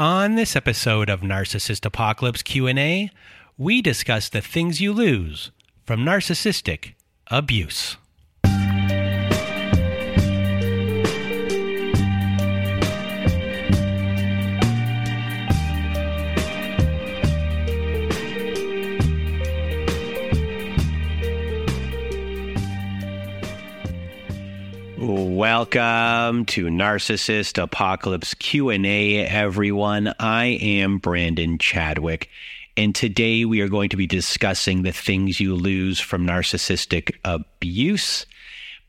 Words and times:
On 0.00 0.34
this 0.34 0.56
episode 0.56 1.10
of 1.10 1.20
Narcissist 1.20 1.84
Apocalypse 1.84 2.42
Q&A, 2.42 3.10
we 3.58 3.82
discuss 3.82 4.30
the 4.30 4.40
things 4.40 4.80
you 4.80 4.94
lose 4.94 5.50
from 5.84 6.06
narcissistic 6.06 6.94
abuse. 7.26 7.98
Welcome 25.02 26.44
to 26.44 26.66
Narcissist 26.66 27.56
Apocalypse 27.56 28.34
Q&A 28.34 29.26
everyone. 29.26 30.12
I 30.20 30.58
am 30.60 30.98
Brandon 30.98 31.56
Chadwick 31.56 32.28
and 32.76 32.94
today 32.94 33.46
we 33.46 33.62
are 33.62 33.68
going 33.70 33.88
to 33.88 33.96
be 33.96 34.06
discussing 34.06 34.82
the 34.82 34.92
things 34.92 35.40
you 35.40 35.54
lose 35.54 36.00
from 36.00 36.26
narcissistic 36.26 37.16
abuse. 37.24 38.26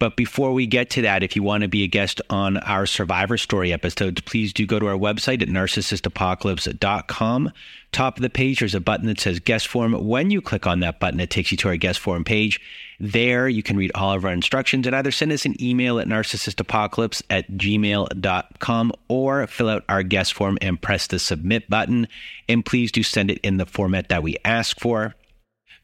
But 0.02 0.16
before 0.16 0.52
we 0.52 0.66
get 0.66 0.90
to 0.92 1.02
that, 1.04 1.22
if 1.22 1.36
you 1.36 1.44
want 1.44 1.62
to 1.62 1.68
be 1.68 1.84
a 1.84 1.88
guest 1.88 2.24
on 2.28 2.58
our 2.58 2.88
Survivor 2.88 3.38
Story 3.38 3.72
episodes, 3.72 4.20
please 4.22 4.52
do 4.52 4.66
go 4.66 4.80
to 4.80 4.88
our 4.88 4.98
website 4.98 5.44
at 5.44 5.48
narcissistapocalypse.com. 5.48 7.52
Top 7.92 8.18
of 8.18 8.24
the 8.24 8.30
page, 8.32 8.62
there's 8.62 8.74
a 8.74 8.80
button 8.80 9.06
that 9.06 9.20
says 9.20 9.40
guest 9.40 9.68
form. 9.68 9.94
When 9.94 10.32
you 10.32 10.42
click 10.42 10.66
on 10.66 10.80
that 10.80 11.00
button, 11.00 11.20
it 11.20 11.30
takes 11.30 11.52
you 11.52 11.58
to 11.58 11.68
our 11.68 11.78
guest 11.78 12.00
form 12.00 12.24
page. 12.24 12.60
There, 13.00 13.48
you 13.48 13.62
can 13.62 13.78
read 13.78 13.92
all 13.94 14.14
of 14.14 14.26
our 14.26 14.32
instructions 14.32 14.88
and 14.88 14.96
either 14.96 15.12
send 15.12 15.34
us 15.34 15.46
an 15.46 15.62
email 15.62 16.00
at 16.00 16.08
narcissistapocalypse 16.08 17.22
at 17.30 17.52
gmail.com 17.52 18.94
or 19.08 19.46
fill 19.46 19.70
out 19.70 19.84
our 19.88 20.02
guest 20.02 20.34
form 20.34 20.58
and 20.64 20.82
press 20.82 21.06
the 21.06 21.20
submit 21.20 21.70
button. 21.70 22.08
And 22.50 22.66
please 22.66 22.92
do 22.92 23.04
send 23.04 23.30
it 23.30 23.38
in 23.44 23.58
the 23.58 23.68
format 23.68 24.10
that 24.10 24.24
we 24.24 24.38
ask 24.44 24.80
for. 24.80 25.14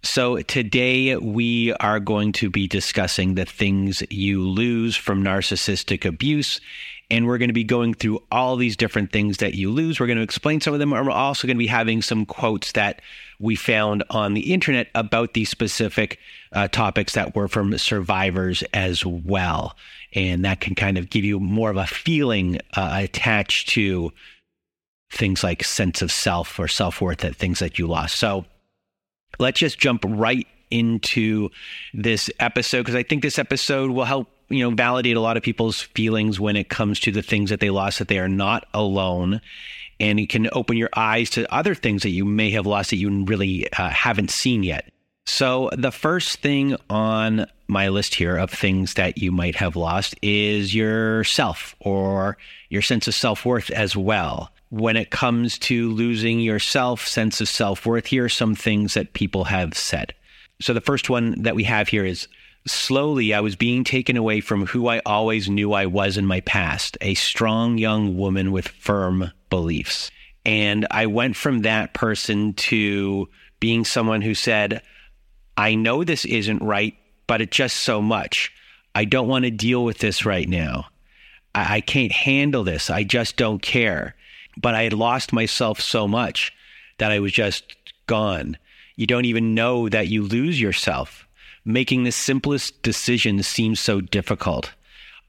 So, 0.04 0.42
today 0.42 1.16
we 1.18 1.74
are 1.74 2.00
going 2.00 2.32
to 2.34 2.50
be 2.50 2.68
discussing 2.68 3.36
the 3.36 3.46
things 3.46 4.04
you 4.10 4.48
lose 4.48 4.96
from 4.96 5.24
narcissistic 5.24 6.06
abuse. 6.06 6.62
And 7.10 7.26
we're 7.26 7.38
going 7.38 7.50
to 7.50 7.54
be 7.54 7.64
going 7.64 7.94
through 7.94 8.22
all 8.32 8.58
these 8.58 8.76
different 8.76 9.14
things 9.14 9.38
that 9.38 9.54
you 9.54 9.72
lose. 9.72 10.00
We're 10.00 10.08
going 10.08 10.18
to 10.18 10.24
explain 10.24 10.60
some 10.60 10.74
of 10.74 10.80
them. 10.80 10.92
And 10.92 11.06
we're 11.06 11.12
also 11.12 11.48
going 11.48 11.56
to 11.56 11.60
be 11.60 11.68
having 11.68 12.02
some 12.02 12.26
quotes 12.26 12.74
that 12.74 13.02
we 13.40 13.56
found 13.56 14.04
on 14.10 14.34
the 14.34 14.54
internet 14.54 14.90
about 14.94 15.34
these 15.34 15.50
specific 15.50 16.20
uh, 16.52 16.68
topics 16.68 17.14
that 17.14 17.34
were 17.34 17.48
from 17.48 17.78
survivors 17.78 18.62
as 18.74 19.06
well. 19.06 19.78
And 20.14 20.44
that 20.44 20.60
can 20.60 20.76
kind 20.76 20.98
of 20.98 21.10
give 21.10 21.24
you 21.24 21.40
more 21.40 21.70
of 21.70 21.78
a 21.78 21.88
feeling 21.88 22.60
uh, 22.76 23.00
attached 23.02 23.70
to 23.70 24.12
things 25.12 25.44
like 25.44 25.64
sense 25.64 26.02
of 26.02 26.12
self 26.12 26.60
or 26.60 26.68
self 26.68 27.00
worth, 27.00 27.20
that 27.20 27.38
things 27.38 27.60
that 27.60 27.80
you 27.80 27.88
lost. 27.88 28.18
So, 28.18 28.46
let's 29.40 29.60
just 29.60 29.80
jump 29.80 30.04
right 30.08 30.48
into 30.70 31.50
this 31.94 32.30
episode 32.40 32.80
because 32.80 32.96
I 32.96 33.04
think 33.04 33.22
this 33.22 33.40
episode 33.40 33.92
will 33.92 34.06
help 34.06 34.28
you 34.50 34.64
know 34.64 34.76
validate 34.76 35.18
a 35.18 35.22
lot 35.22 35.38
of 35.38 35.44
people's 35.44 35.82
feelings 35.82 36.40
when 36.40 36.56
it 36.56 36.70
comes 36.70 37.00
to 37.02 37.12
the 37.12 37.22
things 37.22 37.50
that 37.50 37.60
they 37.60 37.70
lost 37.70 38.00
that 38.00 38.08
they 38.08 38.20
are 38.20 38.30
not 38.30 38.68
alone. 38.74 39.42
And 40.00 40.20
it 40.20 40.30
can 40.30 40.48
open 40.52 40.78
your 40.78 40.92
eyes 40.96 41.32
to 41.32 41.52
other 41.52 41.74
things 41.74 42.04
that 42.04 42.12
you 42.12 42.24
may 42.24 42.52
have 42.52 42.68
lost 42.68 42.92
that 42.92 42.98
you 42.98 43.26
really 43.26 43.72
uh, 43.74 43.90
haven't 43.90 44.30
seen 44.30 44.62
yet. 44.62 44.92
So 45.26 45.72
the 45.76 45.92
first 45.92 46.40
thing 46.40 46.78
on 46.88 47.48
my 47.68 47.90
list 47.90 48.14
here 48.14 48.38
of 48.38 48.52
things 48.52 48.94
that 48.94 49.18
you 49.18 49.32
might 49.32 49.56
have 49.56 49.76
lost 49.76 50.16
is 50.22 50.74
yourself 50.74 51.76
or 51.80 52.38
your 52.70 52.84
sense 52.84 53.08
of 53.08 53.16
self-worth 53.16 53.72
as 53.72 53.98
well 53.98 54.52
when 54.70 54.98
it 54.98 55.12
comes 55.12 55.58
to 55.58 55.90
losing 55.92 56.40
yourself, 56.40 57.08
sense 57.08 57.40
of 57.42 57.48
self 57.48 57.86
worth, 57.86 58.08
here 58.08 58.26
are 58.26 58.30
some 58.30 58.56
things 58.56 58.94
that 58.96 59.14
people 59.14 59.46
have 59.46 59.76
said. 59.76 60.14
So 60.62 60.74
the 60.74 60.82
first 60.82 61.10
one 61.10 61.42
that 61.44 61.56
we 61.56 61.64
have 61.64 61.88
here 61.88 62.06
is 62.06 62.28
slowly 62.66 63.34
I 63.34 63.40
was 63.40 63.56
being 63.56 63.84
taken 63.84 64.18
away 64.18 64.42
from 64.42 64.66
who 64.66 64.88
I 64.88 65.02
always 65.06 65.50
knew 65.50 65.74
I 65.74 65.86
was 65.86 66.18
in 66.18 66.26
my 66.26 66.42
past, 66.42 66.98
a 67.00 67.14
strong 67.14 67.78
young 67.78 68.18
woman 68.18 68.52
with 68.52 68.68
firm 68.68 69.32
beliefs. 69.50 70.12
And 70.46 70.88
I 70.92 71.06
went 71.06 71.36
from 71.36 71.62
that 71.62 71.94
person 71.94 72.54
to 72.54 73.30
being 73.60 73.86
someone 73.86 74.22
who 74.22 74.34
said, 74.34 74.82
I 75.56 75.76
know 75.76 76.04
this 76.04 76.26
isn't 76.26 76.62
right, 76.62 76.96
but 77.26 77.42
it's 77.42 77.56
just 77.56 77.78
so 77.78 78.02
much. 78.02 78.52
I 78.94 79.06
don't 79.06 79.28
want 79.28 79.46
to 79.46 79.52
deal 79.52 79.84
with 79.84 80.00
this 80.00 80.26
right 80.26 80.48
now. 80.48 80.88
I, 81.56 81.76
I 81.76 81.82
can't 81.82 82.12
handle 82.12 82.64
this. 82.64 82.90
I 82.90 83.04
just 83.04 83.38
don't 83.38 83.62
care 83.62 84.16
but 84.58 84.76
I 84.76 84.84
had 84.84 84.94
lost 84.94 85.32
myself 85.32 85.80
so 85.80 86.08
much 86.08 86.52
that 86.98 87.12
I 87.12 87.20
was 87.20 87.32
just 87.32 87.76
gone. 88.08 88.58
You 88.96 89.06
don't 89.08 89.26
even 89.26 89.54
know 89.54 89.88
that 89.90 90.08
you 90.08 90.24
lose 90.24 90.60
yourself. 90.60 91.28
Making 91.64 92.04
the 92.04 92.12
simplest 92.12 92.82
decision 92.82 93.44
seems 93.44 93.80
so 93.80 94.02
difficult. 94.02 94.72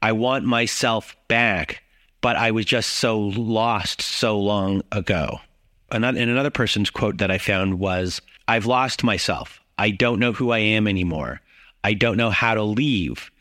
I 0.01 0.13
want 0.13 0.45
myself 0.45 1.15
back, 1.27 1.83
but 2.21 2.35
I 2.35 2.51
was 2.51 2.65
just 2.65 2.91
so 2.91 3.19
lost 3.19 4.01
so 4.01 4.39
long 4.39 4.81
ago. 4.91 5.39
And 5.91 6.05
another 6.05 6.49
person's 6.49 6.89
quote 6.89 7.17
that 7.17 7.31
I 7.31 7.37
found 7.37 7.79
was 7.79 8.21
I've 8.47 8.65
lost 8.65 9.03
myself. 9.03 9.59
I 9.77 9.91
don't 9.91 10.19
know 10.19 10.33
who 10.33 10.51
I 10.51 10.59
am 10.59 10.87
anymore. 10.87 11.41
I 11.83 11.93
don't 11.93 12.17
know 12.17 12.29
how 12.29 12.53
to 12.53 12.63
leave. 12.63 13.31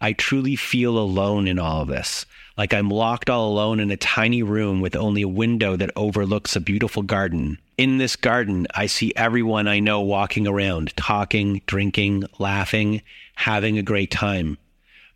I 0.00 0.12
truly 0.12 0.56
feel 0.56 0.98
alone 0.98 1.46
in 1.46 1.58
all 1.58 1.82
of 1.82 1.88
this 1.88 2.26
like 2.56 2.72
I'm 2.72 2.88
locked 2.88 3.28
all 3.28 3.48
alone 3.48 3.80
in 3.80 3.90
a 3.90 3.96
tiny 3.96 4.42
room 4.42 4.80
with 4.80 4.94
only 4.94 5.22
a 5.22 5.28
window 5.28 5.76
that 5.76 5.90
overlooks 5.96 6.54
a 6.54 6.60
beautiful 6.60 7.02
garden. 7.02 7.58
In 7.76 7.98
this 7.98 8.14
garden, 8.14 8.68
I 8.72 8.86
see 8.86 9.12
everyone 9.16 9.66
I 9.66 9.80
know 9.80 10.00
walking 10.00 10.46
around, 10.46 10.96
talking, 10.96 11.62
drinking, 11.66 12.24
laughing, 12.38 13.02
having 13.34 13.76
a 13.76 13.82
great 13.82 14.12
time. 14.12 14.58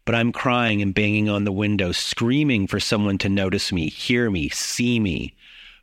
But 0.05 0.17
I'm 0.17 0.33
crying 0.33 0.83
and 0.83 0.93
banging 0.93 1.29
on 1.29 1.45
the 1.45 1.53
window, 1.53 1.93
screaming 1.93 2.67
for 2.67 2.81
someone 2.81 3.19
to 3.19 3.29
notice 3.29 3.73
me, 3.73 3.89
hear 3.89 4.31
me, 4.31 4.49
see 4.49 4.99
me. 4.99 5.35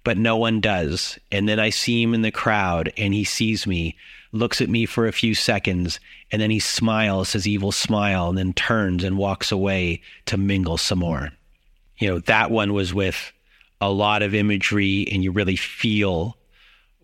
But 0.03 0.17
no 0.17 0.35
one 0.35 0.59
does. 0.59 1.17
And 1.31 1.47
then 1.47 1.59
I 1.59 1.69
see 1.69 2.03
him 2.03 2.13
in 2.13 2.21
the 2.21 2.31
crowd 2.31 2.91
and 2.97 3.13
he 3.13 3.23
sees 3.23 3.65
me, 3.65 3.95
looks 4.33 4.59
at 4.59 4.69
me 4.69 4.85
for 4.85 5.07
a 5.07 5.13
few 5.13 5.33
seconds, 5.33 6.01
and 6.31 6.41
then 6.41 6.51
he 6.51 6.59
smiles 6.59 7.31
his 7.31 7.47
evil 7.47 7.71
smile 7.71 8.27
and 8.27 8.37
then 8.37 8.51
turns 8.51 9.05
and 9.05 9.17
walks 9.17 9.53
away 9.53 10.01
to 10.25 10.35
mingle 10.35 10.77
some 10.77 10.99
more 10.99 11.31
you 11.97 12.07
know, 12.09 12.19
that 12.19 12.51
one 12.51 12.73
was 12.73 12.93
with 12.93 13.31
a 13.81 13.89
lot 13.89 14.21
of 14.21 14.33
imagery 14.33 15.07
and 15.11 15.23
you 15.23 15.31
really 15.31 15.55
feel 15.55 16.37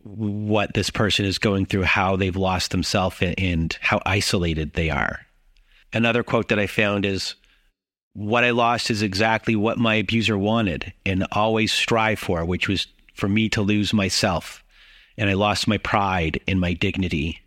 what 0.04 0.74
this 0.74 0.90
person 0.90 1.26
is 1.26 1.38
going 1.38 1.66
through, 1.66 1.84
how 1.84 2.16
they've 2.16 2.36
lost 2.36 2.72
themselves 2.72 3.18
and 3.38 3.78
how 3.82 4.02
isolated 4.06 4.74
they 4.74 4.90
are. 4.90 5.20
Another 5.94 6.24
quote 6.24 6.50
that 6.50 6.60
I 6.60 6.68
found 6.68 7.06
is 7.06 7.36
what 8.14 8.44
I 8.44 8.52
lost 8.52 8.90
is 8.90 9.02
exactly 9.02 9.56
what 9.56 9.78
my 9.78 9.96
abuser 9.96 10.38
wanted 10.38 10.92
and 11.06 11.28
always 11.32 11.72
strive 11.72 12.20
for, 12.20 12.44
which 12.46 12.68
was 12.68 12.88
for 13.14 13.30
me 13.30 13.50
to 13.50 13.62
lose 13.62 13.94
myself. 13.94 14.64
And 15.18 15.30
I 15.30 15.34
lost 15.34 15.68
my 15.68 15.78
pride 15.78 16.40
and 16.48 16.60
my 16.60 16.74
dignity. 16.74 17.40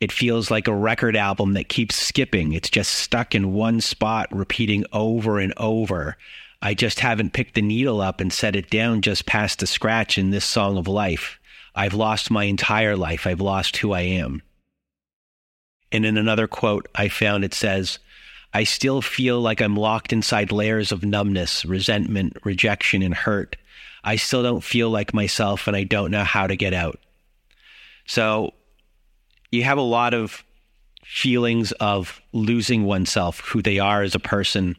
It 0.00 0.10
feels 0.10 0.50
like 0.50 0.66
a 0.66 0.74
record 0.74 1.14
album 1.14 1.52
that 1.54 1.68
keeps 1.68 1.94
skipping. 1.94 2.52
It's 2.52 2.70
just 2.70 2.92
stuck 2.92 3.34
in 3.34 3.52
one 3.52 3.80
spot, 3.80 4.34
repeating 4.34 4.84
over 4.92 5.38
and 5.38 5.52
over 5.56 6.16
I 6.64 6.74
just 6.74 7.00
haven't 7.00 7.32
picked 7.32 7.56
the 7.56 7.62
needle 7.62 8.00
up 8.00 8.20
and 8.20 8.32
set 8.32 8.54
it 8.54 8.70
down 8.70 9.02
just 9.02 9.26
past 9.26 9.58
the 9.58 9.66
scratch 9.66 10.16
in 10.16 10.30
this 10.30 10.44
song 10.44 10.78
of 10.78 10.86
life. 10.86 11.40
I've 11.74 11.94
lost 11.94 12.30
my 12.30 12.44
entire 12.44 12.96
life. 12.96 13.26
I've 13.26 13.40
lost 13.40 13.78
who 13.78 13.92
I 13.92 14.02
am. 14.02 14.42
And 15.90 16.06
in 16.06 16.16
another 16.16 16.46
quote 16.46 16.86
I 16.94 17.08
found, 17.08 17.44
it 17.44 17.52
says, 17.52 17.98
I 18.54 18.62
still 18.62 19.02
feel 19.02 19.40
like 19.40 19.60
I'm 19.60 19.76
locked 19.76 20.12
inside 20.12 20.52
layers 20.52 20.92
of 20.92 21.04
numbness, 21.04 21.64
resentment, 21.64 22.36
rejection, 22.44 23.02
and 23.02 23.14
hurt. 23.14 23.56
I 24.04 24.16
still 24.16 24.42
don't 24.42 24.62
feel 24.62 24.88
like 24.88 25.12
myself 25.12 25.66
and 25.66 25.76
I 25.76 25.82
don't 25.82 26.10
know 26.12 26.24
how 26.24 26.46
to 26.46 26.56
get 26.56 26.74
out. 26.74 27.00
So 28.06 28.52
you 29.50 29.64
have 29.64 29.78
a 29.78 29.82
lot 29.82 30.14
of 30.14 30.44
feelings 31.04 31.72
of 31.72 32.20
losing 32.32 32.84
oneself, 32.84 33.40
who 33.40 33.62
they 33.62 33.78
are 33.78 34.02
as 34.02 34.14
a 34.14 34.20
person, 34.20 34.76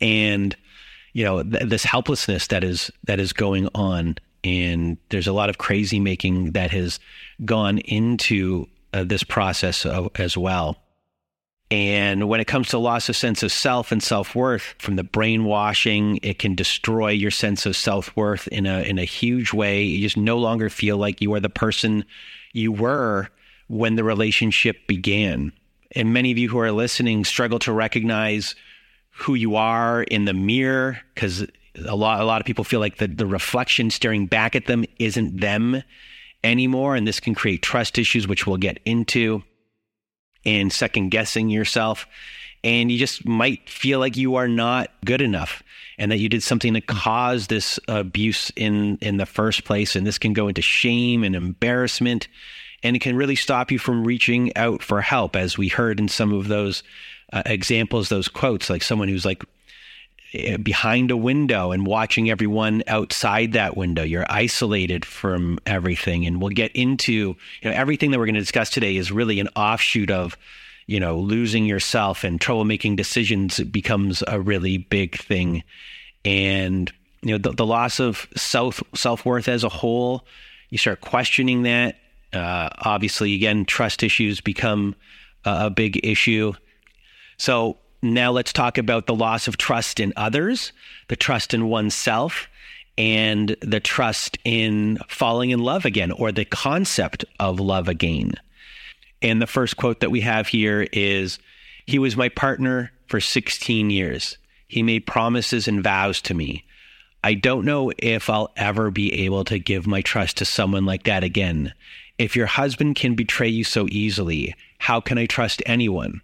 and 0.00 0.56
you 1.12 1.24
know 1.24 1.42
th- 1.42 1.68
this 1.68 1.84
helplessness 1.84 2.46
that 2.48 2.64
is 2.64 2.90
that 3.04 3.20
is 3.20 3.32
going 3.32 3.68
on. 3.74 4.16
And 4.44 4.98
there's 5.10 5.26
a 5.26 5.32
lot 5.32 5.50
of 5.50 5.58
crazy 5.58 5.98
making 5.98 6.52
that 6.52 6.70
has 6.70 7.00
gone 7.44 7.78
into 7.78 8.66
uh, 8.94 9.04
this 9.04 9.24
process 9.24 9.84
as 9.84 10.36
well. 10.36 10.78
And 11.70 12.28
when 12.28 12.40
it 12.40 12.46
comes 12.46 12.68
to 12.68 12.78
loss 12.78 13.10
of 13.10 13.16
sense 13.16 13.42
of 13.42 13.52
self 13.52 13.92
and 13.92 14.02
self 14.02 14.34
worth, 14.34 14.74
from 14.78 14.96
the 14.96 15.04
brainwashing, 15.04 16.18
it 16.22 16.38
can 16.38 16.54
destroy 16.54 17.10
your 17.10 17.30
sense 17.30 17.66
of 17.66 17.76
self 17.76 18.16
worth 18.16 18.48
in 18.48 18.64
a 18.64 18.82
in 18.82 18.98
a 18.98 19.04
huge 19.04 19.52
way. 19.52 19.82
You 19.82 20.00
just 20.00 20.16
no 20.16 20.38
longer 20.38 20.70
feel 20.70 20.96
like 20.96 21.20
you 21.20 21.34
are 21.34 21.40
the 21.40 21.50
person 21.50 22.04
you 22.54 22.72
were 22.72 23.28
when 23.68 23.96
the 23.96 24.04
relationship 24.04 24.86
began. 24.86 25.52
And 25.94 26.12
many 26.12 26.30
of 26.30 26.38
you 26.38 26.48
who 26.48 26.58
are 26.58 26.72
listening 26.72 27.24
struggle 27.24 27.58
to 27.60 27.72
recognize 27.72 28.54
who 29.18 29.34
you 29.34 29.56
are 29.56 30.02
in 30.04 30.24
the 30.24 30.32
mirror 30.32 31.00
because 31.14 31.44
a 31.86 31.96
lot 31.96 32.20
a 32.20 32.24
lot 32.24 32.40
of 32.40 32.46
people 32.46 32.64
feel 32.64 32.80
like 32.80 32.98
the, 32.98 33.08
the 33.08 33.26
reflection 33.26 33.90
staring 33.90 34.26
back 34.26 34.56
at 34.56 34.66
them 34.66 34.84
isn't 34.98 35.40
them 35.40 35.82
anymore. 36.44 36.94
And 36.94 37.06
this 37.06 37.20
can 37.20 37.34
create 37.34 37.62
trust 37.62 37.98
issues, 37.98 38.28
which 38.28 38.46
we'll 38.46 38.56
get 38.56 38.78
into 38.84 39.42
and 40.44 40.72
second 40.72 41.10
guessing 41.10 41.48
yourself. 41.48 42.06
And 42.64 42.90
you 42.90 42.98
just 42.98 43.26
might 43.26 43.68
feel 43.68 43.98
like 43.98 44.16
you 44.16 44.36
are 44.36 44.48
not 44.48 44.90
good 45.04 45.20
enough 45.20 45.62
and 45.96 46.10
that 46.10 46.18
you 46.18 46.28
did 46.28 46.42
something 46.42 46.74
to 46.74 46.80
cause 46.80 47.46
this 47.48 47.78
abuse 47.88 48.50
in, 48.56 48.98
in 49.00 49.16
the 49.16 49.26
first 49.26 49.64
place. 49.64 49.96
And 49.96 50.06
this 50.06 50.18
can 50.18 50.32
go 50.32 50.48
into 50.48 50.62
shame 50.62 51.24
and 51.24 51.34
embarrassment. 51.34 52.28
And 52.82 52.94
it 52.94 53.00
can 53.00 53.16
really 53.16 53.36
stop 53.36 53.72
you 53.72 53.78
from 53.78 54.04
reaching 54.04 54.56
out 54.56 54.82
for 54.82 55.00
help, 55.00 55.34
as 55.34 55.58
we 55.58 55.68
heard 55.68 55.98
in 55.98 56.08
some 56.08 56.32
of 56.32 56.46
those 56.46 56.84
uh, 57.32 57.42
examples, 57.46 58.08
those 58.08 58.28
quotes, 58.28 58.70
like 58.70 58.82
someone 58.82 59.08
who's 59.08 59.24
like 59.24 59.42
Eh, 60.34 60.58
behind 60.58 61.10
a 61.10 61.16
window 61.16 61.72
and 61.72 61.86
watching 61.86 62.28
everyone 62.28 62.82
outside 62.86 63.52
that 63.52 63.78
window. 63.78 64.02
You're 64.02 64.26
isolated 64.28 65.06
from 65.06 65.58
everything. 65.64 66.26
And 66.26 66.38
we'll 66.38 66.50
get 66.50 66.70
into, 66.72 67.12
you 67.12 67.36
know, 67.64 67.70
everything 67.70 68.10
that 68.10 68.18
we're 68.18 68.26
going 68.26 68.34
to 68.34 68.40
discuss 68.40 68.68
today 68.68 68.96
is 68.96 69.10
really 69.10 69.40
an 69.40 69.48
offshoot 69.56 70.10
of, 70.10 70.36
you 70.86 71.00
know, 71.00 71.18
losing 71.18 71.64
yourself 71.64 72.24
and 72.24 72.38
trouble 72.38 72.66
making 72.66 72.96
decisions 72.96 73.58
becomes 73.60 74.22
a 74.28 74.38
really 74.38 74.76
big 74.76 75.16
thing. 75.16 75.62
And, 76.26 76.92
you 77.22 77.32
know, 77.32 77.38
the, 77.38 77.52
the 77.52 77.66
loss 77.66 77.98
of 77.98 78.28
self 78.36 78.82
self 78.94 79.24
worth 79.24 79.48
as 79.48 79.64
a 79.64 79.70
whole, 79.70 80.26
you 80.68 80.76
start 80.76 81.00
questioning 81.00 81.62
that. 81.62 81.96
Uh, 82.34 82.68
obviously, 82.80 83.34
again, 83.34 83.64
trust 83.64 84.02
issues 84.02 84.42
become 84.42 84.94
a, 85.46 85.66
a 85.66 85.70
big 85.70 86.04
issue. 86.04 86.52
So 87.38 87.78
now 88.02 88.30
let's 88.30 88.52
talk 88.52 88.78
about 88.78 89.06
the 89.06 89.14
loss 89.14 89.48
of 89.48 89.56
trust 89.56 90.00
in 90.00 90.12
others, 90.16 90.72
the 91.08 91.16
trust 91.16 91.54
in 91.54 91.68
oneself, 91.68 92.48
and 92.96 93.56
the 93.60 93.80
trust 93.80 94.38
in 94.44 94.98
falling 95.08 95.50
in 95.50 95.60
love 95.60 95.84
again, 95.84 96.10
or 96.10 96.32
the 96.32 96.44
concept 96.44 97.24
of 97.38 97.60
love 97.60 97.88
again. 97.88 98.34
And 99.22 99.40
the 99.40 99.46
first 99.46 99.76
quote 99.76 100.00
that 100.00 100.10
we 100.10 100.20
have 100.20 100.48
here 100.48 100.86
is 100.92 101.38
He 101.86 101.98
was 101.98 102.16
my 102.16 102.28
partner 102.28 102.92
for 103.06 103.20
16 103.20 103.90
years. 103.90 104.36
He 104.66 104.82
made 104.82 105.06
promises 105.06 105.66
and 105.66 105.82
vows 105.82 106.20
to 106.22 106.34
me. 106.34 106.64
I 107.24 107.34
don't 107.34 107.64
know 107.64 107.90
if 107.98 108.30
I'll 108.30 108.52
ever 108.56 108.90
be 108.90 109.24
able 109.24 109.44
to 109.44 109.58
give 109.58 109.86
my 109.86 110.02
trust 110.02 110.36
to 110.38 110.44
someone 110.44 110.84
like 110.84 111.04
that 111.04 111.24
again. 111.24 111.72
If 112.16 112.36
your 112.36 112.46
husband 112.46 112.96
can 112.96 113.14
betray 113.14 113.48
you 113.48 113.64
so 113.64 113.86
easily, 113.90 114.54
how 114.78 115.00
can 115.00 115.18
I 115.18 115.26
trust 115.26 115.62
anyone? 115.66 116.20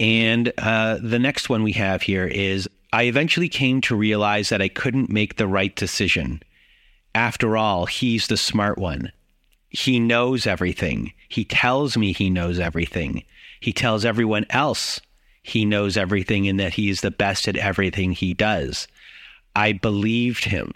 And 0.00 0.52
uh, 0.58 0.98
the 1.00 1.18
next 1.18 1.48
one 1.48 1.62
we 1.62 1.72
have 1.72 2.02
here 2.02 2.26
is 2.26 2.68
I 2.92 3.04
eventually 3.04 3.48
came 3.48 3.80
to 3.82 3.94
realize 3.94 4.48
that 4.48 4.62
I 4.62 4.68
couldn't 4.68 5.10
make 5.10 5.36
the 5.36 5.46
right 5.46 5.74
decision. 5.76 6.42
After 7.14 7.56
all, 7.56 7.86
he's 7.86 8.26
the 8.26 8.36
smart 8.36 8.78
one. 8.78 9.12
He 9.68 10.00
knows 10.00 10.46
everything. 10.46 11.12
He 11.28 11.44
tells 11.44 11.96
me 11.96 12.12
he 12.12 12.30
knows 12.30 12.58
everything. 12.58 13.24
He 13.60 13.72
tells 13.72 14.04
everyone 14.04 14.46
else 14.50 15.00
he 15.42 15.64
knows 15.64 15.96
everything 15.96 16.48
and 16.48 16.60
that 16.60 16.74
he 16.74 16.88
is 16.90 17.00
the 17.00 17.10
best 17.10 17.48
at 17.48 17.56
everything 17.56 18.12
he 18.12 18.34
does. 18.34 18.86
I 19.56 19.72
believed 19.72 20.44
him. 20.44 20.72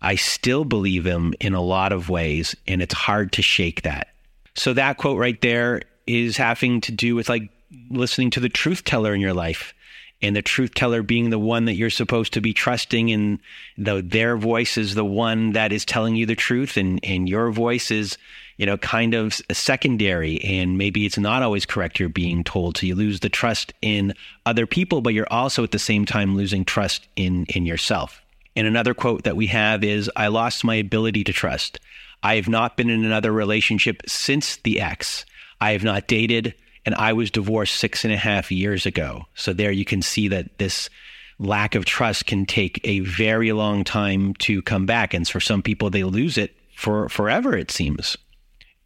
I 0.00 0.16
still 0.16 0.64
believe 0.64 1.06
him 1.06 1.34
in 1.40 1.54
a 1.54 1.62
lot 1.62 1.92
of 1.92 2.10
ways, 2.10 2.54
and 2.66 2.82
it's 2.82 2.94
hard 2.94 3.32
to 3.32 3.42
shake 3.42 3.82
that. 3.82 4.08
So, 4.54 4.74
that 4.74 4.98
quote 4.98 5.18
right 5.18 5.40
there 5.40 5.82
is 6.06 6.36
having 6.36 6.80
to 6.82 6.92
do 6.92 7.14
with 7.14 7.28
like 7.28 7.48
listening 7.90 8.30
to 8.30 8.40
the 8.40 8.48
truth 8.48 8.84
teller 8.84 9.14
in 9.14 9.20
your 9.20 9.34
life 9.34 9.74
and 10.22 10.34
the 10.34 10.42
truth 10.42 10.74
teller 10.74 11.02
being 11.02 11.30
the 11.30 11.38
one 11.38 11.66
that 11.66 11.74
you're 11.74 11.90
supposed 11.90 12.32
to 12.32 12.40
be 12.40 12.54
trusting 12.54 13.10
and 13.10 13.38
the, 13.76 14.00
their 14.00 14.36
voice 14.36 14.78
is 14.78 14.94
the 14.94 15.04
one 15.04 15.52
that 15.52 15.72
is 15.72 15.84
telling 15.84 16.16
you 16.16 16.24
the 16.24 16.34
truth 16.34 16.76
and, 16.76 16.98
and 17.02 17.28
your 17.28 17.50
voice 17.50 17.90
is 17.90 18.16
you 18.56 18.64
know 18.64 18.78
kind 18.78 19.14
of 19.14 19.34
secondary 19.52 20.40
and 20.42 20.78
maybe 20.78 21.04
it's 21.04 21.18
not 21.18 21.42
always 21.42 21.66
correct 21.66 22.00
you're 22.00 22.08
being 22.08 22.42
told. 22.44 22.78
So 22.78 22.86
you 22.86 22.94
lose 22.94 23.20
the 23.20 23.28
trust 23.28 23.74
in 23.82 24.14
other 24.46 24.66
people 24.66 25.00
but 25.00 25.14
you're 25.14 25.30
also 25.30 25.62
at 25.62 25.72
the 25.72 25.78
same 25.78 26.06
time 26.06 26.36
losing 26.36 26.64
trust 26.64 27.06
in 27.16 27.44
in 27.46 27.66
yourself. 27.66 28.22
And 28.56 28.66
another 28.66 28.94
quote 28.94 29.24
that 29.24 29.36
we 29.36 29.48
have 29.48 29.84
is 29.84 30.10
i 30.16 30.28
lost 30.28 30.64
my 30.64 30.76
ability 30.76 31.24
to 31.24 31.32
trust. 31.32 31.80
I 32.22 32.36
have 32.36 32.48
not 32.48 32.78
been 32.78 32.88
in 32.88 33.04
another 33.04 33.32
relationship 33.32 34.00
since 34.06 34.56
the 34.56 34.80
ex. 34.80 35.26
I 35.60 35.72
have 35.72 35.84
not 35.84 36.06
dated 36.06 36.54
and 36.84 36.94
I 36.94 37.12
was 37.12 37.30
divorced 37.30 37.76
six 37.76 38.04
and 38.04 38.12
a 38.12 38.16
half 38.16 38.52
years 38.52 38.86
ago. 38.86 39.24
So 39.34 39.52
there 39.52 39.72
you 39.72 39.84
can 39.84 40.02
see 40.02 40.28
that 40.28 40.58
this 40.58 40.90
lack 41.38 41.74
of 41.74 41.84
trust 41.84 42.26
can 42.26 42.46
take 42.46 42.80
a 42.84 43.00
very 43.00 43.52
long 43.52 43.84
time 43.84 44.34
to 44.34 44.62
come 44.62 44.86
back. 44.86 45.14
And 45.14 45.26
for 45.26 45.40
some 45.40 45.62
people, 45.62 45.90
they 45.90 46.04
lose 46.04 46.38
it 46.38 46.54
for 46.76 47.08
forever, 47.08 47.56
it 47.56 47.70
seems. 47.70 48.16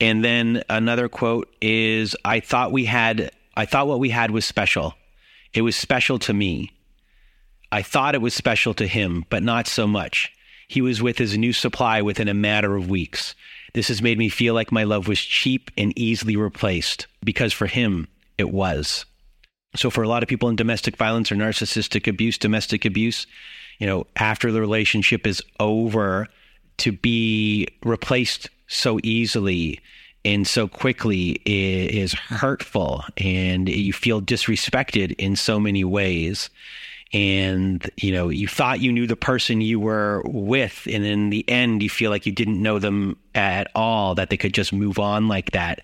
And 0.01 0.25
then 0.25 0.63
another 0.69 1.09
quote 1.09 1.55
is 1.61 2.15
I 2.25 2.41
thought 2.41 2.73
we 2.73 2.85
had, 2.85 3.31
I 3.57 3.67
thought 3.67 3.89
what 3.89 3.99
we 3.99 4.11
had 4.11 4.31
was 4.31 4.45
special. 4.45 4.95
It 5.53 5.63
was 5.63 5.77
special 5.77 6.19
to 6.21 6.33
me. 6.33 6.73
I 7.73 7.83
thought 7.83 8.15
it 8.15 8.23
was 8.23 8.33
special 8.33 8.75
to 8.75 8.87
him, 8.87 9.25
but 9.29 9.43
not 9.43 9.67
so 9.67 9.87
much. 9.87 10.33
He 10.69 10.81
was 10.81 11.03
with 11.03 11.19
his 11.19 11.37
new 11.37 11.53
supply 11.53 12.03
within 12.03 12.29
a 12.29 12.35
matter 12.35 12.77
of 12.77 12.89
weeks. 12.89 13.35
This 13.75 13.89
has 13.89 14.03
made 14.03 14.19
me 14.19 14.29
feel 14.29 14.55
like 14.55 14.73
my 14.73 14.85
love 14.85 15.09
was 15.09 15.21
cheap 15.21 15.71
and 15.77 15.97
easily 15.99 16.37
replaced 16.37 17.07
because 17.23 17.53
for 17.53 17.67
him, 17.67 18.09
it 18.37 18.51
was. 18.51 19.05
So, 19.77 19.91
for 19.91 20.03
a 20.03 20.09
lot 20.09 20.23
of 20.23 20.29
people 20.29 20.49
in 20.49 20.57
domestic 20.57 20.97
violence 20.97 21.31
or 21.31 21.37
narcissistic 21.37 22.07
abuse, 22.07 22.39
domestic 22.39 22.85
abuse, 22.85 23.27
you 23.79 23.87
know, 23.87 24.07
after 24.17 24.51
the 24.51 24.61
relationship 24.61 25.27
is 25.27 25.43
over, 25.61 26.27
to 26.79 26.93
be 26.93 27.69
replaced 27.83 28.49
so 28.69 28.99
easily 29.03 29.81
and 30.25 30.47
so 30.47 30.69
quickly 30.69 31.41
is 31.45 32.13
hurtful 32.13 33.05
and 33.17 33.69
you 33.69 33.93
feel 33.93 34.21
disrespected 34.21 35.15
in 35.19 35.37
so 35.37 35.61
many 35.61 35.85
ways 35.85 36.51
and 37.13 37.91
you 37.97 38.13
know 38.13 38.29
you 38.29 38.47
thought 38.47 38.81
you 38.81 38.93
knew 38.93 39.07
the 39.07 39.17
person 39.17 39.61
you 39.61 39.81
were 39.81 40.23
with 40.27 40.87
and 40.91 41.05
in 41.07 41.31
the 41.31 41.49
end 41.49 41.83
you 41.83 41.89
feel 41.89 42.11
like 42.11 42.27
you 42.27 42.33
didn't 42.33 42.63
know 42.63 42.79
them 42.79 43.17
at 43.35 43.71
all 43.75 44.15
that 44.15 44.31
they 44.31 44.37
could 44.37 44.53
just 44.53 44.73
move 44.73 44.99
on 44.99 45.29
like 45.29 45.53
that. 45.53 45.81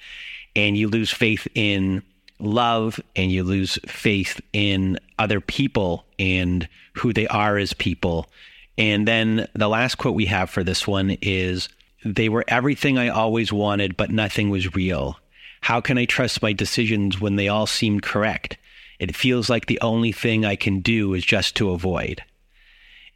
And 0.56 0.76
you 0.76 0.88
lose 0.88 1.10
faith 1.10 1.48
in 1.54 2.02
love 2.38 3.00
and 3.16 3.32
you 3.32 3.42
lose 3.42 3.78
faith 3.86 4.40
in 4.52 4.98
other 5.18 5.40
people 5.40 6.04
and 6.18 6.68
who 6.94 7.12
they 7.12 7.26
are 7.28 7.56
as 7.56 7.72
people. 7.72 8.28
And 8.76 9.08
then 9.08 9.48
the 9.54 9.68
last 9.68 9.96
quote 9.96 10.14
we 10.14 10.26
have 10.26 10.50
for 10.50 10.62
this 10.62 10.86
one 10.86 11.16
is 11.22 11.68
they 12.04 12.28
were 12.28 12.44
everything 12.48 12.98
i 12.98 13.08
always 13.08 13.50
wanted 13.50 13.96
but 13.96 14.10
nothing 14.10 14.50
was 14.50 14.74
real. 14.74 15.18
How 15.62 15.80
can 15.80 15.96
i 15.96 16.04
trust 16.04 16.42
my 16.42 16.52
decisions 16.52 17.18
when 17.18 17.36
they 17.36 17.48
all 17.48 17.66
seem 17.66 18.00
correct 18.00 18.58
it 18.98 19.14
feels 19.16 19.50
like 19.50 19.66
the 19.66 19.80
only 19.80 20.12
thing 20.12 20.44
I 20.44 20.56
can 20.56 20.80
do 20.80 21.14
is 21.14 21.24
just 21.24 21.56
to 21.56 21.70
avoid. 21.70 22.22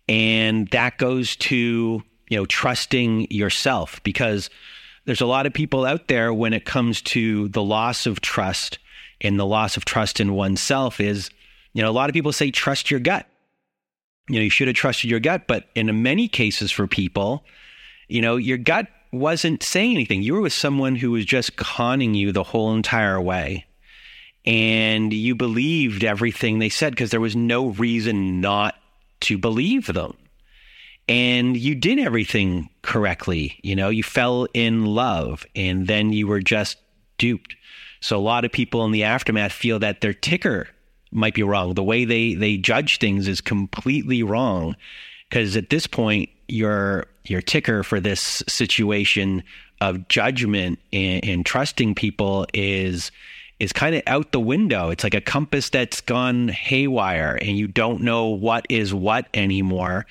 And 0.08 0.68
that 0.68 0.98
goes 0.98 1.36
to, 1.36 2.02
you 2.28 2.36
know, 2.36 2.46
trusting 2.46 3.30
yourself 3.30 4.02
because 4.02 4.50
there's 5.04 5.20
a 5.20 5.26
lot 5.26 5.46
of 5.46 5.52
people 5.52 5.84
out 5.84 6.08
there 6.08 6.34
when 6.34 6.52
it 6.52 6.64
comes 6.64 7.00
to 7.02 7.48
the 7.48 7.62
loss 7.62 8.06
of 8.06 8.20
trust 8.20 8.78
and 9.20 9.38
the 9.38 9.46
loss 9.46 9.76
of 9.76 9.84
trust 9.84 10.20
in 10.20 10.34
oneself 10.34 11.00
is, 11.00 11.30
you 11.74 11.82
know, 11.82 11.90
a 11.90 11.92
lot 11.92 12.08
of 12.10 12.14
people 12.14 12.32
say 12.32 12.50
trust 12.50 12.90
your 12.90 13.00
gut. 13.00 13.26
you 14.28 14.36
know, 14.36 14.42
you 14.42 14.50
should 14.50 14.68
have 14.68 14.76
trusted 14.76 15.10
your 15.10 15.20
gut. 15.20 15.46
But 15.46 15.68
in 15.74 16.02
many 16.02 16.28
cases 16.28 16.70
for 16.70 16.86
people, 16.86 17.44
you 18.08 18.20
know, 18.20 18.36
your 18.36 18.58
gut 18.58 18.88
wasn't 19.12 19.62
saying 19.62 19.94
anything. 19.94 20.22
You 20.22 20.34
were 20.34 20.40
with 20.40 20.52
someone 20.52 20.96
who 20.96 21.10
was 21.10 21.24
just 21.24 21.56
conning 21.56 22.14
you 22.14 22.32
the 22.32 22.42
whole 22.42 22.74
entire 22.74 23.20
way. 23.20 23.64
And 24.44 25.12
you 25.12 25.34
believed 25.34 26.04
everything 26.04 26.58
they 26.58 26.68
said 26.68 26.92
because 26.92 27.10
there 27.10 27.20
was 27.20 27.36
no 27.36 27.68
reason 27.68 28.40
not 28.40 28.76
to 29.20 29.36
believe 29.36 29.86
them. 29.86 30.16
And 31.08 31.56
you 31.56 31.74
did 31.74 31.98
everything 31.98 32.68
correctly. 32.82 33.58
You 33.62 33.76
know, 33.76 33.88
you 33.88 34.02
fell 34.02 34.46
in 34.54 34.84
love 34.84 35.46
and 35.56 35.86
then 35.86 36.12
you 36.12 36.26
were 36.26 36.40
just 36.40 36.78
duped. 37.16 37.56
So 38.00 38.16
a 38.16 38.20
lot 38.20 38.44
of 38.44 38.52
people 38.52 38.84
in 38.84 38.92
the 38.92 39.04
aftermath 39.04 39.52
feel 39.52 39.78
that 39.80 40.00
their 40.00 40.14
ticker 40.14 40.68
might 41.10 41.34
be 41.34 41.42
wrong. 41.42 41.74
The 41.74 41.82
way 41.82 42.04
they 42.04 42.34
they 42.34 42.58
judge 42.58 42.98
things 42.98 43.26
is 43.26 43.40
completely 43.40 44.22
wrong 44.22 44.76
because 45.28 45.56
at 45.56 45.70
this 45.70 45.86
point 45.86 46.28
your 46.48 47.06
your 47.24 47.40
ticker 47.40 47.82
for 47.82 48.00
this 48.00 48.42
situation 48.46 49.42
of 49.80 50.08
judgment 50.08 50.78
and, 50.92 51.24
and 51.24 51.46
trusting 51.46 51.94
people 51.94 52.46
is 52.52 53.10
is 53.60 53.72
kind 53.72 53.94
of 53.94 54.02
out 54.06 54.32
the 54.32 54.40
window. 54.40 54.90
It's 54.90 55.04
like 55.04 55.14
a 55.14 55.20
compass 55.20 55.70
that's 55.70 56.00
gone 56.00 56.48
haywire 56.48 57.38
and 57.40 57.56
you 57.56 57.66
don't 57.66 58.02
know 58.02 58.26
what 58.26 58.66
is 58.68 58.94
what 58.94 59.26
anymore. 59.34 60.06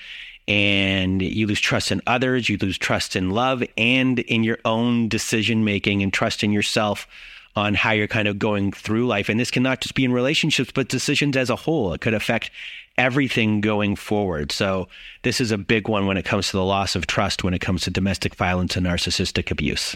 And 0.48 1.22
you 1.22 1.48
lose 1.48 1.60
trust 1.60 1.92
in 1.92 2.02
others, 2.08 2.48
you 2.48 2.58
lose 2.58 2.78
trust 2.78 3.16
in 3.16 3.32
love 3.32 3.64
and 3.78 4.20
in 4.20 4.44
your 4.44 4.60
own 4.64 5.10
decision 5.10 5.66
making 5.66 6.02
and 6.04 6.14
trust 6.14 6.44
in 6.44 6.52
yourself 6.52 7.08
on 7.56 7.74
how 7.74 7.92
you're 7.92 8.08
kind 8.08 8.28
of 8.28 8.38
going 8.38 8.72
through 8.72 9.08
life. 9.08 9.30
And 9.30 9.40
this 9.40 9.52
can 9.52 9.64
not 9.64 9.82
just 9.82 9.96
be 9.96 10.06
in 10.06 10.14
relationships, 10.14 10.72
but 10.74 10.90
decisions 10.90 11.36
as 11.36 11.50
a 11.50 11.56
whole. 11.56 11.92
It 11.94 12.02
could 12.02 12.14
affect 12.14 12.52
everything 12.98 13.62
going 13.62 13.96
forward. 13.96 14.52
So 14.52 14.88
this 15.24 15.42
is 15.42 15.52
a 15.52 15.58
big 15.58 15.88
one 15.88 16.06
when 16.06 16.18
it 16.18 16.26
comes 16.26 16.48
to 16.48 16.58
the 16.58 16.64
loss 16.64 16.96
of 16.96 17.08
trust 17.08 17.44
when 17.44 17.54
it 17.54 17.62
comes 17.62 17.84
to 17.84 17.92
domestic 17.92 18.36
violence 18.36 18.76
and 18.76 18.86
narcissistic 18.86 19.52
abuse. 19.52 19.96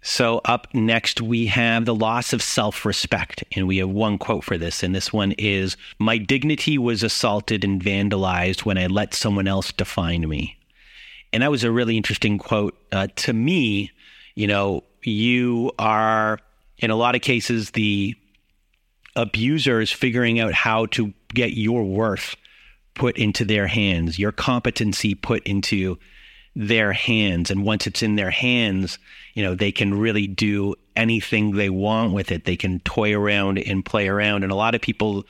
So, 0.00 0.40
up 0.44 0.68
next, 0.72 1.20
we 1.20 1.46
have 1.46 1.84
the 1.84 1.94
loss 1.94 2.32
of 2.32 2.42
self 2.42 2.84
respect. 2.84 3.42
And 3.56 3.66
we 3.66 3.78
have 3.78 3.88
one 3.88 4.18
quote 4.18 4.44
for 4.44 4.56
this. 4.56 4.82
And 4.82 4.94
this 4.94 5.12
one 5.12 5.32
is 5.32 5.76
My 5.98 6.18
dignity 6.18 6.78
was 6.78 7.02
assaulted 7.02 7.64
and 7.64 7.82
vandalized 7.82 8.64
when 8.64 8.78
I 8.78 8.86
let 8.86 9.14
someone 9.14 9.48
else 9.48 9.72
define 9.72 10.28
me. 10.28 10.56
And 11.32 11.42
that 11.42 11.50
was 11.50 11.64
a 11.64 11.72
really 11.72 11.96
interesting 11.96 12.38
quote. 12.38 12.78
Uh, 12.92 13.08
to 13.16 13.32
me, 13.32 13.90
you 14.34 14.46
know, 14.46 14.84
you 15.02 15.72
are 15.78 16.38
in 16.78 16.90
a 16.90 16.96
lot 16.96 17.14
of 17.14 17.22
cases, 17.22 17.72
the 17.72 18.14
abuser 19.16 19.80
is 19.80 19.90
figuring 19.90 20.38
out 20.38 20.54
how 20.54 20.86
to 20.86 21.12
get 21.34 21.52
your 21.52 21.84
worth 21.84 22.36
put 22.94 23.18
into 23.18 23.44
their 23.44 23.66
hands, 23.66 24.18
your 24.18 24.32
competency 24.32 25.14
put 25.14 25.42
into 25.44 25.98
their 26.58 26.92
hands. 26.92 27.52
And 27.52 27.64
once 27.64 27.86
it's 27.86 28.02
in 28.02 28.16
their 28.16 28.30
hands, 28.30 28.98
you 29.34 29.44
know, 29.44 29.54
they 29.54 29.70
can 29.70 29.94
really 29.94 30.26
do 30.26 30.74
anything 30.96 31.52
they 31.52 31.70
want 31.70 32.12
with 32.12 32.32
it. 32.32 32.44
They 32.44 32.56
can 32.56 32.80
toy 32.80 33.14
around 33.14 33.58
and 33.58 33.84
play 33.84 34.08
around. 34.08 34.42
And 34.42 34.50
a 34.50 34.56
lot 34.56 34.74
of 34.74 34.80
people 34.80 35.24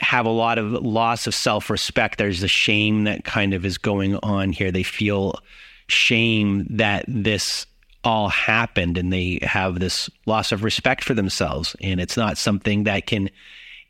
have 0.00 0.26
a 0.26 0.30
lot 0.30 0.58
of 0.58 0.70
loss 0.70 1.26
of 1.26 1.34
self 1.34 1.70
respect. 1.70 2.18
There's 2.18 2.42
a 2.42 2.48
shame 2.48 3.04
that 3.04 3.24
kind 3.24 3.54
of 3.54 3.64
is 3.64 3.78
going 3.78 4.16
on 4.16 4.52
here. 4.52 4.70
They 4.70 4.82
feel 4.82 5.40
shame 5.86 6.66
that 6.68 7.06
this 7.08 7.64
all 8.04 8.28
happened 8.28 8.98
and 8.98 9.10
they 9.10 9.38
have 9.42 9.80
this 9.80 10.10
loss 10.26 10.52
of 10.52 10.62
respect 10.62 11.04
for 11.04 11.14
themselves. 11.14 11.74
And 11.80 12.00
it's 12.00 12.18
not 12.18 12.36
something 12.36 12.84
that 12.84 13.06
can 13.06 13.30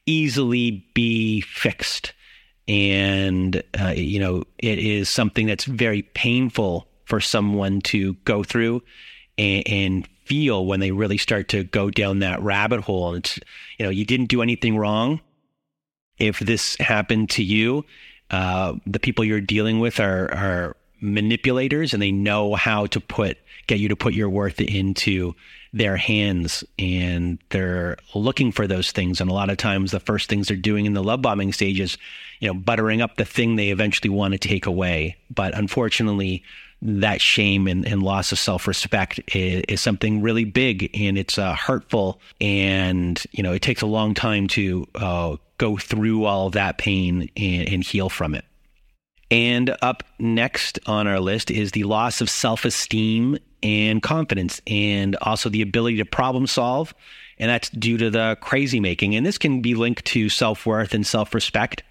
easily 0.06 0.86
be 0.94 1.40
fixed. 1.40 2.12
And, 2.72 3.62
uh, 3.78 3.92
you 3.94 4.18
know, 4.18 4.44
it 4.56 4.78
is 4.78 5.10
something 5.10 5.46
that's 5.46 5.66
very 5.66 6.00
painful 6.00 6.88
for 7.04 7.20
someone 7.20 7.82
to 7.82 8.14
go 8.24 8.42
through 8.42 8.82
and, 9.36 9.62
and 9.68 10.08
feel 10.24 10.64
when 10.64 10.80
they 10.80 10.90
really 10.90 11.18
start 11.18 11.48
to 11.48 11.64
go 11.64 11.90
down 11.90 12.20
that 12.20 12.40
rabbit 12.40 12.80
hole. 12.80 13.14
It's, 13.14 13.38
you 13.76 13.84
know, 13.84 13.90
you 13.90 14.06
didn't 14.06 14.30
do 14.30 14.40
anything 14.40 14.78
wrong. 14.78 15.20
If 16.16 16.38
this 16.38 16.76
happened 16.80 17.28
to 17.30 17.42
you, 17.42 17.84
uh, 18.30 18.76
the 18.86 19.00
people 19.00 19.22
you're 19.22 19.42
dealing 19.42 19.78
with 19.78 20.00
are, 20.00 20.32
are 20.32 20.76
manipulators 21.02 21.92
and 21.92 22.02
they 22.02 22.10
know 22.10 22.54
how 22.54 22.86
to 22.86 23.00
put 23.00 23.36
get 23.66 23.78
you 23.78 23.88
to 23.88 23.96
put 23.96 24.14
your 24.14 24.30
worth 24.30 24.60
into 24.60 25.34
their 25.72 25.96
hands 25.96 26.64
and 26.78 27.38
they're 27.50 27.96
looking 28.14 28.52
for 28.52 28.66
those 28.66 28.92
things 28.92 29.20
and 29.20 29.30
a 29.30 29.32
lot 29.32 29.50
of 29.50 29.56
times 29.56 29.90
the 29.90 30.00
first 30.00 30.28
things 30.28 30.48
they're 30.48 30.56
doing 30.56 30.86
in 30.86 30.94
the 30.94 31.02
love 31.02 31.20
bombing 31.20 31.52
stage 31.52 31.80
is 31.80 31.98
you 32.42 32.48
know 32.48 32.54
buttering 32.54 33.00
up 33.00 33.16
the 33.16 33.24
thing 33.24 33.56
they 33.56 33.70
eventually 33.70 34.10
want 34.10 34.32
to 34.32 34.38
take 34.38 34.66
away 34.66 35.16
but 35.34 35.56
unfortunately 35.56 36.42
that 36.84 37.20
shame 37.20 37.68
and, 37.68 37.86
and 37.86 38.02
loss 38.02 38.32
of 38.32 38.38
self-respect 38.40 39.20
is, 39.36 39.62
is, 39.68 39.80
something 39.80 40.20
really 40.20 40.44
big 40.44 40.90
and 40.92 41.16
it's 41.16 41.38
uh, 41.38 41.54
hurtful 41.54 42.20
and 42.40 43.22
you 43.30 43.42
know 43.42 43.52
it 43.52 43.62
takes 43.62 43.80
a 43.80 43.86
long 43.86 44.12
time 44.12 44.48
to 44.48 44.86
uh, 44.96 45.36
go 45.58 45.76
through 45.76 46.24
all 46.24 46.50
that 46.50 46.76
pain 46.78 47.30
and, 47.36 47.68
and 47.68 47.84
heal 47.84 48.08
from 48.08 48.34
it 48.34 48.44
and 49.30 49.74
up 49.80 50.02
next 50.18 50.80
on 50.86 51.06
our 51.06 51.20
list 51.20 51.50
is 51.50 51.70
the 51.70 51.84
loss 51.84 52.20
of 52.20 52.28
self 52.28 52.64
esteem 52.64 53.38
and 53.62 54.02
confidence, 54.02 54.60
and 54.66 55.16
also 55.22 55.48
the 55.48 55.62
ability 55.62 55.96
to 55.98 56.04
problem 56.04 56.46
solve. 56.46 56.94
And 57.38 57.48
that's 57.48 57.70
due 57.70 57.96
to 57.96 58.10
the 58.10 58.36
crazy 58.40 58.80
making. 58.80 59.14
And 59.14 59.24
this 59.24 59.38
can 59.38 59.62
be 59.62 59.74
linked 59.74 60.04
to 60.06 60.28
self 60.28 60.66
worth 60.66 60.94
and 60.94 61.06
self 61.06 61.34
respect. 61.34 61.82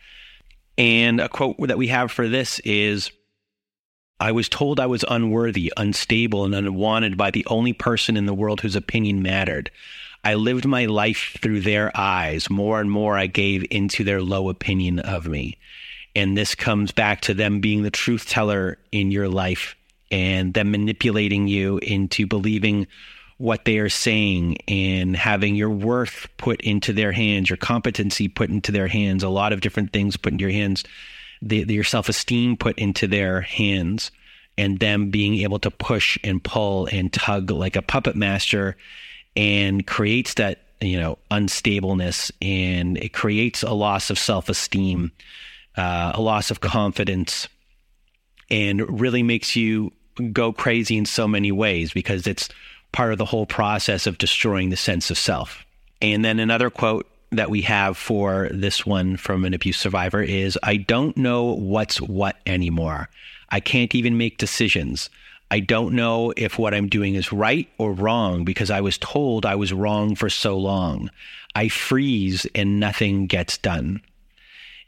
And 0.81 1.21
a 1.21 1.29
quote 1.29 1.57
that 1.59 1.77
we 1.77 1.89
have 1.89 2.11
for 2.11 2.27
this 2.27 2.57
is 2.61 3.11
I 4.19 4.31
was 4.31 4.49
told 4.49 4.79
I 4.79 4.87
was 4.87 5.05
unworthy, 5.07 5.71
unstable, 5.77 6.43
and 6.43 6.55
unwanted 6.55 7.17
by 7.17 7.29
the 7.29 7.45
only 7.45 7.71
person 7.71 8.17
in 8.17 8.25
the 8.25 8.33
world 8.33 8.61
whose 8.61 8.75
opinion 8.75 9.21
mattered. 9.21 9.69
I 10.23 10.33
lived 10.33 10.65
my 10.65 10.87
life 10.87 11.37
through 11.39 11.61
their 11.61 11.95
eyes. 11.95 12.49
More 12.49 12.81
and 12.81 12.89
more, 12.89 13.15
I 13.15 13.27
gave 13.27 13.63
into 13.69 14.03
their 14.03 14.23
low 14.23 14.49
opinion 14.49 14.97
of 14.97 15.27
me. 15.27 15.59
And 16.15 16.35
this 16.35 16.55
comes 16.55 16.91
back 16.91 17.21
to 17.21 17.35
them 17.35 17.59
being 17.59 17.83
the 17.83 17.91
truth 17.91 18.27
teller 18.27 18.79
in 18.91 19.11
your 19.11 19.29
life 19.29 19.75
and 20.09 20.51
them 20.55 20.71
manipulating 20.71 21.47
you 21.47 21.77
into 21.77 22.25
believing 22.25 22.87
what 23.41 23.65
they 23.65 23.79
are 23.79 23.89
saying 23.89 24.57
and 24.67 25.15
having 25.15 25.55
your 25.55 25.69
worth 25.69 26.27
put 26.37 26.61
into 26.61 26.93
their 26.93 27.11
hands, 27.11 27.49
your 27.49 27.57
competency 27.57 28.27
put 28.27 28.49
into 28.49 28.71
their 28.71 28.87
hands, 28.87 29.23
a 29.23 29.29
lot 29.29 29.53
of 29.53 29.61
different 29.61 29.91
things 29.91 30.15
put 30.15 30.33
into 30.33 30.43
your 30.43 30.51
hands, 30.51 30.83
the, 31.41 31.63
the, 31.63 31.73
your 31.73 31.83
self 31.83 32.07
esteem 32.07 32.55
put 32.55 32.77
into 32.77 33.07
their 33.07 33.41
hands, 33.41 34.11
and 34.57 34.79
them 34.79 35.09
being 35.09 35.37
able 35.37 35.59
to 35.59 35.71
push 35.71 36.17
and 36.23 36.43
pull 36.43 36.87
and 36.91 37.11
tug 37.11 37.49
like 37.49 37.75
a 37.75 37.81
puppet 37.81 38.15
master 38.15 38.77
and 39.35 39.87
creates 39.87 40.35
that, 40.35 40.59
you 40.79 40.99
know, 40.99 41.17
unstableness 41.31 42.31
and 42.41 42.97
it 42.97 43.13
creates 43.13 43.63
a 43.63 43.73
loss 43.73 44.09
of 44.09 44.19
self 44.19 44.49
esteem 44.49 45.11
uh, 45.77 46.11
a 46.15 46.21
loss 46.21 46.51
of 46.51 46.59
confidence, 46.59 47.47
and 48.49 48.99
really 48.99 49.23
makes 49.23 49.55
you 49.55 49.91
go 50.33 50.51
crazy 50.51 50.97
in 50.97 51.05
so 51.05 51.27
many 51.27 51.51
ways 51.51 51.93
because 51.93 52.27
it's 52.27 52.49
part 52.91 53.11
of 53.11 53.17
the 53.17 53.25
whole 53.25 53.45
process 53.45 54.07
of 54.07 54.17
destroying 54.17 54.69
the 54.69 54.77
sense 54.77 55.09
of 55.09 55.17
self. 55.17 55.65
And 56.01 56.25
then 56.25 56.39
another 56.39 56.69
quote 56.69 57.07
that 57.31 57.49
we 57.49 57.61
have 57.61 57.95
for 57.97 58.49
this 58.51 58.85
one 58.85 59.15
from 59.17 59.45
an 59.45 59.53
abuse 59.53 59.77
survivor 59.77 60.21
is 60.21 60.59
I 60.63 60.77
don't 60.77 61.15
know 61.15 61.53
what's 61.53 62.01
what 62.01 62.37
anymore. 62.45 63.09
I 63.49 63.59
can't 63.59 63.95
even 63.95 64.17
make 64.17 64.37
decisions. 64.37 65.09
I 65.49 65.59
don't 65.59 65.95
know 65.95 66.33
if 66.37 66.57
what 66.57 66.73
I'm 66.73 66.87
doing 66.87 67.15
is 67.15 67.33
right 67.33 67.67
or 67.77 67.93
wrong 67.93 68.45
because 68.45 68.71
I 68.71 68.81
was 68.81 68.97
told 68.97 69.45
I 69.45 69.55
was 69.55 69.73
wrong 69.73 70.15
for 70.15 70.29
so 70.29 70.57
long. 70.57 71.09
I 71.55 71.67
freeze 71.67 72.47
and 72.55 72.79
nothing 72.79 73.27
gets 73.27 73.57
done. 73.57 74.01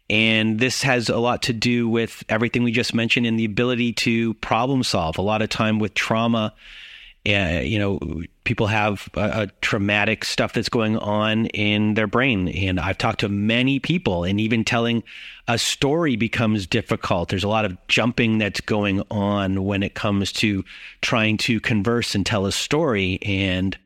And 0.09 0.59
this 0.59 0.83
has 0.83 1.09
a 1.09 1.17
lot 1.17 1.43
to 1.43 1.53
do 1.53 1.89
with 1.89 2.23
everything 2.29 2.63
we 2.63 2.71
just 2.71 2.93
mentioned 2.93 3.25
and 3.25 3.39
the 3.39 3.45
ability 3.45 3.93
to 3.93 4.33
problem 4.35 4.83
solve. 4.83 5.17
A 5.17 5.21
lot 5.21 5.41
of 5.41 5.49
time 5.49 5.79
with 5.79 5.93
trauma, 5.93 6.53
uh, 7.25 7.61
you 7.63 7.79
know, 7.79 7.99
people 8.43 8.67
have 8.67 9.07
a, 9.13 9.47
traumatic 9.61 10.25
stuff 10.25 10.51
that's 10.51 10.67
going 10.67 10.97
on 10.97 11.45
in 11.47 11.93
their 11.93 12.07
brain. 12.07 12.49
And 12.49 12.79
I've 12.79 12.97
talked 12.97 13.21
to 13.21 13.29
many 13.29 13.79
people, 13.79 14.25
and 14.25 14.41
even 14.41 14.65
telling 14.65 15.03
a 15.47 15.57
story 15.57 16.17
becomes 16.17 16.67
difficult. 16.67 17.29
There's 17.29 17.45
a 17.45 17.49
lot 17.49 17.63
of 17.63 17.77
jumping 17.87 18.39
that's 18.39 18.59
going 18.59 19.01
on 19.09 19.63
when 19.63 19.83
it 19.83 19.93
comes 19.93 20.33
to 20.33 20.65
trying 21.01 21.37
to 21.37 21.61
converse 21.61 22.13
and 22.13 22.25
tell 22.25 22.45
a 22.45 22.51
story. 22.51 23.19
And 23.21 23.77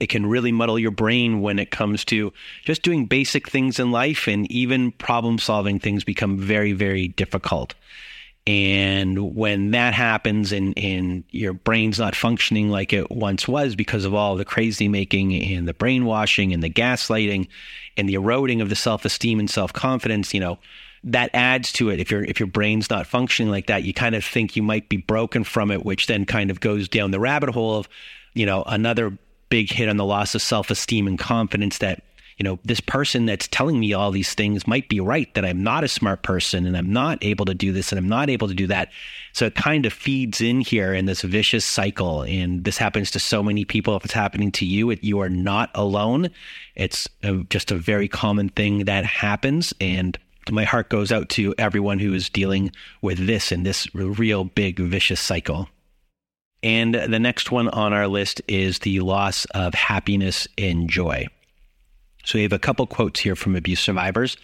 it 0.00 0.08
can 0.08 0.26
really 0.26 0.50
muddle 0.50 0.78
your 0.78 0.90
brain 0.90 1.42
when 1.42 1.60
it 1.60 1.70
comes 1.70 2.04
to 2.06 2.32
just 2.64 2.82
doing 2.82 3.06
basic 3.06 3.48
things 3.48 3.78
in 3.78 3.92
life, 3.92 4.26
and 4.26 4.50
even 4.50 4.90
problem 4.90 5.38
solving 5.38 5.78
things 5.78 6.02
become 6.02 6.36
very, 6.36 6.72
very 6.72 7.06
difficult. 7.06 7.74
And 8.46 9.36
when 9.36 9.72
that 9.72 9.92
happens 9.92 10.50
and, 10.50 10.76
and 10.78 11.24
your 11.30 11.52
brain's 11.52 11.98
not 11.98 12.16
functioning 12.16 12.70
like 12.70 12.92
it 12.92 13.10
once 13.10 13.46
was 13.46 13.76
because 13.76 14.04
of 14.04 14.14
all 14.14 14.34
the 14.34 14.46
crazy 14.46 14.88
making 14.88 15.34
and 15.34 15.68
the 15.68 15.74
brainwashing 15.74 16.52
and 16.52 16.62
the 16.62 16.70
gaslighting 16.70 17.48
and 17.96 18.08
the 18.08 18.14
eroding 18.14 18.60
of 18.60 18.70
the 18.70 18.76
self-esteem 18.76 19.38
and 19.38 19.50
self-confidence, 19.50 20.32
you 20.32 20.40
know, 20.40 20.58
that 21.04 21.30
adds 21.34 21.72
to 21.72 21.90
it. 21.90 22.00
If 22.00 22.10
your 22.10 22.24
if 22.24 22.40
your 22.40 22.46
brain's 22.46 22.90
not 22.90 23.06
functioning 23.06 23.50
like 23.50 23.66
that, 23.66 23.84
you 23.84 23.94
kind 23.94 24.14
of 24.14 24.24
think 24.24 24.56
you 24.56 24.62
might 24.62 24.88
be 24.88 24.96
broken 24.96 25.44
from 25.44 25.70
it, 25.70 25.84
which 25.84 26.06
then 26.06 26.24
kind 26.26 26.50
of 26.50 26.60
goes 26.60 26.88
down 26.88 27.10
the 27.10 27.20
rabbit 27.20 27.50
hole 27.50 27.76
of, 27.76 27.88
you 28.34 28.46
know, 28.46 28.62
another 28.66 29.16
big 29.48 29.70
hit 29.70 29.88
on 29.88 29.96
the 29.96 30.04
loss 30.04 30.34
of 30.34 30.42
self-esteem 30.42 31.06
and 31.06 31.18
confidence 31.18 31.78
that 31.78 32.02
you 32.40 32.44
know, 32.44 32.58
this 32.64 32.80
person 32.80 33.26
that's 33.26 33.46
telling 33.48 33.78
me 33.78 33.92
all 33.92 34.10
these 34.10 34.32
things 34.32 34.66
might 34.66 34.88
be 34.88 34.98
right 34.98 35.32
that 35.34 35.44
I'm 35.44 35.62
not 35.62 35.84
a 35.84 35.88
smart 35.88 36.22
person 36.22 36.64
and 36.64 36.74
I'm 36.74 36.90
not 36.90 37.22
able 37.22 37.44
to 37.44 37.52
do 37.52 37.70
this 37.70 37.92
and 37.92 37.98
I'm 37.98 38.08
not 38.08 38.30
able 38.30 38.48
to 38.48 38.54
do 38.54 38.66
that. 38.68 38.88
So 39.34 39.44
it 39.44 39.56
kind 39.56 39.84
of 39.84 39.92
feeds 39.92 40.40
in 40.40 40.62
here 40.62 40.94
in 40.94 41.04
this 41.04 41.20
vicious 41.20 41.66
cycle. 41.66 42.22
And 42.22 42.64
this 42.64 42.78
happens 42.78 43.10
to 43.10 43.20
so 43.20 43.42
many 43.42 43.66
people. 43.66 43.94
If 43.94 44.06
it's 44.06 44.14
happening 44.14 44.52
to 44.52 44.64
you, 44.64 44.88
it, 44.88 45.04
you 45.04 45.20
are 45.20 45.28
not 45.28 45.70
alone. 45.74 46.30
It's 46.76 47.06
a, 47.22 47.44
just 47.50 47.72
a 47.72 47.76
very 47.76 48.08
common 48.08 48.48
thing 48.48 48.86
that 48.86 49.04
happens. 49.04 49.74
And 49.78 50.18
my 50.50 50.64
heart 50.64 50.88
goes 50.88 51.12
out 51.12 51.28
to 51.30 51.54
everyone 51.58 51.98
who 51.98 52.14
is 52.14 52.30
dealing 52.30 52.72
with 53.02 53.26
this 53.26 53.52
and 53.52 53.66
this 53.66 53.94
real 53.94 54.44
big 54.44 54.78
vicious 54.78 55.20
cycle. 55.20 55.68
And 56.62 56.94
the 56.94 57.20
next 57.20 57.50
one 57.50 57.68
on 57.68 57.92
our 57.92 58.08
list 58.08 58.40
is 58.48 58.78
the 58.78 59.00
loss 59.00 59.44
of 59.54 59.74
happiness 59.74 60.48
and 60.56 60.88
joy. 60.88 61.26
So 62.24 62.38
we 62.38 62.42
have 62.42 62.52
a 62.52 62.58
couple 62.58 62.86
quotes 62.86 63.20
here 63.20 63.36
from 63.36 63.56
abuse 63.56 63.80
survivors. 63.80 64.36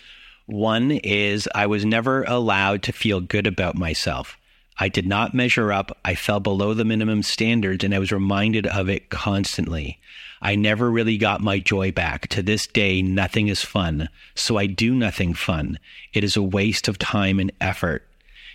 One 0.47 0.92
is 0.92 1.49
I 1.54 1.66
was 1.66 1.85
never 1.85 2.23
allowed 2.25 2.83
to 2.85 2.92
feel 2.92 3.21
good 3.21 3.47
about 3.47 3.76
myself. 3.76 4.37
I 4.78 4.88
did 4.88 5.06
not 5.06 5.35
measure 5.35 5.73
up. 5.73 5.97
I 6.04 6.14
fell 6.14 6.40
below 6.40 6.75
the 6.75 6.85
minimum 6.85 7.23
standards 7.23 7.83
and 7.83 7.95
I 7.95 7.99
was 7.99 8.12
reminded 8.12 8.66
of 8.66 8.88
it 8.88 9.09
constantly. 9.11 9.99
I 10.42 10.54
never 10.54 10.90
really 10.90 11.16
got 11.16 11.40
my 11.40 11.59
joy 11.59 11.92
back. 11.92 12.28
To 12.28 12.42
this 12.42 12.66
day, 12.66 13.00
nothing 13.00 13.49
is 13.49 13.62
fun. 13.62 14.09
So 14.35 14.59
I 14.59 14.66
do 14.66 14.95
nothing 14.95 15.33
fun. 15.33 15.78
It 16.12 16.25
is 16.25 16.37
a 16.37 16.42
waste 16.42 16.88
of 16.88 16.99
time 16.99 17.40
and 17.40 17.52
effort. 17.61 18.06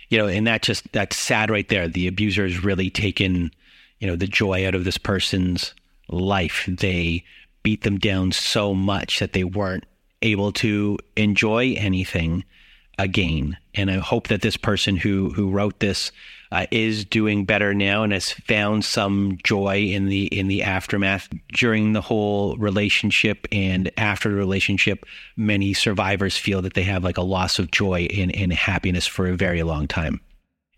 You 0.08 0.18
know, 0.18 0.28
and 0.28 0.46
that 0.46 0.62
just, 0.62 0.90
that's 0.92 1.16
sad 1.16 1.50
right 1.50 1.68
there. 1.68 1.88
The 1.88 2.06
abuser 2.06 2.44
has 2.44 2.62
really 2.62 2.88
taken, 2.88 3.50
you 3.98 4.06
know, 4.06 4.16
the 4.16 4.26
joy 4.26 4.66
out 4.66 4.74
of 4.74 4.84
this 4.84 4.98
person's 4.98 5.74
life. 6.08 6.64
They 6.68 7.24
beat 7.62 7.82
them 7.82 7.98
down 7.98 8.32
so 8.32 8.74
much 8.74 9.18
that 9.18 9.32
they 9.32 9.44
weren't 9.44 9.84
able 10.22 10.52
to 10.52 10.98
enjoy 11.16 11.74
anything 11.76 12.44
again. 12.98 13.56
And 13.74 13.90
I 13.90 13.98
hope 13.98 14.28
that 14.28 14.42
this 14.42 14.56
person 14.56 14.96
who 14.96 15.30
who 15.30 15.50
wrote 15.50 15.80
this 15.80 16.12
uh, 16.50 16.66
is 16.70 17.04
doing 17.04 17.44
better 17.44 17.72
now 17.72 18.02
and 18.02 18.12
has 18.12 18.30
found 18.30 18.84
some 18.84 19.38
joy 19.42 19.78
in 19.78 20.06
the 20.06 20.26
in 20.26 20.48
the 20.48 20.62
aftermath 20.62 21.28
during 21.52 21.92
the 21.92 22.02
whole 22.02 22.56
relationship 22.56 23.46
and 23.50 23.90
after 23.96 24.28
the 24.28 24.36
relationship. 24.36 25.06
Many 25.36 25.72
survivors 25.72 26.36
feel 26.36 26.62
that 26.62 26.74
they 26.74 26.82
have 26.82 27.04
like 27.04 27.18
a 27.18 27.22
loss 27.22 27.58
of 27.58 27.70
joy 27.70 28.06
and, 28.14 28.34
and 28.36 28.52
happiness 28.52 29.06
for 29.06 29.26
a 29.26 29.36
very 29.36 29.62
long 29.62 29.88
time. 29.88 30.20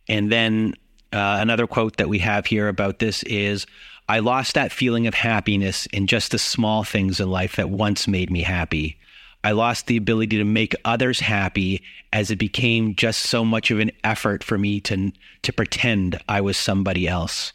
And 0.08 0.30
then 0.30 0.74
uh, 1.12 1.38
another 1.40 1.66
quote 1.66 1.96
that 1.96 2.08
we 2.08 2.18
have 2.20 2.46
here 2.46 2.68
about 2.68 2.98
this 2.98 3.22
is 3.24 3.66
I 4.08 4.18
lost 4.18 4.54
that 4.54 4.72
feeling 4.72 5.06
of 5.06 5.14
happiness 5.14 5.86
in 5.86 6.06
just 6.06 6.30
the 6.30 6.38
small 6.38 6.84
things 6.84 7.20
in 7.20 7.30
life 7.30 7.56
that 7.56 7.70
once 7.70 8.06
made 8.06 8.30
me 8.30 8.42
happy. 8.42 8.98
I 9.42 9.52
lost 9.52 9.86
the 9.86 9.96
ability 9.96 10.38
to 10.38 10.44
make 10.44 10.74
others 10.84 11.20
happy 11.20 11.82
as 12.12 12.30
it 12.30 12.36
became 12.36 12.94
just 12.96 13.22
so 13.22 13.44
much 13.44 13.70
of 13.70 13.78
an 13.78 13.92
effort 14.02 14.42
for 14.42 14.56
me 14.56 14.80
to 14.82 15.12
to 15.42 15.52
pretend 15.52 16.20
I 16.28 16.40
was 16.40 16.56
somebody 16.56 17.06
else. 17.06 17.52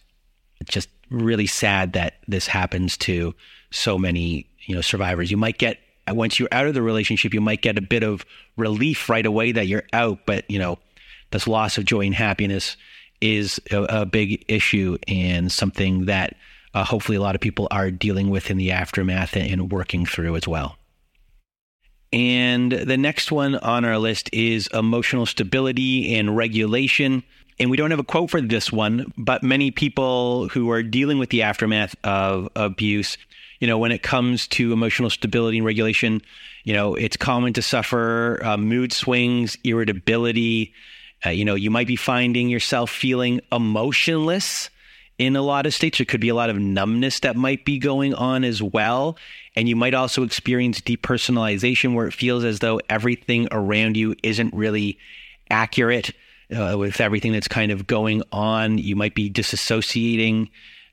It's 0.60 0.72
just 0.72 0.90
really 1.10 1.48
sad 1.48 1.94
that 1.94 2.16
this 2.28 2.48
happens 2.48 2.98
to 2.98 3.34
so 3.72 3.98
many, 3.98 4.48
you 4.66 4.76
know, 4.76 4.82
survivors. 4.82 5.32
You 5.32 5.38
might 5.38 5.58
get 5.58 5.80
once 6.08 6.40
you're 6.40 6.50
out 6.52 6.68
of 6.68 6.74
the 6.74 6.82
relationship, 6.82 7.34
you 7.34 7.42
might 7.42 7.62
get 7.62 7.78
a 7.78 7.82
bit 7.82 8.04
of 8.04 8.26
relief 8.58 9.10
right 9.10 9.26
away 9.26 9.52
that 9.52 9.68
you're 9.68 9.86
out, 9.94 10.26
but 10.26 10.50
you 10.50 10.60
know, 10.60 10.80
this 11.32 11.48
loss 11.48 11.78
of 11.78 11.86
joy 11.86 12.02
and 12.02 12.16
happiness 12.16 12.76
is 13.22 13.60
a, 13.72 13.84
a 14.02 14.06
big 14.06 14.46
issue 14.48 14.98
and 15.08 15.52
something 15.52 16.06
that 16.06 16.36
uh, 16.74 16.84
hopefully 16.84 17.18
a 17.18 17.22
lot 17.22 17.36
of 17.36 17.42
people 17.42 17.68
are 17.72 17.92
dealing 17.92 18.30
with 18.30 18.52
in 18.52 18.58
the 18.58 18.72
aftermath 18.72 19.36
and, 19.36 19.52
and 19.52 19.72
working 19.72 20.06
through 20.06 20.36
as 20.36 20.48
well. 20.48 20.78
And 22.12 22.72
the 22.72 22.98
next 22.98 23.32
one 23.32 23.56
on 23.56 23.86
our 23.86 23.98
list 23.98 24.30
is 24.34 24.68
emotional 24.74 25.26
stability 25.26 26.16
and 26.16 26.36
regulation. 26.36 27.24
And 27.60 27.70
we 27.70 27.78
don't 27.78 27.92
have 27.92 28.00
a 28.00 28.04
quote 28.04 28.32
for 28.32 28.42
this 28.42 28.72
one, 28.72 29.12
but 29.18 29.44
many 29.44 29.70
people 29.70 30.48
who 30.50 30.72
are 30.72 30.82
dealing 30.82 31.20
with 31.20 31.30
the 31.30 31.44
aftermath 31.44 31.96
of 32.04 32.50
abuse, 32.56 33.18
you 33.60 33.68
know, 33.68 33.78
when 33.78 33.92
it 33.92 34.02
comes 34.02 34.48
to 34.48 34.74
emotional 34.74 35.10
stability 35.10 35.58
and 35.58 35.66
regulation, 35.66 36.22
you 36.64 36.74
know, 36.74 36.96
it's 36.96 37.18
common 37.18 37.54
to 37.54 37.62
suffer 37.62 38.40
uh, 38.44 38.58
mood 38.58 38.92
swings, 38.94 39.58
irritability, 39.64 40.74
uh, 41.26 41.30
you 41.30 41.46
know, 41.46 41.56
you 41.56 41.70
might 41.70 41.88
be 41.88 41.96
finding 41.96 42.50
yourself 42.50 42.90
feeling 42.90 43.42
emotionless 43.52 44.70
in 45.18 45.36
a 45.36 45.42
lot 45.42 45.66
of 45.66 45.74
states. 45.74 45.98
There 45.98 46.06
could 46.06 46.22
be 46.22 46.30
a 46.30 46.36
lot 46.36 46.50
of 46.50 46.58
numbness 46.58 47.20
that 47.22 47.36
might 47.36 47.66
be 47.66 47.78
going 47.78 48.14
on 48.14 48.44
as 48.44 48.64
well. 48.64 49.18
And 49.56 49.68
you 49.68 49.76
might 49.76 49.94
also 49.94 50.24
experience 50.24 50.80
depersonalization 50.80 51.94
where 51.94 52.08
it 52.08 52.14
feels 52.14 52.44
as 52.44 52.60
though 52.60 52.80
everything 52.90 53.48
around 53.52 53.98
you 53.98 54.16
isn't 54.24 54.54
really 54.54 54.98
accurate 55.50 56.12
uh, 56.56 56.78
with 56.78 57.02
everything 57.02 57.34
that's 57.34 57.48
kind 57.48 57.72
of 57.72 57.86
going 57.86 58.24
on. 58.32 58.78
You 58.78 58.96
might 58.96 59.14
be 59.14 59.30
disassociating. 59.30 60.50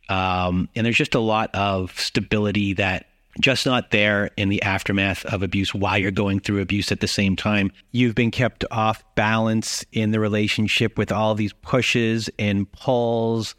Um, 0.09 0.69
and 0.75 0.85
there's 0.85 0.97
just 0.97 1.15
a 1.15 1.21
lot 1.21 1.55
of 1.55 1.99
stability 1.99 2.75
that 2.75 3.07
just 3.41 3.67
not 3.67 3.91
there 3.91 4.31
in 4.37 4.49
the 4.49 4.63
aftermath 4.63 5.25
of 5.27 5.43
abuse 5.43 5.75
while 5.75 5.99
you're 5.99 6.11
going 6.11 6.41
through 6.41 6.61
abuse 6.61 6.91
at 6.91 7.01
the 7.01 7.09
same 7.09 7.37
time. 7.37 7.71
You've 7.93 8.15
been 8.15 8.31
kept 8.31 8.65
off 8.71 9.05
balance 9.15 9.85
in 9.93 10.11
the 10.11 10.21
relationship 10.21 10.99
with 10.99 11.13
all 11.13 11.35
these 11.35 11.53
pushes 11.53 12.31
and 12.39 12.71
pulls 12.73 13.55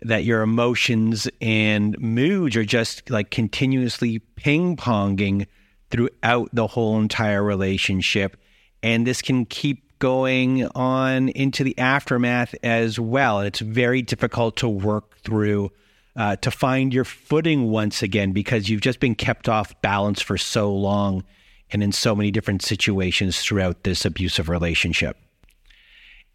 that 0.00 0.24
your 0.24 0.42
emotions 0.42 1.28
and 1.40 1.98
moods 1.98 2.56
are 2.56 2.64
just 2.64 3.08
like 3.10 3.30
continuously 3.30 4.18
ping 4.36 4.76
ponging 4.76 5.46
throughout 5.90 6.50
the 6.52 6.66
whole 6.66 7.00
entire 7.00 7.42
relationship. 7.42 8.36
And 8.82 9.06
this 9.06 9.22
can 9.22 9.46
keep 9.46 9.98
going 9.98 10.66
on 10.74 11.30
into 11.30 11.64
the 11.64 11.78
aftermath 11.78 12.54
as 12.62 12.98
well. 12.98 13.38
And 13.38 13.46
it's 13.46 13.60
very 13.60 14.02
difficult 14.02 14.56
to 14.56 14.68
work 14.68 15.18
through 15.20 15.70
uh, 16.16 16.36
to 16.36 16.50
find 16.50 16.94
your 16.94 17.04
footing 17.04 17.70
once 17.70 18.02
again 18.02 18.32
because 18.32 18.68
you've 18.68 18.80
just 18.80 19.00
been 19.00 19.14
kept 19.14 19.48
off 19.48 19.80
balance 19.82 20.20
for 20.20 20.38
so 20.38 20.72
long 20.72 21.24
and 21.70 21.82
in 21.82 21.92
so 21.92 22.14
many 22.14 22.30
different 22.30 22.62
situations 22.62 23.40
throughout 23.40 23.82
this 23.82 24.04
abusive 24.04 24.48
relationship. 24.48 25.16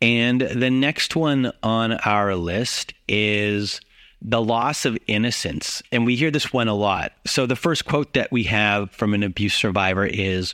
And 0.02 0.42
the 0.42 0.70
next 0.70 1.16
one 1.16 1.52
on 1.64 1.94
our 1.94 2.36
list 2.36 2.94
is 3.08 3.82
the 4.22 4.42
loss 4.42 4.86
of 4.86 4.98
innocence. 5.08 5.82
And 5.92 6.06
we 6.06 6.16
hear 6.16 6.32
this 6.32 6.52
one 6.52 6.68
a 6.68 6.74
lot. 6.74 7.14
So 7.26 7.46
the 7.46 7.56
first 7.56 7.86
quote 7.86 8.14
that 8.14 8.32
we 8.32 8.44
have 8.44 8.92
from 8.92 9.14
an 9.14 9.24
abuse 9.24 9.54
survivor 9.54 10.06
is 10.06 10.54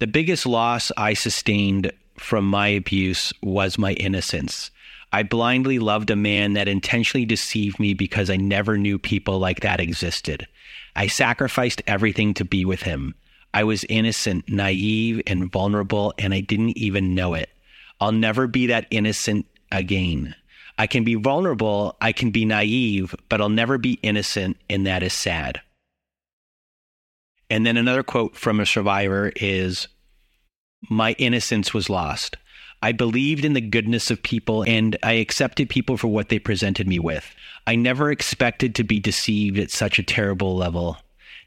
The 0.00 0.06
biggest 0.06 0.46
loss 0.46 0.92
I 0.96 1.14
sustained 1.14 1.92
from 2.18 2.44
my 2.44 2.68
abuse 2.68 3.32
was 3.42 3.78
my 3.78 3.92
innocence. 3.94 4.70
I 5.12 5.22
blindly 5.22 5.78
loved 5.78 6.10
a 6.10 6.16
man 6.16 6.52
that 6.52 6.68
intentionally 6.68 7.24
deceived 7.24 7.80
me 7.80 7.94
because 7.94 8.28
I 8.28 8.36
never 8.36 8.76
knew 8.76 8.98
people 8.98 9.38
like 9.38 9.60
that 9.60 9.80
existed. 9.80 10.46
I 10.94 11.06
sacrificed 11.06 11.82
everything 11.86 12.34
to 12.34 12.44
be 12.44 12.64
with 12.64 12.82
him. 12.82 13.14
I 13.54 13.64
was 13.64 13.84
innocent, 13.84 14.48
naive, 14.48 15.22
and 15.26 15.50
vulnerable, 15.50 16.12
and 16.18 16.34
I 16.34 16.40
didn't 16.40 16.76
even 16.76 17.14
know 17.14 17.34
it. 17.34 17.48
I'll 18.00 18.12
never 18.12 18.46
be 18.46 18.66
that 18.66 18.86
innocent 18.90 19.46
again. 19.72 20.34
I 20.76 20.86
can 20.86 21.04
be 21.04 21.14
vulnerable, 21.14 21.96
I 22.00 22.12
can 22.12 22.30
be 22.30 22.44
naive, 22.44 23.14
but 23.28 23.40
I'll 23.40 23.48
never 23.48 23.78
be 23.78 23.98
innocent, 24.02 24.58
and 24.70 24.86
that 24.86 25.02
is 25.02 25.12
sad. 25.12 25.60
And 27.50 27.66
then 27.66 27.76
another 27.76 28.02
quote 28.02 28.36
from 28.36 28.60
a 28.60 28.66
survivor 28.66 29.32
is 29.34 29.88
My 30.88 31.12
innocence 31.12 31.72
was 31.72 31.90
lost. 31.90 32.36
I 32.82 32.92
believed 32.92 33.44
in 33.44 33.54
the 33.54 33.60
goodness 33.60 34.10
of 34.10 34.22
people 34.22 34.64
and 34.64 34.96
I 35.02 35.14
accepted 35.14 35.68
people 35.68 35.96
for 35.96 36.08
what 36.08 36.28
they 36.28 36.38
presented 36.38 36.86
me 36.86 36.98
with. 36.98 37.34
I 37.66 37.74
never 37.74 38.10
expected 38.10 38.74
to 38.76 38.84
be 38.84 39.00
deceived 39.00 39.58
at 39.58 39.70
such 39.70 39.98
a 39.98 40.02
terrible 40.04 40.56
level. 40.56 40.96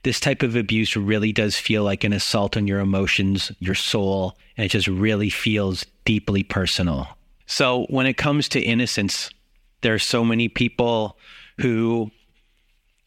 This 0.04 0.20
type 0.20 0.44
of 0.44 0.56
abuse 0.56 0.96
really 0.96 1.32
does 1.32 1.56
feel 1.58 1.84
like 1.84 2.04
an 2.04 2.14
assault 2.14 2.58
on 2.58 2.68
your 2.68 2.80
emotions, 2.80 3.52
your 3.60 3.76
soul, 3.76 4.38
and 4.58 4.66
it 4.66 4.70
just 4.70 4.88
really 4.88 5.30
feels 5.30 5.86
deeply 6.06 6.44
personal. 6.44 7.08
So, 7.46 7.86
when 7.90 8.08
it 8.08 8.18
comes 8.18 8.50
to 8.50 8.60
innocence, 8.60 9.30
there 9.82 9.94
are 9.94 10.00
so 10.00 10.24
many 10.24 10.48
people 10.48 11.18
who 11.60 12.12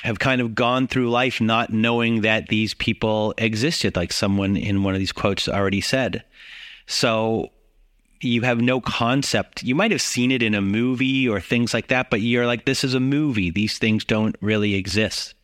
have 0.03 0.19
kind 0.19 0.41
of 0.41 0.55
gone 0.55 0.87
through 0.87 1.11
life 1.11 1.41
not 1.41 1.73
knowing 1.73 2.21
that 2.21 2.49
these 2.49 2.75
people 2.75 3.35
existed, 3.39 3.97
like 3.97 4.13
someone 4.13 4.57
in 4.57 4.83
one 4.83 4.95
of 4.95 5.01
these 5.01 5.13
quotes 5.13 5.49
already 5.49 5.81
said. 5.81 6.23
So 6.87 7.51
you 8.25 8.43
have 8.43 8.61
no 8.61 8.81
concept. 8.81 9.63
You 9.63 9.75
might 9.75 9.91
have 9.91 10.03
seen 10.03 10.31
it 10.31 10.43
in 10.43 10.55
a 10.55 10.61
movie 10.61 11.29
or 11.29 11.41
things 11.41 11.75
like 11.75 11.89
that, 11.89 12.11
but 12.11 12.21
you're 12.21 12.47
like, 12.47 12.65
this 12.65 12.85
is 12.85 12.95
a 12.95 13.01
movie. 13.01 13.51
These 13.51 13.79
things 13.79 14.05
don't 14.05 14.37
really 14.41 14.75
exist. 14.75 15.35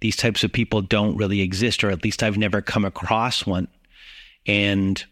These 0.00 0.16
types 0.16 0.44
of 0.44 0.52
people 0.52 0.82
don't 0.82 1.16
really 1.16 1.40
exist, 1.40 1.84
or 1.84 1.90
at 1.90 2.04
least 2.04 2.22
I've 2.22 2.36
never 2.36 2.60
come 2.60 2.84
across 2.84 3.46
one. 3.46 3.68
And 4.46 5.02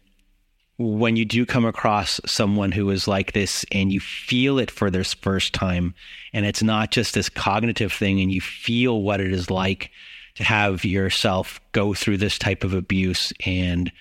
when 0.77 1.15
you 1.15 1.25
do 1.25 1.45
come 1.45 1.65
across 1.65 2.19
someone 2.25 2.71
who 2.71 2.89
is 2.89 3.07
like 3.07 3.33
this 3.33 3.65
and 3.71 3.91
you 3.91 3.99
feel 3.99 4.59
it 4.59 4.71
for 4.71 4.89
this 4.89 5.13
first 5.13 5.53
time, 5.53 5.93
and 6.33 6.45
it's 6.45 6.63
not 6.63 6.91
just 6.91 7.13
this 7.13 7.29
cognitive 7.29 7.93
thing, 7.93 8.19
and 8.21 8.31
you 8.31 8.41
feel 8.41 9.01
what 9.01 9.21
it 9.21 9.31
is 9.31 9.49
like 9.49 9.91
to 10.35 10.43
have 10.43 10.83
yourself 10.83 11.59
go 11.71 11.93
through 11.93 12.17
this 12.17 12.37
type 12.37 12.63
of 12.63 12.73
abuse 12.73 13.31
and 13.45 13.91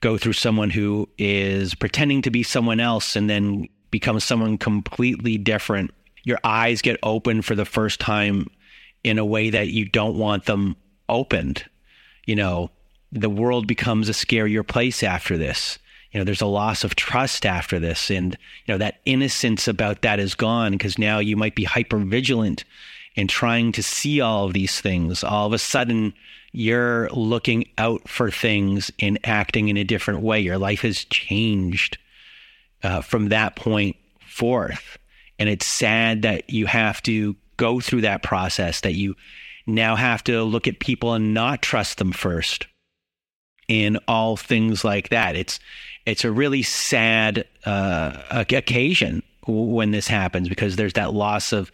go 0.00 0.16
through 0.18 0.32
someone 0.32 0.70
who 0.70 1.08
is 1.18 1.74
pretending 1.74 2.22
to 2.22 2.30
be 2.30 2.42
someone 2.42 2.80
else 2.80 3.16
and 3.16 3.28
then 3.28 3.68
becomes 3.90 4.24
someone 4.24 4.58
completely 4.58 5.36
different. 5.36 5.90
Your 6.24 6.38
eyes 6.44 6.82
get 6.82 6.98
open 7.02 7.42
for 7.42 7.54
the 7.54 7.64
first 7.64 8.00
time 8.00 8.46
in 9.04 9.18
a 9.18 9.24
way 9.24 9.50
that 9.50 9.68
you 9.68 9.84
don't 9.86 10.18
want 10.18 10.46
them 10.46 10.76
opened. 11.08 11.64
You 12.26 12.36
know, 12.36 12.70
the 13.12 13.30
world 13.30 13.66
becomes 13.66 14.08
a 14.08 14.12
scarier 14.12 14.66
place 14.66 15.02
after 15.02 15.36
this 15.36 15.78
you 16.12 16.18
know 16.18 16.24
there's 16.24 16.40
a 16.40 16.46
loss 16.46 16.84
of 16.84 16.96
trust 16.96 17.46
after 17.46 17.78
this 17.78 18.10
and 18.10 18.36
you 18.66 18.74
know 18.74 18.78
that 18.78 19.00
innocence 19.04 19.68
about 19.68 20.02
that 20.02 20.18
is 20.18 20.34
gone 20.34 20.72
because 20.72 20.98
now 20.98 21.18
you 21.18 21.36
might 21.36 21.54
be 21.54 21.64
hyper 21.64 21.98
vigilant 21.98 22.64
and 23.16 23.28
trying 23.28 23.72
to 23.72 23.82
see 23.82 24.20
all 24.20 24.46
of 24.46 24.52
these 24.52 24.80
things 24.80 25.22
all 25.22 25.46
of 25.46 25.52
a 25.52 25.58
sudden 25.58 26.12
you're 26.52 27.08
looking 27.10 27.68
out 27.78 28.08
for 28.08 28.30
things 28.30 28.90
and 28.98 29.18
acting 29.24 29.68
in 29.68 29.76
a 29.76 29.84
different 29.84 30.20
way 30.20 30.40
your 30.40 30.58
life 30.58 30.80
has 30.80 31.04
changed 31.04 31.98
uh, 32.82 33.00
from 33.00 33.28
that 33.28 33.56
point 33.56 33.96
forth 34.20 34.98
and 35.38 35.48
it's 35.48 35.66
sad 35.66 36.22
that 36.22 36.50
you 36.50 36.66
have 36.66 37.02
to 37.02 37.36
go 37.56 37.80
through 37.80 38.00
that 38.00 38.22
process 38.22 38.80
that 38.80 38.94
you 38.94 39.14
now 39.66 39.94
have 39.94 40.24
to 40.24 40.42
look 40.42 40.66
at 40.66 40.80
people 40.80 41.12
and 41.12 41.34
not 41.34 41.62
trust 41.62 41.98
them 41.98 42.12
first 42.12 42.66
in 43.68 43.98
all 44.08 44.36
things 44.36 44.84
like 44.84 45.10
that 45.10 45.36
it's 45.36 45.60
it's 46.06 46.24
a 46.24 46.32
really 46.32 46.62
sad 46.62 47.46
uh, 47.66 48.22
occasion 48.30 49.22
when 49.46 49.90
this 49.90 50.08
happens 50.08 50.48
because 50.48 50.76
there's 50.76 50.94
that 50.94 51.12
loss 51.12 51.52
of 51.52 51.70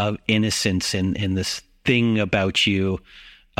of 0.00 0.16
innocence 0.26 0.94
in, 0.94 1.14
in 1.16 1.34
this 1.34 1.60
thing 1.84 2.18
about 2.18 2.66
you. 2.66 2.98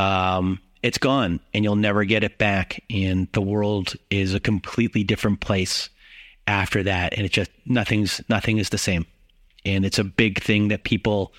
Um, 0.01 0.59
it's 0.81 0.97
gone 0.97 1.39
and 1.53 1.63
you'll 1.63 1.75
never 1.75 2.03
get 2.05 2.23
it 2.23 2.37
back. 2.37 2.83
And 2.89 3.27
the 3.33 3.41
world 3.41 3.93
is 4.09 4.33
a 4.33 4.39
completely 4.39 5.03
different 5.03 5.39
place 5.39 5.89
after 6.47 6.83
that. 6.83 7.13
And 7.13 7.25
it 7.25 7.31
just 7.31 7.51
nothing's 7.65 8.21
nothing 8.29 8.57
is 8.57 8.69
the 8.69 8.77
same. 8.77 9.05
And 9.63 9.85
it's 9.85 9.99
a 9.99 10.03
big 10.03 10.41
thing 10.41 10.69
that 10.69 10.83
people 10.83 11.33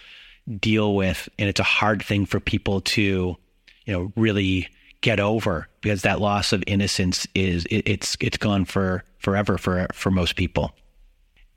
deal 0.61 0.95
with, 0.95 1.29
and 1.39 1.49
it's 1.49 1.59
a 1.59 1.65
hard 1.65 2.03
thing 2.03 2.25
for 2.25 2.39
people 2.39 2.81
to, 2.81 3.37
you 3.85 3.93
know, 3.93 4.13
really 4.15 4.69
get 5.01 5.19
over 5.19 5.69
because 5.81 6.03
that 6.03 6.21
loss 6.21 6.53
of 6.53 6.63
innocence 6.69 7.27
is 7.35 7.65
it, 7.67 7.83
it's 7.89 8.17
it's 8.21 8.37
gone 8.37 8.65
for 8.65 9.03
forever 9.19 9.59
for 9.59 9.89
for 9.93 10.11
most 10.11 10.37
people. 10.37 10.73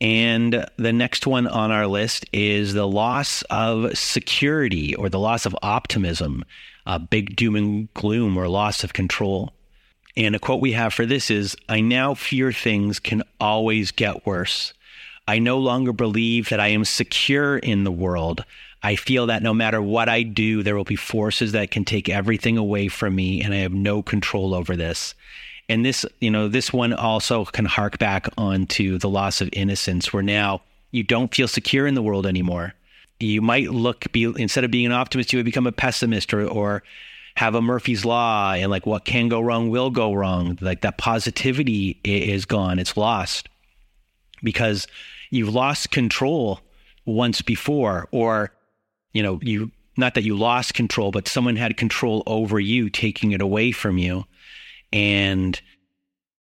And 0.02 0.66
the 0.78 0.94
next 0.94 1.26
one 1.26 1.48
on 1.48 1.72
our 1.72 1.88
list 1.88 2.26
is 2.34 2.74
the 2.74 2.88
loss 2.88 3.44
of 3.44 3.98
security 3.98 4.94
or 4.94 5.10
the 5.10 5.20
loss 5.20 5.46
of 5.46 5.56
optimism, 5.62 6.44
big 7.10 7.36
doom 7.36 7.56
and 7.56 7.94
gloom 7.94 8.38
or 8.38 8.48
loss 8.48 8.84
of 8.84 8.94
control. 8.94 9.54
And 10.18 10.36
a 10.36 10.40
quote 10.40 10.62
we 10.62 10.74
have 10.74 10.94
for 10.94 11.06
this 11.06 11.32
is 11.32 11.56
I 11.68 11.82
now 11.82 12.14
fear 12.14 12.52
things 12.52 13.00
can 13.00 13.24
always 13.40 13.92
get 13.92 14.26
worse. 14.26 14.74
I 15.28 15.40
no 15.40 15.58
longer 15.58 15.92
believe 15.92 16.50
that 16.50 16.60
I 16.60 16.68
am 16.68 16.86
secure 16.86 17.58
in 17.58 17.84
the 17.84 17.92
world. 17.92 18.46
I 18.84 18.96
feel 18.96 19.26
that 19.28 19.42
no 19.42 19.54
matter 19.54 19.82
what 19.82 20.08
I 20.08 20.22
do, 20.22 20.62
there 20.62 20.76
will 20.76 20.84
be 20.84 20.96
forces 20.96 21.54
that 21.54 21.72
can 21.72 21.86
take 21.86 22.08
everything 22.08 22.58
away 22.58 22.88
from 22.88 23.16
me, 23.16 23.42
and 23.42 23.54
I 23.54 23.58
have 23.58 23.74
no 23.74 24.04
control 24.04 24.54
over 24.54 24.76
this. 24.76 25.16
And 25.68 25.86
this, 25.86 26.06
you 26.20 26.30
know, 26.30 26.48
this 26.48 26.72
one 26.72 26.94
also 26.94 27.46
can 27.46 27.66
hark 27.66 27.98
back 27.98 28.28
onto 28.38 28.98
the 28.98 29.10
loss 29.10 29.42
of 29.42 29.50
innocence, 29.54 30.14
where 30.14 30.24
now 30.24 30.62
you 30.92 31.04
don't 31.04 31.34
feel 31.34 31.48
secure 31.48 31.88
in 31.88 31.96
the 31.96 32.04
world 32.04 32.28
anymore. 32.28 32.74
You 33.20 33.42
might 33.42 33.72
look 33.72 34.12
be 34.12 34.24
instead 34.24 34.64
of 34.64 34.72
being 34.72 34.86
an 34.86 34.92
optimist, 34.92 35.34
you 35.34 35.40
would 35.40 35.46
become 35.46 35.68
a 35.68 35.72
pessimist 35.72 36.34
or, 36.34 36.48
or 36.48 36.84
have 37.36 37.56
a 37.56 37.62
Murphy's 37.62 38.06
law 38.06 38.54
and 38.54 38.72
like 38.72 38.86
what 38.86 39.06
can 39.06 39.28
go 39.28 39.42
wrong 39.42 39.70
will 39.70 39.90
go 39.90 40.14
wrong. 40.14 40.58
Like 40.62 40.82
that 40.82 40.98
positivity 40.98 42.00
is 42.04 42.46
gone, 42.46 42.80
it's 42.80 42.96
lost 42.96 43.50
because 44.44 44.88
you've 45.32 45.54
lost 45.54 45.92
control 45.92 46.60
once 47.06 47.42
before, 47.42 48.08
or 48.12 48.52
you 49.14 49.24
know, 49.24 49.40
you 49.42 49.72
not 49.98 50.14
that 50.16 50.24
you 50.24 50.38
lost 50.38 50.74
control, 50.74 51.12
but 51.12 51.28
someone 51.28 51.56
had 51.56 51.78
control 51.78 52.24
over 52.26 52.60
you, 52.60 52.90
taking 52.90 53.32
it 53.32 53.42
away 53.42 53.72
from 53.72 53.98
you. 53.98 54.26
And 54.94 55.60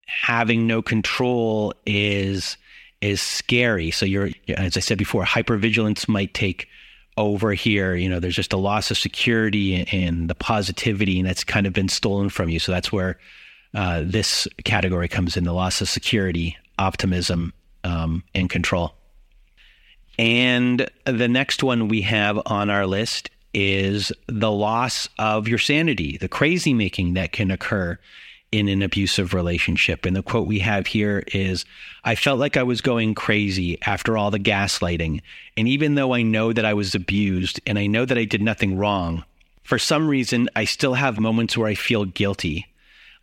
having 0.06 0.66
no 0.66 0.82
control 0.82 1.72
is 1.86 2.56
is 3.00 3.22
scary. 3.22 3.90
So 3.90 4.04
you're 4.06 4.30
as 4.48 4.76
I 4.76 4.80
said 4.80 4.98
before, 4.98 5.24
hypervigilance 5.24 6.08
might 6.08 6.34
take 6.34 6.68
over 7.16 7.52
here. 7.52 7.94
You 7.94 8.08
know, 8.08 8.20
there's 8.20 8.36
just 8.36 8.52
a 8.52 8.56
loss 8.58 8.90
of 8.90 8.98
security 8.98 9.86
and 9.92 10.28
the 10.28 10.34
positivity, 10.34 11.18
and 11.18 11.28
that's 11.28 11.44
kind 11.44 11.66
of 11.66 11.72
been 11.72 11.88
stolen 11.88 12.30
from 12.30 12.48
you. 12.48 12.58
So 12.58 12.72
that's 12.72 12.92
where 12.92 13.18
uh, 13.74 14.02
this 14.04 14.48
category 14.64 15.08
comes 15.08 15.36
in: 15.36 15.44
the 15.44 15.52
loss 15.52 15.80
of 15.80 15.88
security, 15.88 16.56
optimism, 16.78 17.52
um, 17.84 18.24
and 18.34 18.50
control. 18.50 18.94
And 20.18 20.90
the 21.04 21.28
next 21.28 21.62
one 21.62 21.86
we 21.86 22.00
have 22.02 22.40
on 22.46 22.70
our 22.70 22.86
list 22.86 23.30
is 23.54 24.10
the 24.26 24.50
loss 24.50 25.08
of 25.18 25.46
your 25.46 25.58
sanity, 25.58 26.16
the 26.16 26.28
crazy 26.28 26.74
making 26.74 27.14
that 27.14 27.30
can 27.30 27.52
occur 27.52 27.98
in 28.50 28.68
an 28.68 28.82
abusive 28.82 29.34
relationship. 29.34 30.06
And 30.06 30.16
the 30.16 30.22
quote 30.22 30.46
we 30.46 30.60
have 30.60 30.86
here 30.86 31.22
is 31.28 31.64
I 32.04 32.14
felt 32.14 32.38
like 32.38 32.56
I 32.56 32.62
was 32.62 32.80
going 32.80 33.14
crazy 33.14 33.80
after 33.82 34.16
all 34.16 34.30
the 34.30 34.38
gaslighting. 34.38 35.20
And 35.56 35.68
even 35.68 35.94
though 35.94 36.14
I 36.14 36.22
know 36.22 36.52
that 36.52 36.64
I 36.64 36.74
was 36.74 36.94
abused 36.94 37.60
and 37.66 37.78
I 37.78 37.86
know 37.86 38.04
that 38.04 38.18
I 38.18 38.24
did 38.24 38.42
nothing 38.42 38.76
wrong, 38.76 39.24
for 39.62 39.78
some 39.78 40.08
reason, 40.08 40.48
I 40.56 40.64
still 40.64 40.94
have 40.94 41.20
moments 41.20 41.56
where 41.56 41.68
I 41.68 41.74
feel 41.74 42.06
guilty, 42.06 42.66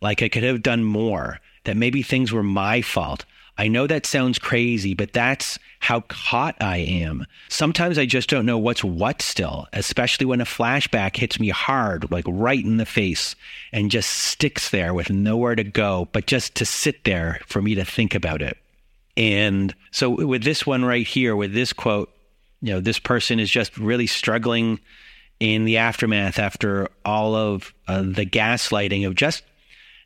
like 0.00 0.22
I 0.22 0.28
could 0.28 0.44
have 0.44 0.62
done 0.62 0.84
more, 0.84 1.40
that 1.64 1.76
maybe 1.76 2.02
things 2.02 2.32
were 2.32 2.44
my 2.44 2.80
fault. 2.82 3.24
I 3.58 3.68
know 3.68 3.86
that 3.86 4.06
sounds 4.06 4.38
crazy, 4.38 4.94
but 4.94 5.12
that's 5.12 5.58
how 5.80 6.00
caught 6.02 6.56
I 6.60 6.78
am. 6.78 7.26
Sometimes 7.48 7.96
I 7.96 8.04
just 8.04 8.28
don't 8.28 8.44
know 8.44 8.58
what's 8.58 8.84
what 8.84 9.22
still, 9.22 9.66
especially 9.72 10.26
when 10.26 10.40
a 10.40 10.44
flashback 10.44 11.16
hits 11.16 11.40
me 11.40 11.48
hard, 11.48 12.10
like 12.10 12.24
right 12.28 12.62
in 12.62 12.76
the 12.76 12.84
face, 12.84 13.34
and 13.72 13.90
just 13.90 14.10
sticks 14.10 14.70
there 14.70 14.92
with 14.92 15.10
nowhere 15.10 15.54
to 15.54 15.64
go, 15.64 16.08
but 16.12 16.26
just 16.26 16.54
to 16.56 16.66
sit 16.66 17.04
there 17.04 17.40
for 17.46 17.62
me 17.62 17.74
to 17.74 17.84
think 17.84 18.14
about 18.14 18.42
it. 18.42 18.58
And 19.16 19.74
so 19.90 20.10
with 20.10 20.44
this 20.44 20.66
one 20.66 20.84
right 20.84 21.06
here, 21.06 21.34
with 21.34 21.54
this 21.54 21.72
quote, 21.72 22.12
you 22.60 22.72
know, 22.72 22.80
this 22.80 22.98
person 22.98 23.40
is 23.40 23.50
just 23.50 23.78
really 23.78 24.06
struggling 24.06 24.80
in 25.40 25.64
the 25.64 25.78
aftermath 25.78 26.38
after 26.38 26.88
all 27.04 27.34
of 27.34 27.72
uh, 27.88 28.02
the 28.02 28.26
gaslighting 28.26 29.06
of 29.06 29.14
just 29.14 29.42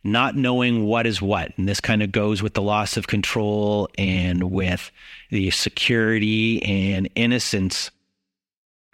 not 0.03 0.37
knowing 0.37 0.85
what 0.87 1.07
is 1.07 1.21
what. 1.21 1.53
And 1.57 1.69
this 1.69 1.81
kind 1.81 2.03
of 2.03 2.13
goes 2.13 2.43
with 2.43 2.55
the 2.55 2.63
loss 2.63 2.97
of 2.97 3.07
control 3.07 3.89
and 3.99 4.51
with 4.51 4.91
the 5.31 5.51
security 5.51 6.63
and 6.63 7.09
innocence. 7.15 7.91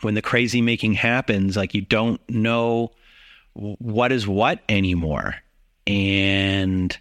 When 0.02 0.14
the 0.14 0.22
crazy 0.22 0.60
making 0.60 0.94
happens, 0.94 1.56
like 1.56 1.74
you 1.74 1.80
don't 1.80 2.20
know 2.28 2.92
what 3.54 4.12
is 4.12 4.26
what 4.26 4.60
anymore. 4.68 5.36
and 5.86 6.96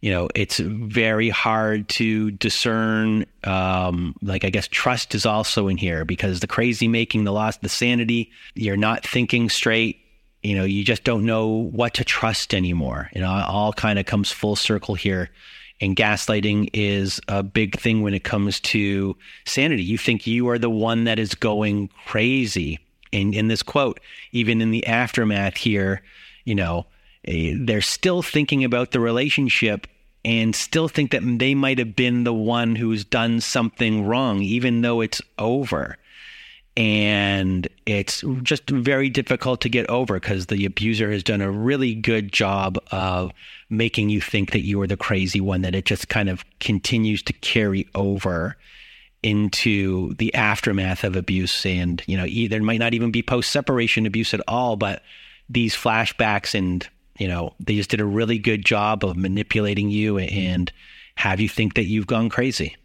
you 0.00 0.12
know 0.12 0.28
it's 0.34 0.58
very 0.58 1.28
hard 1.28 1.88
to 1.88 2.30
discern 2.32 3.26
um, 3.44 4.14
like 4.22 4.44
i 4.44 4.50
guess 4.50 4.68
trust 4.68 5.14
is 5.14 5.26
also 5.26 5.68
in 5.68 5.76
here 5.76 6.04
because 6.04 6.40
the 6.40 6.46
crazy 6.46 6.88
making 6.88 7.24
the 7.24 7.32
loss 7.32 7.56
the 7.58 7.68
sanity 7.68 8.30
you're 8.54 8.76
not 8.76 9.04
thinking 9.04 9.50
straight 9.50 10.00
you 10.42 10.54
know 10.54 10.64
you 10.64 10.84
just 10.84 11.04
don't 11.04 11.24
know 11.24 11.46
what 11.46 11.94
to 11.94 12.04
trust 12.04 12.54
anymore. 12.54 13.10
You 13.14 13.20
know 13.20 13.30
all 13.30 13.72
kind 13.72 13.98
of 13.98 14.06
comes 14.06 14.30
full 14.30 14.56
circle 14.56 14.94
here. 14.94 15.30
And 15.80 15.94
gaslighting 15.94 16.70
is 16.72 17.20
a 17.28 17.44
big 17.44 17.78
thing 17.78 18.02
when 18.02 18.12
it 18.12 18.24
comes 18.24 18.58
to 18.60 19.16
sanity. 19.46 19.84
You 19.84 19.96
think 19.96 20.26
you 20.26 20.48
are 20.48 20.58
the 20.58 20.68
one 20.68 21.04
that 21.04 21.20
is 21.20 21.36
going 21.36 21.88
crazy. 22.04 22.80
And 23.12 23.32
in 23.32 23.48
this 23.48 23.62
quote 23.62 24.00
even 24.32 24.60
in 24.60 24.70
the 24.70 24.86
aftermath 24.86 25.56
here 25.56 26.02
you 26.44 26.54
know 26.54 26.86
eh, 27.26 27.54
they're 27.58 27.80
still 27.80 28.22
thinking 28.22 28.64
about 28.64 28.90
the 28.90 29.00
relationship 29.00 29.86
and 30.24 30.54
still 30.54 30.88
think 30.88 31.12
that 31.12 31.22
they 31.38 31.54
might 31.54 31.78
have 31.78 31.94
been 31.94 32.24
the 32.24 32.34
one 32.34 32.76
who's 32.76 33.04
done 33.04 33.40
something 33.40 34.04
wrong 34.04 34.42
even 34.42 34.80
though 34.80 35.00
it's 35.00 35.22
over 35.38 35.96
and 36.78 37.66
it's 37.86 38.22
just 38.44 38.70
very 38.70 39.10
difficult 39.10 39.60
to 39.62 39.68
get 39.68 39.90
over 39.90 40.20
because 40.20 40.46
the 40.46 40.64
abuser 40.64 41.10
has 41.10 41.24
done 41.24 41.40
a 41.40 41.50
really 41.50 41.92
good 41.92 42.32
job 42.32 42.78
of 42.92 43.32
making 43.68 44.10
you 44.10 44.20
think 44.20 44.52
that 44.52 44.60
you 44.60 44.80
are 44.80 44.86
the 44.86 44.96
crazy 44.96 45.40
one 45.40 45.62
that 45.62 45.74
it 45.74 45.86
just 45.86 46.08
kind 46.08 46.28
of 46.28 46.44
continues 46.60 47.20
to 47.24 47.32
carry 47.32 47.88
over 47.96 48.56
into 49.24 50.14
the 50.14 50.32
aftermath 50.34 51.02
of 51.02 51.16
abuse. 51.16 51.66
And 51.66 52.00
you 52.06 52.16
know 52.16 52.48
there 52.48 52.62
might 52.62 52.78
not 52.78 52.94
even 52.94 53.10
be 53.10 53.22
post 53.22 53.50
separation 53.50 54.06
abuse 54.06 54.32
at 54.32 54.40
all 54.46 54.76
but 54.76 55.02
these 55.50 55.74
flashbacks 55.74 56.54
and 56.54 56.88
you 57.18 57.26
know 57.26 57.54
they 57.58 57.74
just 57.74 57.90
did 57.90 58.00
a 58.00 58.04
really 58.04 58.38
good 58.38 58.64
job 58.64 59.04
of 59.04 59.16
manipulating 59.16 59.90
you 59.90 60.18
and 60.18 60.70
have 61.16 61.40
you 61.40 61.48
think 61.48 61.74
that 61.74 61.86
you've 61.86 62.06
gone 62.06 62.28
crazy 62.28 62.76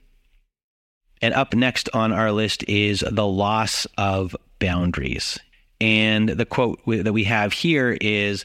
and 1.24 1.34
up 1.36 1.54
next 1.54 1.88
on 1.94 2.12
our 2.12 2.34
list 2.34 2.66
is 2.68 3.02
the 3.10 3.26
loss 3.26 3.88
of 3.98 4.36
boundaries. 4.60 5.40
And 5.80 6.28
the 6.28 6.46
quote 6.46 6.82
that 6.86 7.14
we 7.14 7.24
have 7.24 7.54
here 7.54 7.98
is 8.02 8.44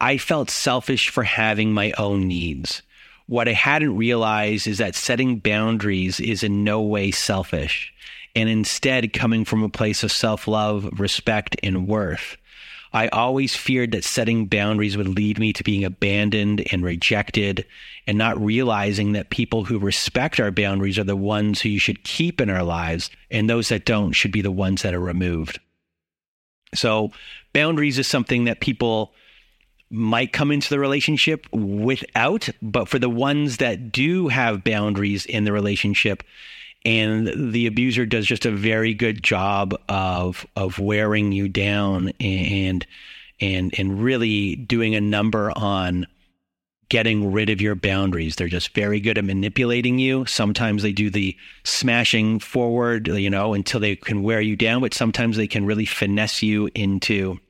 I 0.00 0.18
felt 0.18 0.48
selfish 0.48 1.08
for 1.08 1.24
having 1.24 1.72
my 1.72 1.92
own 1.98 2.28
needs. 2.28 2.80
What 3.26 3.48
I 3.48 3.54
hadn't 3.54 3.96
realized 3.96 4.68
is 4.68 4.78
that 4.78 4.94
setting 4.94 5.40
boundaries 5.40 6.20
is 6.20 6.44
in 6.44 6.62
no 6.62 6.80
way 6.82 7.10
selfish, 7.10 7.92
and 8.36 8.48
instead 8.48 9.12
coming 9.12 9.44
from 9.44 9.64
a 9.64 9.68
place 9.68 10.04
of 10.04 10.12
self 10.12 10.46
love, 10.46 11.00
respect, 11.00 11.56
and 11.64 11.88
worth. 11.88 12.36
I 12.92 13.08
always 13.08 13.56
feared 13.56 13.92
that 13.92 14.04
setting 14.04 14.46
boundaries 14.46 14.96
would 14.96 15.08
lead 15.08 15.38
me 15.38 15.52
to 15.54 15.64
being 15.64 15.84
abandoned 15.84 16.66
and 16.70 16.84
rejected, 16.84 17.64
and 18.06 18.18
not 18.18 18.42
realizing 18.42 19.12
that 19.12 19.30
people 19.30 19.64
who 19.64 19.78
respect 19.78 20.38
our 20.38 20.50
boundaries 20.50 20.98
are 20.98 21.04
the 21.04 21.16
ones 21.16 21.60
who 21.60 21.70
you 21.70 21.78
should 21.78 22.04
keep 22.04 22.40
in 22.40 22.50
our 22.50 22.62
lives, 22.62 23.10
and 23.30 23.48
those 23.48 23.70
that 23.70 23.86
don't 23.86 24.12
should 24.12 24.32
be 24.32 24.42
the 24.42 24.50
ones 24.50 24.82
that 24.82 24.94
are 24.94 25.00
removed. 25.00 25.58
So, 26.74 27.12
boundaries 27.52 27.98
is 27.98 28.06
something 28.06 28.44
that 28.44 28.60
people 28.60 29.14
might 29.90 30.32
come 30.32 30.50
into 30.50 30.70
the 30.70 30.78
relationship 30.78 31.46
without, 31.52 32.48
but 32.62 32.88
for 32.88 32.98
the 32.98 33.10
ones 33.10 33.58
that 33.58 33.92
do 33.92 34.28
have 34.28 34.64
boundaries 34.64 35.26
in 35.26 35.44
the 35.44 35.52
relationship, 35.52 36.22
and 36.84 37.52
the 37.52 37.66
abuser 37.66 38.06
does 38.06 38.26
just 38.26 38.46
a 38.46 38.50
very 38.50 38.94
good 38.94 39.22
job 39.22 39.74
of 39.88 40.46
of 40.56 40.78
wearing 40.78 41.32
you 41.32 41.48
down 41.48 42.12
and 42.20 42.86
and 43.40 43.74
and 43.78 44.02
really 44.02 44.56
doing 44.56 44.94
a 44.94 45.00
number 45.00 45.52
on 45.56 46.06
getting 46.88 47.32
rid 47.32 47.48
of 47.48 47.60
your 47.60 47.74
boundaries. 47.74 48.36
They're 48.36 48.48
just 48.48 48.74
very 48.74 49.00
good 49.00 49.16
at 49.16 49.24
manipulating 49.24 49.98
you. 49.98 50.26
Sometimes 50.26 50.82
they 50.82 50.92
do 50.92 51.08
the 51.08 51.34
smashing 51.64 52.38
forward, 52.38 53.08
you 53.08 53.30
know, 53.30 53.54
until 53.54 53.80
they 53.80 53.96
can 53.96 54.22
wear 54.22 54.42
you 54.42 54.56
down, 54.56 54.82
but 54.82 54.92
sometimes 54.92 55.38
they 55.38 55.46
can 55.46 55.64
really 55.64 55.86
finesse 55.86 56.42
you 56.42 56.68
into 56.74 57.40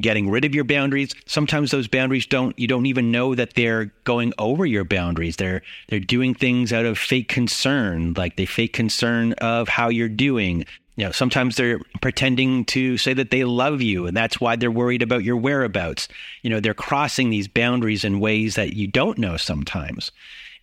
getting 0.00 0.30
rid 0.30 0.44
of 0.44 0.54
your 0.54 0.64
boundaries. 0.64 1.14
Sometimes 1.26 1.70
those 1.70 1.88
boundaries 1.88 2.26
don't 2.26 2.58
you 2.58 2.66
don't 2.66 2.86
even 2.86 3.10
know 3.10 3.34
that 3.34 3.54
they're 3.54 3.86
going 4.04 4.32
over 4.38 4.66
your 4.66 4.84
boundaries. 4.84 5.36
They're 5.36 5.62
they're 5.88 6.00
doing 6.00 6.34
things 6.34 6.72
out 6.72 6.86
of 6.86 6.98
fake 6.98 7.28
concern, 7.28 8.14
like 8.16 8.36
they 8.36 8.46
fake 8.46 8.72
concern 8.72 9.32
of 9.34 9.68
how 9.68 9.88
you're 9.88 10.08
doing. 10.08 10.64
You 10.96 11.06
know, 11.06 11.12
sometimes 11.12 11.56
they're 11.56 11.80
pretending 12.02 12.66
to 12.66 12.98
say 12.98 13.14
that 13.14 13.30
they 13.30 13.44
love 13.44 13.80
you 13.80 14.06
and 14.06 14.14
that's 14.16 14.40
why 14.40 14.56
they're 14.56 14.70
worried 14.70 15.02
about 15.02 15.24
your 15.24 15.36
whereabouts. 15.36 16.08
You 16.42 16.50
know, 16.50 16.60
they're 16.60 16.74
crossing 16.74 17.30
these 17.30 17.48
boundaries 17.48 18.04
in 18.04 18.20
ways 18.20 18.56
that 18.56 18.74
you 18.74 18.86
don't 18.86 19.16
know 19.16 19.36
sometimes. 19.38 20.12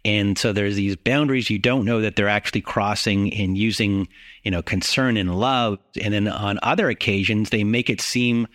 And 0.08 0.38
so 0.38 0.54
there's 0.54 0.78
these 0.78 0.96
boundaries 0.96 1.50
you 1.50 1.60
don't 1.60 1.84
know 1.84 2.00
that 2.00 2.16
they're 2.16 2.30
actually 2.30 2.62
crossing 2.62 3.34
and 3.34 3.58
using, 3.58 4.08
you 4.44 4.52
know, 4.52 4.62
concern 4.62 5.18
and 5.18 5.38
love. 5.38 5.80
And 6.00 6.14
then 6.14 6.30
on 6.30 6.60
other 6.64 6.88
occasions, 6.90 7.50
they 7.50 7.66
make 7.66 7.90
it 7.90 8.00
seem 8.00 8.48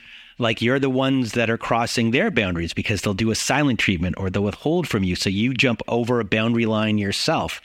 like 0.42 0.60
you're 0.60 0.78
the 0.78 0.90
ones 0.90 1.32
that 1.32 1.48
are 1.48 1.56
crossing 1.56 2.10
their 2.10 2.30
boundaries 2.30 2.74
because 2.74 3.00
they'll 3.00 3.14
do 3.14 3.30
a 3.30 3.34
silent 3.34 3.78
treatment 3.78 4.16
or 4.18 4.28
they'll 4.28 4.42
withhold 4.42 4.88
from 4.88 5.04
you. 5.04 5.14
So 5.14 5.30
you 5.30 5.54
jump 5.54 5.80
over 5.88 6.20
a 6.20 6.24
boundary 6.24 6.66
line 6.66 6.98
yourself. 6.98 7.60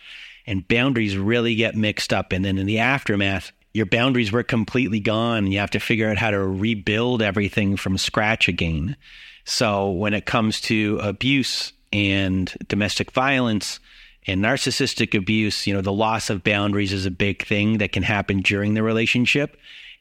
And 0.45 0.65
boundaries 0.65 1.17
really 1.17 1.55
get 1.55 1.75
mixed 1.75 2.13
up. 2.13 2.31
And 2.31 2.45
then 2.45 2.57
in 2.57 2.65
the 2.65 2.79
aftermath, 2.79 3.51
your 3.73 3.85
boundaries 3.85 4.31
were 4.31 4.43
completely 4.43 5.01
gone. 5.01 5.39
And 5.39 5.51
you 5.51 5.59
have 5.59 5.71
to 5.71 5.79
figure 5.79 6.09
out 6.09 6.17
how 6.17 6.31
to 6.31 6.39
rebuild 6.39 7.21
everything 7.21 7.75
from 7.75 7.97
scratch 7.97 8.47
again. 8.47 8.95
So 9.43 9.91
when 9.91 10.13
it 10.13 10.25
comes 10.25 10.61
to 10.61 10.99
abuse 11.01 11.73
and 11.91 12.53
domestic 12.69 13.11
violence, 13.11 13.79
and 14.29 14.43
narcissistic 14.43 15.17
abuse, 15.17 15.65
you 15.65 15.73
know, 15.73 15.79
the 15.79 15.93
loss 15.93 16.29
of 16.29 16.43
boundaries 16.43 16.91
is 16.91 17.05
a 17.05 17.11
big 17.11 17.45
thing 17.45 17.77
that 17.77 17.93
can 17.93 18.03
happen 18.03 18.41
during 18.41 18.73
the 18.73 18.83
relationship 18.83 19.57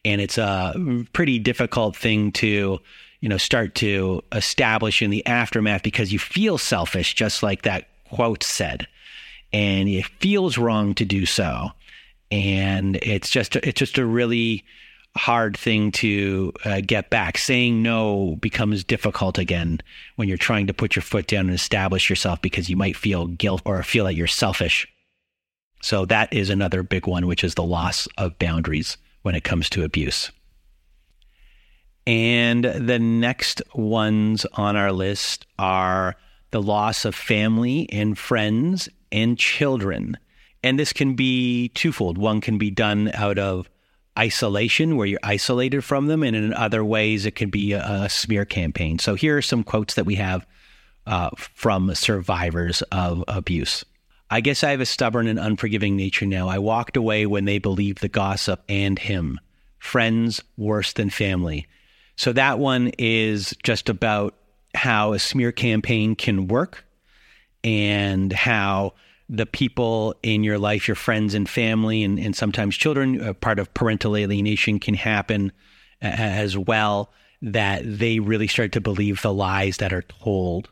and 0.07 0.21
it's 0.21 0.38
a 0.38 1.05
pretty 1.12 1.40
difficult 1.40 1.97
thing 1.97 2.31
to 2.31 2.79
you 3.21 3.29
know 3.29 3.38
start 3.38 3.75
to 3.75 4.23
establish 4.33 5.03
in 5.03 5.11
the 5.11 5.27
aftermath 5.27 5.83
because 5.83 6.12
you 6.12 6.19
feel 6.19 6.59
selfish 6.59 7.14
just 7.14 7.42
like 7.42 7.62
that 7.62 7.88
quote 8.09 8.45
said. 8.45 8.87
And 9.53 9.88
it 9.88 10.07
feels 10.21 10.59
wrong 10.59 10.95
to 10.95 11.05
do 11.05 11.27
so. 11.27 11.71
And 12.31 12.97
it's 13.03 13.31
just 13.31 13.57
it's 13.57 13.79
just 13.79 13.99
a 13.99 14.07
really 14.07 14.64
hard 15.16 15.57
thing 15.57 15.90
to 15.90 16.53
uh, 16.64 16.83
get 16.87 17.11
back. 17.11 17.37
Saying 17.37 17.83
no 17.83 18.37
becomes 18.37 18.85
difficult 18.85 19.38
again 19.38 19.81
when 20.14 20.29
you're 20.29 20.37
trying 20.37 20.69
to 20.69 20.75
put 20.75 20.95
your 20.95 21.03
foot 21.03 21.27
down 21.27 21.47
and 21.47 21.55
establish 21.55 22.09
yourself 22.09 22.40
because 22.42 22.71
you 22.71 22.77
might 22.77 22.97
feel 22.97 23.27
guilt 23.27 23.62
or 23.64 23.83
feel 23.83 24.05
that 24.05 24.14
you're 24.14 24.29
selfish. 24.29 24.87
So 25.81 26.05
that 26.07 26.33
is 26.33 26.49
another 26.49 26.85
big 26.85 27.09
one 27.09 27.27
which 27.27 27.42
is 27.42 27.57
the 27.57 27.64
loss 27.64 28.07
of 28.19 28.38
boundaries 28.38 28.97
when 29.27 29.35
it 29.35 29.43
comes 29.43 29.69
to 29.69 29.83
abuse. 29.83 30.31
And 32.07 32.65
the 32.65 33.01
next 33.01 33.61
ones 33.75 34.47
on 34.53 34.77
our 34.77 34.93
list 34.93 35.49
are 35.59 36.15
the 36.53 36.62
loss 36.62 37.05
of 37.05 37.12
family 37.12 37.89
and 37.91 38.17
friends 38.17 38.89
and 39.11 39.37
children. 39.37 40.17
And 40.62 40.79
this 40.79 40.93
can 40.93 41.15
be 41.15 41.71
twofold. 41.71 42.19
One 42.19 42.41
can 42.41 42.57
be 42.57 42.71
done 42.71 43.11
out 43.15 43.37
of 43.37 43.69
isolation, 44.17 44.97
where 44.97 45.09
you're 45.09 45.19
isolated 45.25 45.83
from 45.83 46.07
them, 46.07 46.23
and 46.23 46.37
in 46.37 46.55
other 46.55 46.85
ways, 46.85 47.27
it 47.27 47.35
can 47.35 47.51
be 47.51 47.73
a, 47.73 48.09
smear 48.09 48.45
campaign. 48.45 49.01
So 49.01 49.17
here 49.17 49.37
are 49.37 49.43
some 49.43 49.65
quotes 49.65 49.95
that 49.95 50.07
we 50.07 50.15
have 50.15 50.47
uh, 51.05 51.31
from 51.37 51.93
survivors 51.97 52.83
of 52.93 53.25
abuse. 53.27 53.85
I 54.31 54.41
guess 54.41 54.65
I 54.65 54.73
have 54.73 54.81
a 54.81 54.87
stubborn 54.87 55.29
and 55.29 55.39
unforgiving 55.39 55.97
nature 55.97 56.27
now. 56.27 56.49
I 56.49 56.59
walked 56.59 56.97
away 56.97 57.27
when 57.27 57.45
they 57.45 57.59
believed 57.59 58.01
the 58.01 58.09
gossip 58.09 58.62
and 58.69 58.99
him. 58.99 59.39
Friends 59.79 60.43
worse 60.57 60.93
than 60.93 61.11
family. 61.11 61.67
So 62.17 62.33
that 62.33 62.59
one 62.59 62.93
is 62.99 63.55
just 63.62 63.89
about 63.89 64.35
how 64.75 65.12
a 65.12 65.19
smear 65.19 65.53
campaign 65.53 66.17
can 66.17 66.49
work 66.49 66.85
and 67.62 68.33
how 68.33 68.95
the 69.29 69.47
people 69.47 70.15
in 70.23 70.45
your 70.45 70.59
life, 70.59 70.89
your 70.89 70.95
friends 70.95 71.35
and 71.35 71.49
family, 71.49 72.03
and, 72.03 72.19
and 72.19 72.35
sometimes 72.35 72.77
children, 72.77 73.35
part 73.35 73.59
of 73.59 73.73
parental 73.75 74.17
alienation 74.17 74.79
can 74.79 74.95
happen 74.95 75.53
uh, 76.03 76.07
as 76.07 76.57
well, 76.57 77.12
that 77.43 77.83
they 77.85 78.19
really 78.19 78.47
start 78.47 78.73
to 78.73 78.81
believe 78.81 79.23
the 79.23 79.33
lies 79.33 79.77
that 79.79 79.93
are 79.93 80.03
told 80.03 80.69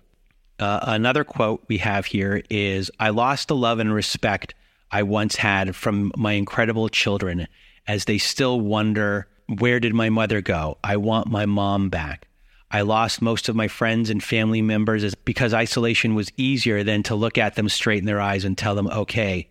uh, 0.58 0.80
another 0.82 1.24
quote 1.24 1.64
we 1.68 1.78
have 1.78 2.06
here 2.06 2.42
is 2.48 2.90
I 3.00 3.10
lost 3.10 3.48
the 3.48 3.56
love 3.56 3.78
and 3.78 3.92
respect 3.92 4.54
I 4.90 5.02
once 5.02 5.36
had 5.36 5.74
from 5.74 6.12
my 6.16 6.32
incredible 6.32 6.88
children 6.88 7.48
as 7.86 8.04
they 8.04 8.18
still 8.18 8.60
wonder, 8.60 9.26
where 9.58 9.80
did 9.80 9.94
my 9.94 10.08
mother 10.08 10.40
go? 10.40 10.78
I 10.84 10.96
want 10.96 11.26
my 11.26 11.46
mom 11.46 11.88
back. 11.88 12.28
I 12.70 12.80
lost 12.80 13.22
most 13.22 13.48
of 13.48 13.56
my 13.56 13.68
friends 13.68 14.10
and 14.10 14.22
family 14.22 14.62
members 14.62 15.14
because 15.14 15.54
isolation 15.54 16.14
was 16.14 16.32
easier 16.36 16.82
than 16.82 17.02
to 17.04 17.14
look 17.14 17.38
at 17.38 17.54
them 17.54 17.68
straight 17.68 18.00
in 18.00 18.04
their 18.04 18.20
eyes 18.20 18.44
and 18.44 18.56
tell 18.56 18.74
them, 18.74 18.88
okay, 18.88 19.48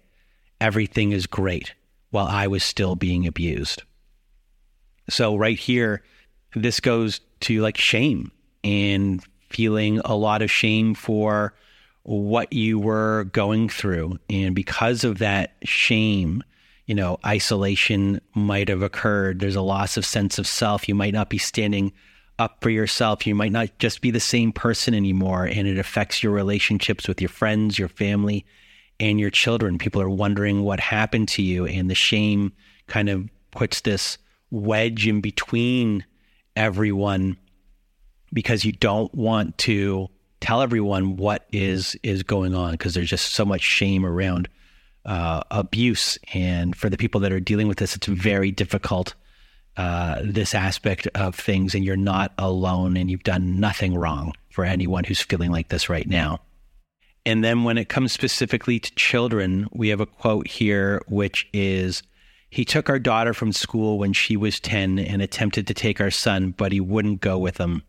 everything 0.60 1.12
is 1.12 1.28
great 1.28 1.74
while 2.10 2.28
I 2.28 2.48
was 2.48 2.63
still 2.63 2.96
being 2.96 3.28
abused. 3.28 3.84
So, 5.10 5.36
right 5.36 5.58
here, 5.58 6.04
this 6.56 6.80
goes 6.80 7.22
to 7.42 7.62
like 7.62 7.78
shame 7.78 8.32
and 8.63 9.24
feeling 9.54 10.00
a 10.00 10.16
lot 10.16 10.42
of 10.42 10.52
shame 10.52 10.94
for 10.94 11.54
what 12.04 12.52
you 12.52 12.80
were 12.80 13.26
going 13.32 13.70
through. 13.70 14.20
And 14.30 14.54
because 14.54 15.04
of 15.04 15.20
that 15.20 15.56
shame, 15.63 16.44
you 16.86 16.96
know, 16.96 17.18
isolation 17.26 18.20
might 18.36 18.68
have 18.68 18.82
occurred. 18.82 19.39
There's 19.39 19.56
a 19.56 19.62
loss 19.62 19.96
of 19.96 20.06
sense 20.06 20.38
of 20.38 20.46
self. 20.46 20.89
You 20.89 20.96
might 20.96 21.13
not 21.13 21.30
be 21.30 21.38
standing 21.38 21.94
up 22.39 22.58
for 22.62 22.70
yourself. 22.70 23.26
You 23.26 23.36
might 23.36 23.52
not 23.52 23.78
just 23.80 24.02
be 24.02 24.12
the 24.12 24.20
same 24.20 24.52
person 24.52 24.94
anymore. 24.94 25.46
And 25.46 25.68
it 25.68 25.78
affects 25.78 26.22
your 26.22 26.34
relationships 26.34 27.08
with 27.08 27.22
your 27.22 27.30
friends, 27.30 27.80
your 27.80 27.88
family, 27.88 28.46
and 29.00 29.20
your 29.20 29.30
children. 29.30 29.78
People 29.78 30.02
are 30.02 30.10
wondering 30.10 30.63
what 30.63 30.80
happened 30.80 31.30
to 31.30 31.42
you. 31.42 31.66
And 31.66 31.89
the 31.89 31.96
shame 31.96 32.52
kind 32.88 33.08
of 33.08 33.30
puts 33.52 33.82
this 33.82 34.18
wedge 34.52 35.08
in 35.08 35.22
between 35.22 36.06
everyone 36.56 37.38
because 38.34 38.65
you 38.65 38.72
don't 38.72 39.13
want 39.13 39.58
to 39.60 40.10
tell 40.41 40.62
everyone 40.62 41.15
what 41.15 41.46
is 41.54 41.96
is 42.04 42.24
going 42.24 42.54
on 42.54 42.72
because 42.72 42.93
there's 42.93 43.10
just 43.10 43.32
so 43.32 43.46
much 43.46 43.62
shame 43.62 44.06
around 44.06 44.50
uh, 45.06 45.41
abuse. 45.52 46.17
And 46.34 46.76
for 46.76 46.89
the 46.89 46.98
people 46.98 47.22
that 47.22 47.32
are 47.32 47.39
dealing 47.39 47.67
with 47.67 47.78
this 47.78 47.96
it's 47.96 48.08
very 48.08 48.52
difficult 48.52 49.15
uh, 49.78 50.19
this 50.24 50.54
aspect 50.54 51.08
of 51.15 51.36
things 51.36 51.74
and 51.74 51.84
you're 51.84 51.96
not 51.96 52.32
alone 52.38 52.98
and 52.98 53.10
you've 53.10 53.24
done 53.24 53.60
nothing 53.60 53.96
wrong 53.96 54.34
for 54.50 54.65
anyone 54.65 55.04
who's 55.04 55.22
feeling 55.22 55.52
like 55.52 55.69
this 55.69 55.89
right 55.89 56.08
now. 56.08 56.39
And 57.26 57.43
then 57.43 57.63
when 57.63 57.78
it 57.78 57.89
comes 57.89 58.12
specifically 58.12 58.80
to 58.80 58.96
children 58.96 59.67
we 59.72 59.89
have 59.89 60.02
a 60.02 60.06
quote 60.06 60.48
here 60.48 61.02
which 61.08 61.48
is 61.54 62.04
he 62.50 62.65
took 62.65 62.89
our 62.89 63.00
daughter 63.00 63.34
from 63.34 63.52
school 63.52 63.98
when 63.98 64.13
she 64.13 64.38
was 64.38 64.60
10 64.60 65.00
and 65.00 65.22
attempted 65.22 65.67
to 65.67 65.74
take 65.74 66.02
our 66.02 66.12
son 66.12 66.52
but 66.52 66.72
he 66.72 66.82
wouldn't 66.82 67.22
go 67.22 67.38
with 67.38 67.58
him 67.58 67.82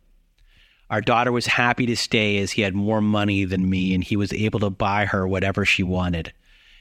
our 0.90 1.00
daughter 1.00 1.32
was 1.32 1.46
happy 1.46 1.86
to 1.86 1.96
stay 1.96 2.38
as 2.38 2.52
he 2.52 2.62
had 2.62 2.74
more 2.74 3.00
money 3.00 3.44
than 3.44 3.70
me 3.70 3.94
and 3.94 4.04
he 4.04 4.16
was 4.16 4.32
able 4.32 4.60
to 4.60 4.70
buy 4.70 5.06
her 5.06 5.26
whatever 5.26 5.64
she 5.64 5.82
wanted. 5.82 6.32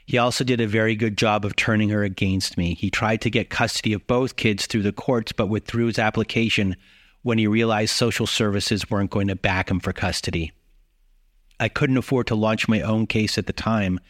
He 0.05 0.17
also 0.17 0.43
did 0.43 0.59
a 0.59 0.67
very 0.67 0.95
good 0.95 1.17
job 1.17 1.45
of 1.45 1.55
turning 1.55 1.89
her 1.89 2.03
against 2.03 2.57
me. 2.57 2.73
He 2.73 2.89
tried 2.89 3.21
to 3.21 3.29
get 3.29 3.49
custody 3.49 3.93
of 3.93 4.05
both 4.05 4.35
kids 4.35 4.65
through 4.65 4.81
the 4.81 4.91
courts, 4.91 5.31
but 5.31 5.47
withdrew 5.47 5.87
his 5.87 5.99
application 5.99 6.75
when 7.21 7.37
he 7.37 7.47
realized 7.47 7.95
social 7.95 8.27
services 8.27 8.89
weren't 8.89 9.11
going 9.11 9.29
to 9.29 9.35
back 9.35 9.71
him 9.71 9.79
for 9.79 9.93
custody. 9.93 10.51
I 11.57 11.69
couldn't 11.69 11.97
afford 11.97 12.27
to 12.27 12.35
launch 12.35 12.67
my 12.67 12.81
own 12.81 13.07
case 13.07 13.37
at 13.37 13.47
the 13.47 13.53
time, 13.53 14.01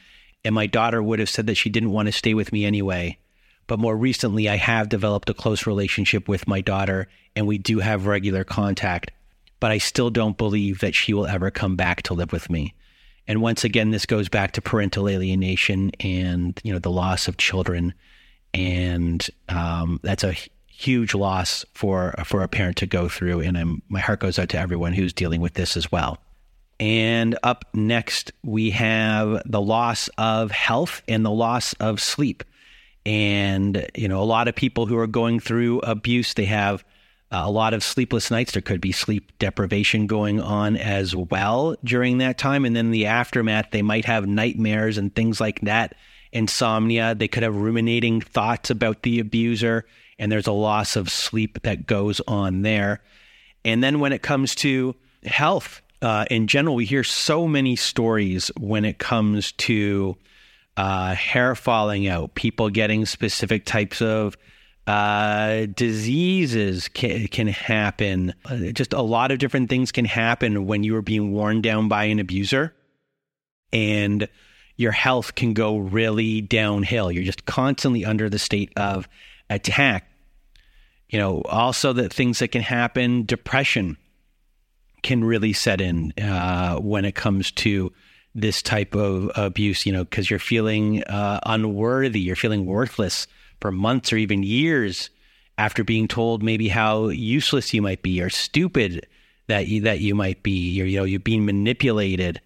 and 0.44 0.56
my 0.56 0.66
daughter 0.66 1.04
would 1.04 1.20
have 1.20 1.30
said 1.30 1.46
that 1.46 1.56
she 1.56 1.70
didn't 1.70 1.92
want 1.92 2.08
to 2.08 2.12
stay 2.12 2.34
with 2.34 2.52
me 2.52 2.66
anyway. 2.66 3.20
But 3.68 3.80
more 3.80 3.96
recently, 3.96 4.50
I 4.50 4.58
have 4.58 4.90
developed 4.90 5.30
a 5.30 5.36
close 5.36 5.68
relationship 5.68 6.28
with 6.28 6.48
my 6.48 6.62
daughter, 6.62 7.08
and 7.36 7.46
we 7.46 7.60
do 7.60 7.80
have 7.80 8.08
regular 8.08 8.44
contact 8.44 9.12
but 9.64 9.72
I 9.72 9.78
still 9.78 10.10
don't 10.10 10.38
believe 10.38 10.82
that 10.82 10.94
she 10.94 11.14
will 11.14 11.26
ever 11.26 11.50
come 11.50 11.78
back 11.78 12.02
to 12.02 12.14
live 12.14 12.34
with 12.34 12.50
me. 12.50 12.74
And 13.30 13.42
once 13.42 13.64
again, 13.64 13.92
this 13.92 14.06
goes 14.06 14.28
back 14.28 14.52
to 14.52 14.62
parental 14.62 15.08
alienation 15.08 15.92
and 16.02 16.60
you 16.66 16.74
know 16.74 16.80
the 16.80 16.92
loss 16.92 17.30
of 17.30 17.38
children, 17.38 17.94
and 18.54 19.26
um, 19.48 20.02
that's 20.04 20.26
a 20.26 20.36
huge 20.68 21.16
loss 21.16 21.64
for 21.76 22.14
for 22.26 22.44
a 22.44 22.50
parent 22.50 22.76
to 22.80 22.86
go 22.86 23.08
through. 23.08 23.40
And 23.40 23.58
I'm, 23.58 23.82
my 23.88 24.02
heart 24.02 24.20
goes 24.20 24.38
out 24.38 24.50
to 24.50 24.60
everyone 24.60 24.92
who's 24.92 25.14
dealing 25.14 25.40
with 25.40 25.54
this 25.54 25.78
as 25.78 25.90
well. 25.90 26.18
And 26.78 27.40
up 27.42 27.64
next, 27.74 28.34
we 28.44 28.72
have 28.72 29.44
the 29.46 29.62
loss 29.62 30.10
of 30.18 30.52
health 30.52 31.04
and 31.08 31.26
the 31.26 31.32
loss 31.32 31.72
of 31.76 32.02
sleep. 32.02 32.44
And 33.06 33.88
you 33.96 34.10
know, 34.10 34.22
a 34.22 34.26
lot 34.26 34.50
of 34.50 34.56
people 34.56 34.88
who 34.88 34.98
are 34.98 35.08
going 35.08 35.40
through 35.40 35.80
abuse, 35.80 36.34
they 36.34 36.44
have 36.48 36.84
a 37.34 37.50
lot 37.50 37.74
of 37.74 37.84
sleepless 37.84 38.30
nights. 38.30 38.52
There 38.52 38.62
could 38.62 38.80
be 38.80 38.92
sleep 38.92 39.32
deprivation 39.40 40.06
going 40.06 40.40
on 40.40 40.78
as 40.78 41.16
well 41.16 41.76
during 41.84 42.20
that 42.20 42.38
time. 42.38 42.64
And 42.64 42.76
then 42.76 42.92
the 42.92 43.08
aftermath, 43.08 43.72
they 43.72 43.82
might 43.82 44.06
have 44.06 44.28
nightmares 44.28 45.00
and 45.00 45.14
things 45.14 45.42
like 45.42 45.60
that, 45.62 45.96
insomnia. 46.32 47.16
They 47.16 47.28
could 47.28 47.44
have 47.44 47.56
ruminating 47.56 48.22
thoughts 48.22 48.70
about 48.70 49.02
the 49.02 49.20
abuser. 49.20 49.86
And 50.20 50.32
there's 50.32 50.48
a 50.48 50.54
loss 50.54 50.96
of 50.96 51.10
sleep 51.10 51.64
that 51.64 51.88
goes 51.88 52.22
on 52.28 52.62
there. 52.62 53.02
And 53.66 53.84
then 53.84 54.00
when 54.00 54.14
it 54.14 54.22
comes 54.22 54.54
to 54.56 54.96
health 55.26 55.82
uh, 56.04 56.26
in 56.30 56.48
general, 56.48 56.76
we 56.76 56.86
hear 56.86 57.04
so 57.04 57.48
many 57.48 57.76
stories 57.76 58.52
when 58.60 58.86
it 58.86 59.00
comes 59.00 59.54
to 59.54 60.18
uh, 60.78 61.16
hair 61.16 61.56
falling 61.56 62.08
out, 62.08 62.36
people 62.36 62.70
getting 62.70 63.06
specific 63.06 63.66
types 63.66 64.02
of 64.02 64.38
uh, 64.86 65.66
diseases 65.76 66.90
can, 66.90 67.28
can 67.28 67.48
happen. 67.48 68.34
Uh, 68.46 68.72
just 68.74 68.94
a 68.94 69.02
lot 69.02 69.32
of 69.32 69.40
different 69.40 69.70
things 69.70 69.92
can 69.92 70.06
happen 70.06 70.66
when 70.66 70.84
you 70.84 70.96
are 70.96 71.02
being 71.02 71.32
worn 71.32 71.62
down 71.62 71.88
by 71.88 72.06
an 72.06 72.20
abuser, 72.20 72.74
and 73.72 74.28
your 74.76 74.92
health 74.92 75.36
can 75.36 75.54
go 75.54 75.78
really 75.78 76.42
downhill. 76.42 77.12
You're 77.12 77.24
just 77.24 77.46
constantly 77.46 78.04
under 78.04 78.30
the 78.30 78.40
state 78.40 78.74
of 78.76 79.08
attack. 79.50 80.10
You 81.10 81.20
know, 81.20 81.42
also 81.44 81.94
the 81.94 82.10
things 82.10 82.40
that 82.40 82.50
can 82.50 82.64
happen, 82.64 83.26
depression 83.26 83.98
can 85.02 85.24
really 85.24 85.54
set 85.54 85.80
in 85.80 86.12
uh, 86.20 86.78
when 86.78 87.06
it 87.06 87.14
comes 87.14 87.52
to 87.52 87.94
this 88.36 88.62
type 88.62 88.96
of 88.96 89.32
abuse. 89.36 89.86
You 89.86 89.94
know, 89.94 90.04
because 90.04 90.30
you're 90.30 90.40
feeling 90.40 91.04
uh, 91.04 91.40
unworthy, 91.46 92.20
you're 92.20 92.36
feeling 92.36 92.66
worthless 92.66 93.28
for 93.64 93.72
months 93.72 94.12
or 94.12 94.18
even 94.18 94.44
years 94.44 95.10
after 95.58 95.86
being 95.86 96.06
told 96.06 96.44
maybe 96.44 96.68
how 96.68 97.08
useless 97.08 97.74
you 97.74 97.82
might 97.82 98.02
be 98.02 98.22
or 98.22 98.30
stupid 98.30 99.08
that 99.48 99.70
you 99.70 99.80
that 99.84 100.02
you 100.02 100.14
might 100.14 100.44
be. 100.44 100.82
Or 100.82 100.86
you 100.86 100.98
know 100.98 101.06
you're 101.06 101.22
being 101.22 101.46
manipulated. 101.46 102.42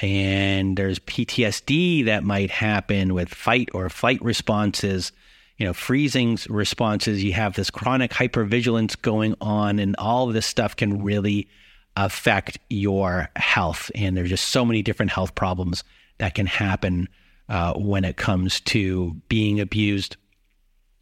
And 0.00 0.76
there's 0.76 1.00
PTSD 1.00 2.04
that 2.04 2.22
might 2.22 2.52
happen 2.52 3.14
with 3.14 3.28
fight 3.28 3.68
or 3.74 3.90
flight 3.90 4.22
responses 4.22 5.10
you 5.56 5.66
know 5.66 5.72
freezing 5.72 6.38
responses. 6.48 7.24
You 7.24 7.32
have 7.32 7.54
this 7.54 7.70
chronic 7.70 8.12
hypervigilance 8.12 9.00
going 9.02 9.34
on 9.40 9.80
and 9.80 9.96
all 9.98 10.28
of 10.28 10.34
this 10.34 10.46
stuff 10.46 10.76
can 10.76 11.02
really 11.02 11.48
affect 11.96 12.58
your 12.68 13.28
health. 13.34 13.90
And 13.96 14.16
there's 14.16 14.30
just 14.30 14.50
so 14.50 14.64
many 14.64 14.82
different 14.82 15.10
health 15.10 15.34
problems 15.34 15.82
that 16.18 16.36
can 16.36 16.46
happen 16.46 17.08
uh, 17.48 17.74
when 17.74 18.04
it 18.04 18.16
comes 18.16 18.60
to 18.60 19.16
being 19.28 19.58
abused 19.58 20.16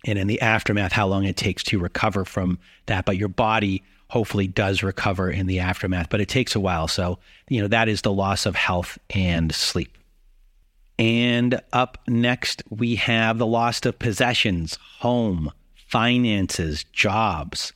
and 0.04 0.18
in 0.18 0.26
the 0.26 0.40
aftermath, 0.40 0.92
how 0.92 1.06
long 1.06 1.24
it 1.24 1.36
takes 1.36 1.62
to 1.64 1.78
recover 1.78 2.24
from 2.24 2.58
that. 2.86 3.04
But 3.04 3.16
your 3.16 3.28
body 3.28 3.82
hopefully 4.08 4.46
does 4.46 4.82
recover 4.82 5.30
in 5.30 5.46
the 5.46 5.58
aftermath, 5.58 6.08
but 6.08 6.20
it 6.20 6.28
takes 6.28 6.54
a 6.54 6.60
while. 6.60 6.88
So, 6.88 7.18
you 7.48 7.60
know, 7.60 7.68
that 7.68 7.88
is 7.88 8.02
the 8.02 8.12
loss 8.12 8.46
of 8.46 8.54
health 8.54 8.98
and 9.10 9.54
sleep. 9.54 9.96
And 10.98 11.60
up 11.72 11.98
next, 12.08 12.62
we 12.70 12.96
have 12.96 13.38
the 13.38 13.46
loss 13.46 13.84
of 13.84 13.98
possessions, 13.98 14.78
home, 14.98 15.52
finances, 15.88 16.84
jobs. 16.92 17.72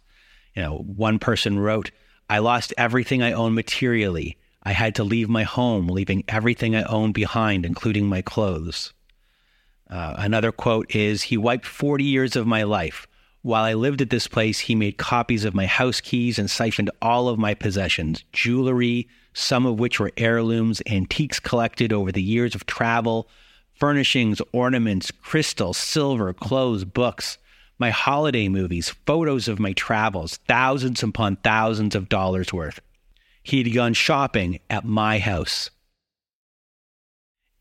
You 0.54 0.62
know, 0.62 0.78
one 0.78 1.18
person 1.18 1.58
wrote, 1.58 1.90
I 2.28 2.38
lost 2.38 2.74
everything 2.76 3.22
I 3.22 3.32
own 3.32 3.54
materially. 3.54 4.38
I 4.62 4.72
had 4.72 4.94
to 4.96 5.04
leave 5.04 5.28
my 5.28 5.42
home, 5.42 5.88
leaving 5.88 6.24
everything 6.28 6.74
I 6.74 6.82
owned 6.85 7.14
behind, 7.14 7.66
including 7.66 8.06
my 8.06 8.22
clothes. 8.22 8.92
Uh, 9.92 10.14
another 10.16 10.52
quote 10.52 10.94
is 10.94 11.24
He 11.24 11.37
wiped 11.37 11.66
40 11.66 12.02
years 12.02 12.35
of 12.35 12.46
my 12.46 12.62
life. 12.62 13.07
While 13.42 13.64
I 13.64 13.74
lived 13.74 14.00
at 14.00 14.09
this 14.09 14.26
place, 14.26 14.61
he 14.61 14.74
made 14.74 14.96
copies 14.96 15.44
of 15.44 15.55
my 15.55 15.66
house 15.66 16.00
keys 16.00 16.38
and 16.38 16.50
siphoned 16.50 16.90
all 17.02 17.28
of 17.28 17.38
my 17.38 17.52
possessions 17.52 18.24
jewelry, 18.33 19.07
some 19.35 19.66
of 19.66 19.78
which 19.78 20.00
were 20.00 20.12
heirlooms, 20.16 20.81
antiques 20.87 21.38
collected 21.38 21.92
over 21.92 22.11
the 22.11 22.22
years 22.22 22.55
of 22.55 22.64
travel, 22.64 23.28
furnishings, 23.74 24.40
ornaments, 24.52 25.11
crystals, 25.11 25.76
silver, 25.76 26.33
clothes, 26.33 26.85
books, 26.85 27.37
my 27.78 27.90
holiday 27.90 28.48
movies, 28.48 28.88
photos 29.05 29.46
of 29.46 29.59
my 29.59 29.74
travels, 29.74 30.38
thousands 30.48 31.02
upon 31.02 31.37
thousands 31.37 31.94
of 31.94 32.09
dollars 32.09 32.50
worth. 32.50 32.81
He 33.42 33.62
had 33.62 33.74
gone 33.74 33.92
shopping 33.92 34.61
at 34.70 34.87
my 34.87 35.18
house. 35.18 35.68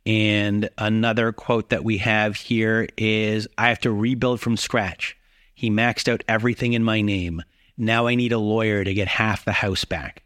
And 0.06 0.70
another 0.78 1.32
quote 1.32 1.70
that 1.70 1.84
we 1.84 1.98
have 2.00 2.36
here 2.36 2.88
is 2.98 3.48
I 3.58 3.70
have 3.70 3.80
to 3.82 3.92
rebuild 3.92 4.42
from 4.42 4.58
scratch. 4.58 5.18
He 5.54 5.70
maxed 5.70 6.12
out 6.12 6.24
everything 6.28 6.74
in 6.74 6.84
my 6.84 7.02
name. 7.02 7.44
Now 7.78 8.08
I 8.08 8.16
need 8.16 8.32
a 8.32 8.40
lawyer 8.40 8.84
to 8.84 8.94
get 8.94 9.08
half 9.08 9.46
the 9.46 9.52
house 9.52 9.86
back. 9.86 10.24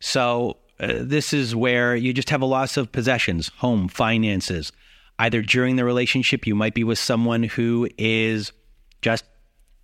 So, 0.00 0.58
uh, 0.78 0.92
this 1.00 1.32
is 1.32 1.56
where 1.56 1.96
you 1.96 2.12
just 2.12 2.30
have 2.30 2.42
a 2.42 2.46
loss 2.46 2.76
of 2.76 2.92
possessions, 2.92 3.48
home, 3.58 3.88
finances. 3.88 4.72
Either 5.18 5.40
during 5.40 5.76
the 5.76 5.84
relationship, 5.84 6.46
you 6.46 6.54
might 6.54 6.74
be 6.74 6.84
with 6.84 6.98
someone 6.98 7.44
who 7.44 7.88
is 7.96 8.52
just 9.00 9.24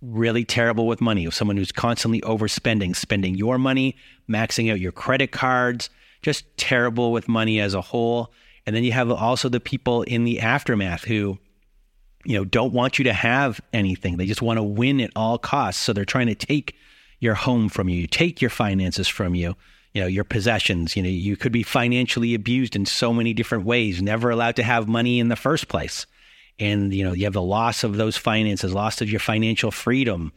really 0.03 0.43
terrible 0.43 0.85
with 0.85 1.01
money, 1.01 1.29
someone 1.31 1.57
who's 1.57 1.71
constantly 1.71 2.21
overspending, 2.21 2.95
spending 2.95 3.35
your 3.35 3.57
money, 3.57 3.95
maxing 4.29 4.71
out 4.71 4.79
your 4.79 4.91
credit 4.91 5.31
cards, 5.31 5.89
just 6.21 6.45
terrible 6.57 7.11
with 7.11 7.27
money 7.27 7.59
as 7.59 7.73
a 7.73 7.81
whole. 7.81 8.31
And 8.65 8.75
then 8.75 8.83
you 8.83 8.91
have 8.93 9.11
also 9.11 9.49
the 9.49 9.59
people 9.59 10.03
in 10.03 10.23
the 10.23 10.39
aftermath 10.39 11.03
who, 11.03 11.37
you 12.25 12.37
know, 12.37 12.45
don't 12.45 12.73
want 12.73 12.97
you 12.97 13.03
to 13.03 13.13
have 13.13 13.59
anything. 13.73 14.17
They 14.17 14.25
just 14.25 14.41
want 14.41 14.57
to 14.57 14.63
win 14.63 15.01
at 15.01 15.11
all 15.15 15.37
costs. 15.37 15.81
So 15.81 15.93
they're 15.93 16.05
trying 16.05 16.27
to 16.27 16.35
take 16.35 16.75
your 17.19 17.35
home 17.35 17.69
from 17.69 17.89
you, 17.89 18.07
take 18.07 18.41
your 18.41 18.49
finances 18.49 19.07
from 19.07 19.35
you. 19.35 19.55
you 19.93 20.01
know, 20.01 20.07
your 20.07 20.23
possessions. 20.23 20.95
You 20.95 21.03
know, 21.03 21.09
you 21.09 21.37
could 21.37 21.51
be 21.51 21.63
financially 21.63 22.33
abused 22.33 22.75
in 22.75 22.85
so 22.85 23.13
many 23.13 23.33
different 23.33 23.65
ways, 23.65 24.01
never 24.01 24.29
allowed 24.29 24.55
to 24.57 24.63
have 24.63 24.87
money 24.87 25.19
in 25.19 25.29
the 25.29 25.35
first 25.35 25.67
place. 25.67 26.05
And, 26.59 26.93
you 26.93 27.03
know, 27.03 27.13
you 27.13 27.25
have 27.25 27.33
the 27.33 27.41
loss 27.41 27.83
of 27.83 27.97
those 27.97 28.17
finances, 28.17 28.73
loss 28.73 29.01
of 29.01 29.09
your 29.09 29.19
financial 29.19 29.71
freedom, 29.71 30.31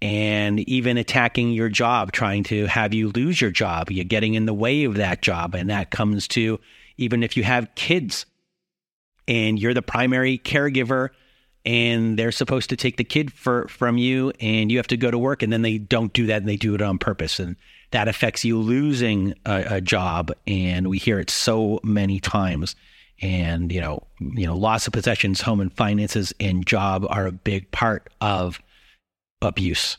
and 0.00 0.60
even 0.60 0.98
attacking 0.98 1.52
your 1.52 1.68
job, 1.68 2.12
trying 2.12 2.42
to 2.44 2.66
have 2.66 2.92
you 2.94 3.10
lose 3.10 3.40
your 3.40 3.50
job. 3.50 3.90
You're 3.90 4.04
getting 4.04 4.34
in 4.34 4.46
the 4.46 4.54
way 4.54 4.84
of 4.84 4.94
that 4.94 5.22
job. 5.22 5.54
And 5.54 5.70
that 5.70 5.90
comes 5.90 6.26
to 6.28 6.58
even 7.02 7.22
if 7.22 7.36
you 7.36 7.44
have 7.44 7.74
kids 7.74 8.26
and 9.28 9.58
you're 9.58 9.74
the 9.74 9.82
primary 9.82 10.38
caregiver 10.38 11.10
and 11.64 12.18
they're 12.18 12.32
supposed 12.32 12.70
to 12.70 12.76
take 12.76 12.96
the 12.96 13.04
kid 13.04 13.32
for, 13.32 13.68
from 13.68 13.98
you 13.98 14.32
and 14.40 14.70
you 14.70 14.78
have 14.78 14.88
to 14.88 14.96
go 14.96 15.10
to 15.10 15.18
work 15.18 15.42
and 15.42 15.52
then 15.52 15.62
they 15.62 15.78
don't 15.78 16.12
do 16.12 16.26
that 16.26 16.38
and 16.38 16.48
they 16.48 16.56
do 16.56 16.74
it 16.74 16.82
on 16.82 16.98
purpose. 16.98 17.38
And 17.38 17.56
that 17.92 18.08
affects 18.08 18.44
you 18.44 18.58
losing 18.58 19.34
a, 19.46 19.76
a 19.76 19.80
job. 19.80 20.32
And 20.46 20.88
we 20.88 20.98
hear 20.98 21.20
it 21.20 21.30
so 21.30 21.78
many 21.82 22.20
times. 22.20 22.74
And 23.20 23.70
you 23.70 23.80
know 23.80 24.02
you 24.18 24.46
know 24.46 24.56
loss 24.56 24.88
of 24.88 24.92
possessions 24.92 25.42
home 25.42 25.60
and 25.60 25.72
finances 25.72 26.34
and 26.40 26.66
job 26.66 27.06
are 27.08 27.26
a 27.26 27.32
big 27.32 27.70
part 27.70 28.10
of 28.20 28.60
abuse. 29.40 29.96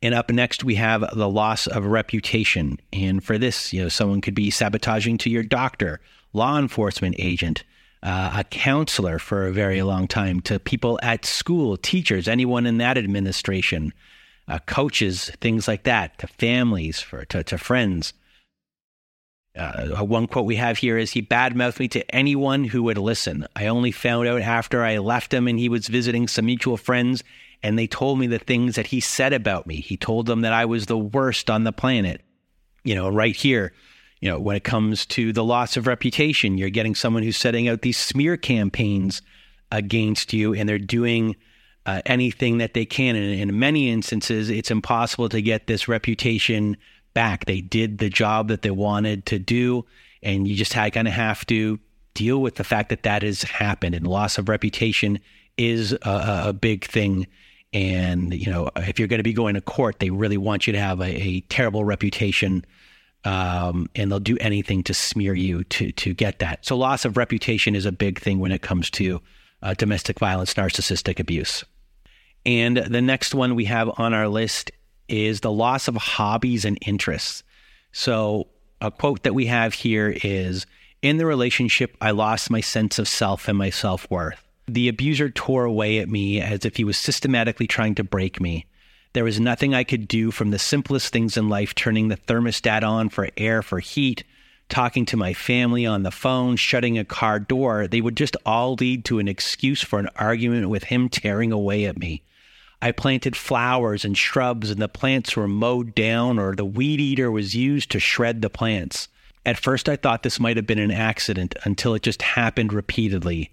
And 0.00 0.14
up 0.14 0.30
next 0.30 0.64
we 0.64 0.76
have 0.76 1.04
the 1.14 1.28
loss 1.28 1.66
of 1.66 1.84
reputation. 1.84 2.80
And 2.94 3.22
for 3.22 3.36
this 3.36 3.74
you 3.74 3.82
know 3.82 3.90
someone 3.90 4.22
could 4.22 4.34
be 4.34 4.50
sabotaging 4.50 5.18
to 5.18 5.30
your 5.30 5.42
doctor 5.42 6.00
law 6.36 6.58
enforcement 6.58 7.16
agent 7.18 7.64
uh, 8.02 8.34
a 8.36 8.44
counselor 8.44 9.18
for 9.18 9.46
a 9.46 9.52
very 9.52 9.82
long 9.82 10.06
time, 10.06 10.40
to 10.40 10.60
people 10.60 10.98
at 11.02 11.24
school, 11.24 11.76
teachers, 11.76 12.28
anyone 12.28 12.64
in 12.64 12.78
that 12.78 12.96
administration, 12.96 13.92
uh, 14.46 14.60
coaches, 14.66 15.30
things 15.40 15.66
like 15.66 15.82
that, 15.82 16.16
to 16.18 16.28
families, 16.28 17.00
for 17.00 17.24
to, 17.24 17.42
to 17.42 17.58
friends. 17.58 18.12
Uh, 19.56 20.04
one 20.04 20.28
quote 20.28 20.44
we 20.44 20.54
have 20.54 20.78
here 20.78 20.98
is 20.98 21.10
he 21.10 21.22
badmouthed 21.22 21.80
me 21.80 21.88
to 21.88 22.14
anyone 22.14 22.62
who 22.64 22.82
would 22.84 22.98
listen. 22.98 23.46
I 23.56 23.66
only 23.66 23.90
found 23.90 24.28
out 24.28 24.42
after 24.42 24.84
I 24.84 24.98
left 24.98 25.32
him 25.32 25.48
and 25.48 25.58
he 25.58 25.70
was 25.70 25.88
visiting 25.88 26.28
some 26.28 26.44
mutual 26.44 26.76
friends 26.76 27.24
and 27.62 27.78
they 27.78 27.86
told 27.86 28.18
me 28.18 28.26
the 28.26 28.38
things 28.38 28.76
that 28.76 28.88
he 28.88 29.00
said 29.00 29.32
about 29.32 29.66
me. 29.66 29.76
He 29.76 29.96
told 29.96 30.26
them 30.26 30.42
that 30.42 30.52
I 30.52 30.66
was 30.66 30.86
the 30.86 30.98
worst 30.98 31.48
on 31.48 31.64
the 31.64 31.72
planet. 31.72 32.20
You 32.84 32.94
know, 32.94 33.08
right 33.08 33.34
here, 33.34 33.72
you 34.20 34.30
know, 34.30 34.38
when 34.38 34.56
it 34.56 34.64
comes 34.64 35.04
to 35.06 35.32
the 35.32 35.44
loss 35.44 35.76
of 35.76 35.86
reputation, 35.86 36.56
you're 36.56 36.70
getting 36.70 36.94
someone 36.94 37.22
who's 37.22 37.36
setting 37.36 37.68
out 37.68 37.82
these 37.82 37.98
smear 37.98 38.36
campaigns 38.36 39.22
against 39.70 40.32
you, 40.32 40.54
and 40.54 40.68
they're 40.68 40.78
doing 40.78 41.36
uh, 41.84 42.02
anything 42.06 42.58
that 42.58 42.74
they 42.74 42.84
can. 42.84 43.14
And 43.14 43.40
in 43.40 43.58
many 43.58 43.90
instances, 43.90 44.50
it's 44.50 44.70
impossible 44.70 45.28
to 45.30 45.42
get 45.42 45.66
this 45.66 45.86
reputation 45.86 46.76
back. 47.14 47.44
They 47.44 47.60
did 47.60 47.98
the 47.98 48.10
job 48.10 48.48
that 48.48 48.62
they 48.62 48.70
wanted 48.70 49.26
to 49.26 49.38
do, 49.38 49.84
and 50.22 50.48
you 50.48 50.56
just 50.56 50.72
kind 50.72 50.96
of 50.96 51.14
have 51.14 51.44
to 51.46 51.78
deal 52.14 52.40
with 52.40 52.54
the 52.54 52.64
fact 52.64 52.88
that 52.88 53.02
that 53.02 53.22
has 53.22 53.42
happened. 53.42 53.94
And 53.94 54.06
loss 54.06 54.38
of 54.38 54.48
reputation 54.48 55.18
is 55.58 55.92
a, 55.92 56.44
a 56.46 56.52
big 56.52 56.84
thing. 56.86 57.26
And 57.72 58.32
you 58.32 58.50
know, 58.50 58.70
if 58.76 58.98
you're 58.98 59.08
going 59.08 59.18
to 59.18 59.24
be 59.24 59.34
going 59.34 59.54
to 59.54 59.60
court, 59.60 59.98
they 59.98 60.10
really 60.10 60.38
want 60.38 60.66
you 60.66 60.72
to 60.72 60.80
have 60.80 61.00
a, 61.00 61.04
a 61.04 61.40
terrible 61.42 61.84
reputation 61.84 62.64
um, 63.26 63.90
and 63.96 64.10
they'll 64.10 64.20
do 64.20 64.38
anything 64.40 64.84
to 64.84 64.94
smear 64.94 65.34
you 65.34 65.64
to 65.64 65.90
to 65.92 66.14
get 66.14 66.38
that. 66.38 66.64
So 66.64 66.76
loss 66.76 67.04
of 67.04 67.16
reputation 67.16 67.74
is 67.74 67.84
a 67.84 67.92
big 67.92 68.20
thing 68.20 68.38
when 68.38 68.52
it 68.52 68.62
comes 68.62 68.88
to 68.90 69.20
uh, 69.62 69.74
domestic 69.74 70.18
violence, 70.18 70.54
narcissistic 70.54 71.18
abuse. 71.18 71.64
And 72.46 72.76
the 72.76 73.02
next 73.02 73.34
one 73.34 73.56
we 73.56 73.64
have 73.64 73.90
on 73.98 74.14
our 74.14 74.28
list 74.28 74.70
is 75.08 75.40
the 75.40 75.50
loss 75.50 75.88
of 75.88 75.96
hobbies 75.96 76.64
and 76.64 76.78
interests. 76.86 77.42
So 77.90 78.46
a 78.80 78.92
quote 78.92 79.24
that 79.24 79.34
we 79.34 79.46
have 79.46 79.74
here 79.74 80.16
is 80.22 80.64
in 81.02 81.16
the 81.16 81.26
relationship, 81.26 81.96
I 82.00 82.12
lost 82.12 82.50
my 82.50 82.60
sense 82.60 82.98
of 82.98 83.08
self 83.08 83.48
and 83.48 83.58
my 83.58 83.70
self 83.70 84.08
worth. 84.08 84.42
The 84.68 84.88
abuser 84.88 85.30
tore 85.30 85.64
away 85.64 85.98
at 85.98 86.08
me 86.08 86.40
as 86.40 86.64
if 86.64 86.76
he 86.76 86.84
was 86.84 86.96
systematically 86.96 87.66
trying 87.66 87.96
to 87.96 88.04
break 88.04 88.40
me. 88.40 88.66
There 89.16 89.24
was 89.24 89.40
nothing 89.40 89.72
I 89.72 89.82
could 89.82 90.08
do 90.08 90.30
from 90.30 90.50
the 90.50 90.58
simplest 90.58 91.10
things 91.10 91.38
in 91.38 91.48
life, 91.48 91.74
turning 91.74 92.08
the 92.08 92.18
thermostat 92.18 92.82
on 92.82 93.08
for 93.08 93.30
air, 93.38 93.62
for 93.62 93.80
heat, 93.80 94.24
talking 94.68 95.06
to 95.06 95.16
my 95.16 95.32
family 95.32 95.86
on 95.86 96.02
the 96.02 96.10
phone, 96.10 96.56
shutting 96.56 96.98
a 96.98 97.04
car 97.06 97.40
door. 97.40 97.86
They 97.86 98.02
would 98.02 98.14
just 98.14 98.36
all 98.44 98.74
lead 98.74 99.06
to 99.06 99.18
an 99.18 99.26
excuse 99.26 99.82
for 99.82 99.98
an 99.98 100.10
argument 100.16 100.68
with 100.68 100.84
him 100.84 101.08
tearing 101.08 101.50
away 101.50 101.86
at 101.86 101.96
me. 101.96 102.24
I 102.82 102.92
planted 102.92 103.36
flowers 103.36 104.04
and 104.04 104.18
shrubs, 104.18 104.68
and 104.68 104.82
the 104.82 104.86
plants 104.86 105.34
were 105.34 105.48
mowed 105.48 105.94
down, 105.94 106.38
or 106.38 106.54
the 106.54 106.66
weed 106.66 107.00
eater 107.00 107.30
was 107.30 107.56
used 107.56 107.90
to 107.92 107.98
shred 107.98 108.42
the 108.42 108.50
plants. 108.50 109.08
At 109.46 109.58
first, 109.58 109.88
I 109.88 109.96
thought 109.96 110.24
this 110.24 110.38
might 110.38 110.58
have 110.58 110.66
been 110.66 110.78
an 110.78 110.90
accident 110.90 111.54
until 111.64 111.94
it 111.94 112.02
just 112.02 112.20
happened 112.20 112.70
repeatedly. 112.70 113.50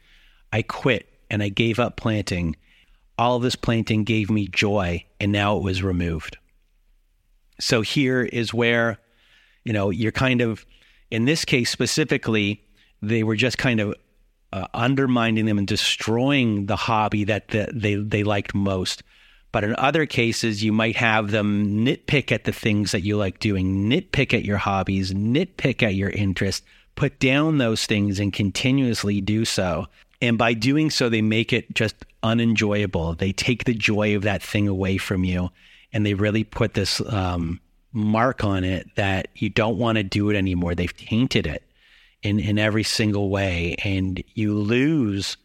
I 0.52 0.62
quit 0.62 1.08
and 1.30 1.42
I 1.42 1.48
gave 1.48 1.80
up 1.80 1.96
planting 1.96 2.58
all 3.18 3.38
of 3.38 3.44
this 3.44 3.56
planting 3.56 4.04
gave 4.04 4.30
me 4.30 4.48
joy, 4.48 5.06
and 5.20 5.32
now 5.32 5.58
it 5.58 5.64
was 5.64 5.84
removed. 5.84 6.38
So 7.60 7.82
here 7.82 8.22
is 8.22 8.54
where, 8.54 9.00
you 9.64 9.74
know, 9.74 9.90
you're 9.90 10.12
kind 10.12 10.42
of, 10.42 10.66
in 11.12 11.26
this 11.26 11.46
case 11.46 11.70
specifically, 11.70 12.64
they 13.02 13.24
were 13.24 13.36
just 13.36 13.58
kind 13.58 13.80
of 13.80 13.94
uh, 14.52 14.68
undermining 14.74 15.46
them 15.46 15.58
and 15.58 15.68
destroying 15.68 16.66
the 16.66 16.76
hobby 16.76 17.24
that 17.26 17.50
the, 17.50 17.70
they 17.74 17.96
they 17.96 18.24
liked 18.24 18.54
most. 18.54 19.04
But 19.52 19.64
in 19.64 19.76
other 19.78 20.08
cases, 20.08 20.64
you 20.64 20.72
might 20.72 20.96
have 20.96 21.30
them 21.30 21.86
nitpick 21.86 22.32
at 22.32 22.44
the 22.44 22.52
things 22.52 22.92
that 22.92 23.02
you 23.02 23.18
like 23.18 23.40
doing, 23.40 23.88
nitpick 23.88 24.34
at 24.34 24.46
your 24.46 24.58
hobbies, 24.58 25.14
nitpick 25.14 25.84
at 25.84 25.94
your 25.94 26.10
interests, 26.10 26.66
put 26.96 27.20
down 27.20 27.60
those 27.60 27.86
things 27.86 28.20
and 28.20 28.34
continuously 28.34 29.22
do 29.22 29.46
so. 29.46 29.86
And 30.24 30.38
by 30.38 30.54
doing 30.54 30.90
so, 30.90 31.10
they 31.10 31.22
make 31.22 31.52
it 31.52 31.76
just 31.76 31.96
unenjoyable. 32.24 33.16
They 33.16 33.34
take 33.34 33.66
the 33.66 33.74
joy 33.74 34.16
of 34.16 34.22
that 34.22 34.42
thing 34.42 34.70
away 34.70 34.98
from 34.98 35.26
you 35.26 35.50
and 35.92 36.06
they 36.06 36.14
really 36.14 36.46
put 36.46 36.76
this 36.76 37.02
um, 37.12 37.60
mark 37.92 38.42
on 38.42 38.64
it 38.64 38.88
that 38.96 39.28
you 39.36 39.50
don't 39.50 39.78
want 39.78 39.98
to 39.98 40.04
do 40.04 40.30
it 40.30 40.38
anymore. 40.38 40.76
They've 40.76 40.96
tainted 40.96 41.46
it 41.46 41.62
in, 42.22 42.40
in 42.40 42.58
every 42.58 42.84
single 42.84 43.30
way. 43.30 43.76
And 43.84 44.24
you 44.34 44.54
lose, 44.54 45.36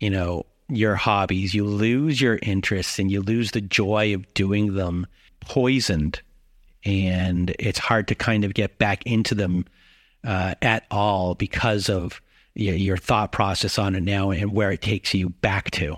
you 0.00 0.08
know, 0.08 0.46
your 0.70 0.94
hobbies, 0.94 1.52
you 1.52 1.66
lose 1.66 2.18
your 2.18 2.38
interests, 2.40 2.98
and 2.98 3.10
you 3.10 3.20
lose 3.20 3.50
the 3.50 3.60
joy 3.60 4.14
of 4.14 4.32
doing 4.32 4.74
them 4.74 5.06
poisoned. 5.40 6.22
And 6.82 7.54
it's 7.58 7.78
hard 7.78 8.08
to 8.08 8.14
kind 8.14 8.42
of 8.42 8.54
get 8.54 8.78
back 8.78 9.04
into 9.04 9.34
them 9.34 9.66
uh, 10.26 10.54
at 10.62 10.86
all 10.90 11.34
because 11.34 11.90
of 11.90 12.22
your 12.54 12.96
thought 12.96 13.32
process 13.32 13.78
on 13.78 13.94
it 13.94 14.02
now 14.02 14.30
and 14.30 14.52
where 14.52 14.70
it 14.70 14.80
takes 14.80 15.12
you 15.14 15.30
back 15.30 15.70
to. 15.72 15.96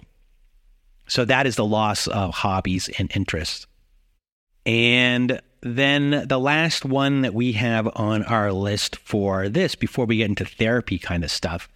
So 1.08 1.24
that 1.24 1.46
is 1.46 1.56
the 1.56 1.64
loss 1.64 2.06
of 2.06 2.34
hobbies 2.34 2.88
and 2.98 3.14
interests. 3.14 3.66
And 4.64 5.40
then 5.60 6.26
the 6.26 6.40
last 6.40 6.84
one 6.84 7.22
that 7.22 7.34
we 7.34 7.52
have 7.52 7.88
on 7.96 8.24
our 8.24 8.52
list 8.52 8.96
for 8.96 9.48
this, 9.48 9.74
before 9.74 10.06
we 10.06 10.18
get 10.18 10.28
into 10.28 10.44
therapy 10.44 10.98
kind 10.98 11.22
of 11.24 11.30
stuff, 11.30 11.68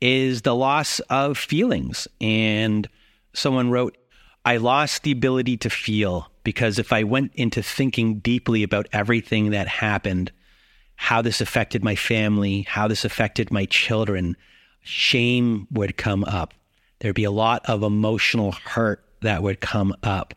is 0.00 0.42
the 0.42 0.54
loss 0.54 1.00
of 1.10 1.36
feelings. 1.36 2.06
And 2.20 2.88
someone 3.32 3.70
wrote, 3.70 3.96
I 4.44 4.58
lost 4.58 5.02
the 5.02 5.12
ability 5.12 5.56
to 5.58 5.70
feel 5.70 6.30
because 6.44 6.78
if 6.78 6.92
I 6.92 7.02
went 7.02 7.32
into 7.34 7.62
thinking 7.62 8.20
deeply 8.20 8.62
about 8.62 8.88
everything 8.92 9.50
that 9.50 9.68
happened, 9.68 10.32
how 10.98 11.22
this 11.22 11.40
affected 11.40 11.82
my 11.84 11.94
family, 11.94 12.62
how 12.62 12.88
this 12.88 13.04
affected 13.04 13.52
my 13.52 13.64
children, 13.66 14.36
shame 14.82 15.68
would 15.70 15.96
come 15.96 16.24
up. 16.24 16.52
There'd 16.98 17.14
be 17.14 17.22
a 17.22 17.30
lot 17.30 17.64
of 17.66 17.84
emotional 17.84 18.50
hurt 18.50 19.04
that 19.22 19.40
would 19.42 19.60
come 19.60 19.94
up. 20.02 20.34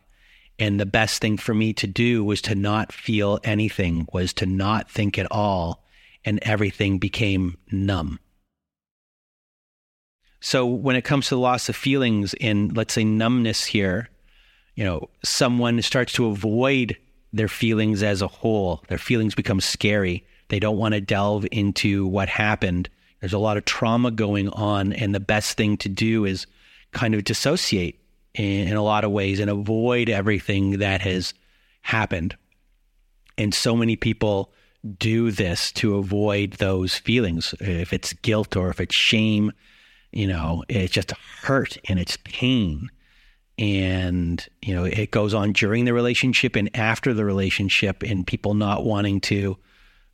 And 0.60 0.78
the 0.78 0.86
best 0.86 1.20
thing 1.20 1.36
for 1.36 1.52
me 1.52 1.72
to 1.74 1.88
do 1.88 2.22
was 2.22 2.40
to 2.42 2.54
not 2.54 2.92
feel 2.92 3.40
anything, 3.42 4.06
was 4.12 4.32
to 4.34 4.46
not 4.46 4.88
think 4.88 5.18
at 5.18 5.26
all. 5.32 5.84
And 6.24 6.38
everything 6.42 7.00
became 7.00 7.58
numb. 7.72 8.20
So 10.40 10.64
when 10.64 10.94
it 10.94 11.02
comes 11.02 11.26
to 11.26 11.34
the 11.34 11.40
loss 11.40 11.68
of 11.68 11.74
feelings 11.74 12.34
in, 12.34 12.68
let's 12.68 12.94
say, 12.94 13.02
numbness 13.02 13.64
here, 13.64 14.10
you 14.76 14.84
know, 14.84 15.10
someone 15.24 15.82
starts 15.82 16.12
to 16.14 16.26
avoid 16.26 16.96
their 17.32 17.48
feelings 17.48 18.04
as 18.04 18.22
a 18.22 18.28
whole. 18.28 18.84
Their 18.86 18.98
feelings 18.98 19.34
become 19.34 19.60
scary. 19.60 20.24
They 20.52 20.60
don't 20.60 20.76
want 20.76 20.92
to 20.92 21.00
delve 21.00 21.46
into 21.50 22.06
what 22.06 22.28
happened. 22.28 22.90
There's 23.20 23.32
a 23.32 23.38
lot 23.38 23.56
of 23.56 23.64
trauma 23.64 24.10
going 24.10 24.50
on. 24.50 24.92
And 24.92 25.14
the 25.14 25.18
best 25.18 25.56
thing 25.56 25.78
to 25.78 25.88
do 25.88 26.26
is 26.26 26.46
kind 26.92 27.14
of 27.14 27.24
dissociate 27.24 27.98
in, 28.34 28.68
in 28.68 28.76
a 28.76 28.82
lot 28.82 29.04
of 29.04 29.12
ways 29.12 29.40
and 29.40 29.48
avoid 29.48 30.10
everything 30.10 30.80
that 30.80 31.00
has 31.00 31.32
happened. 31.80 32.36
And 33.38 33.54
so 33.54 33.74
many 33.74 33.96
people 33.96 34.52
do 34.98 35.30
this 35.30 35.72
to 35.72 35.96
avoid 35.96 36.52
those 36.58 36.96
feelings. 36.96 37.54
If 37.58 37.94
it's 37.94 38.12
guilt 38.12 38.54
or 38.54 38.68
if 38.68 38.78
it's 38.78 38.94
shame, 38.94 39.52
you 40.12 40.26
know, 40.26 40.64
it's 40.68 40.92
just 40.92 41.12
hurt 41.40 41.78
and 41.88 41.98
it's 41.98 42.18
pain. 42.24 42.90
And, 43.56 44.46
you 44.60 44.74
know, 44.74 44.84
it 44.84 45.12
goes 45.12 45.32
on 45.32 45.54
during 45.54 45.86
the 45.86 45.94
relationship 45.94 46.56
and 46.56 46.68
after 46.76 47.14
the 47.14 47.24
relationship, 47.24 48.02
and 48.02 48.26
people 48.26 48.52
not 48.52 48.84
wanting 48.84 49.22
to 49.22 49.56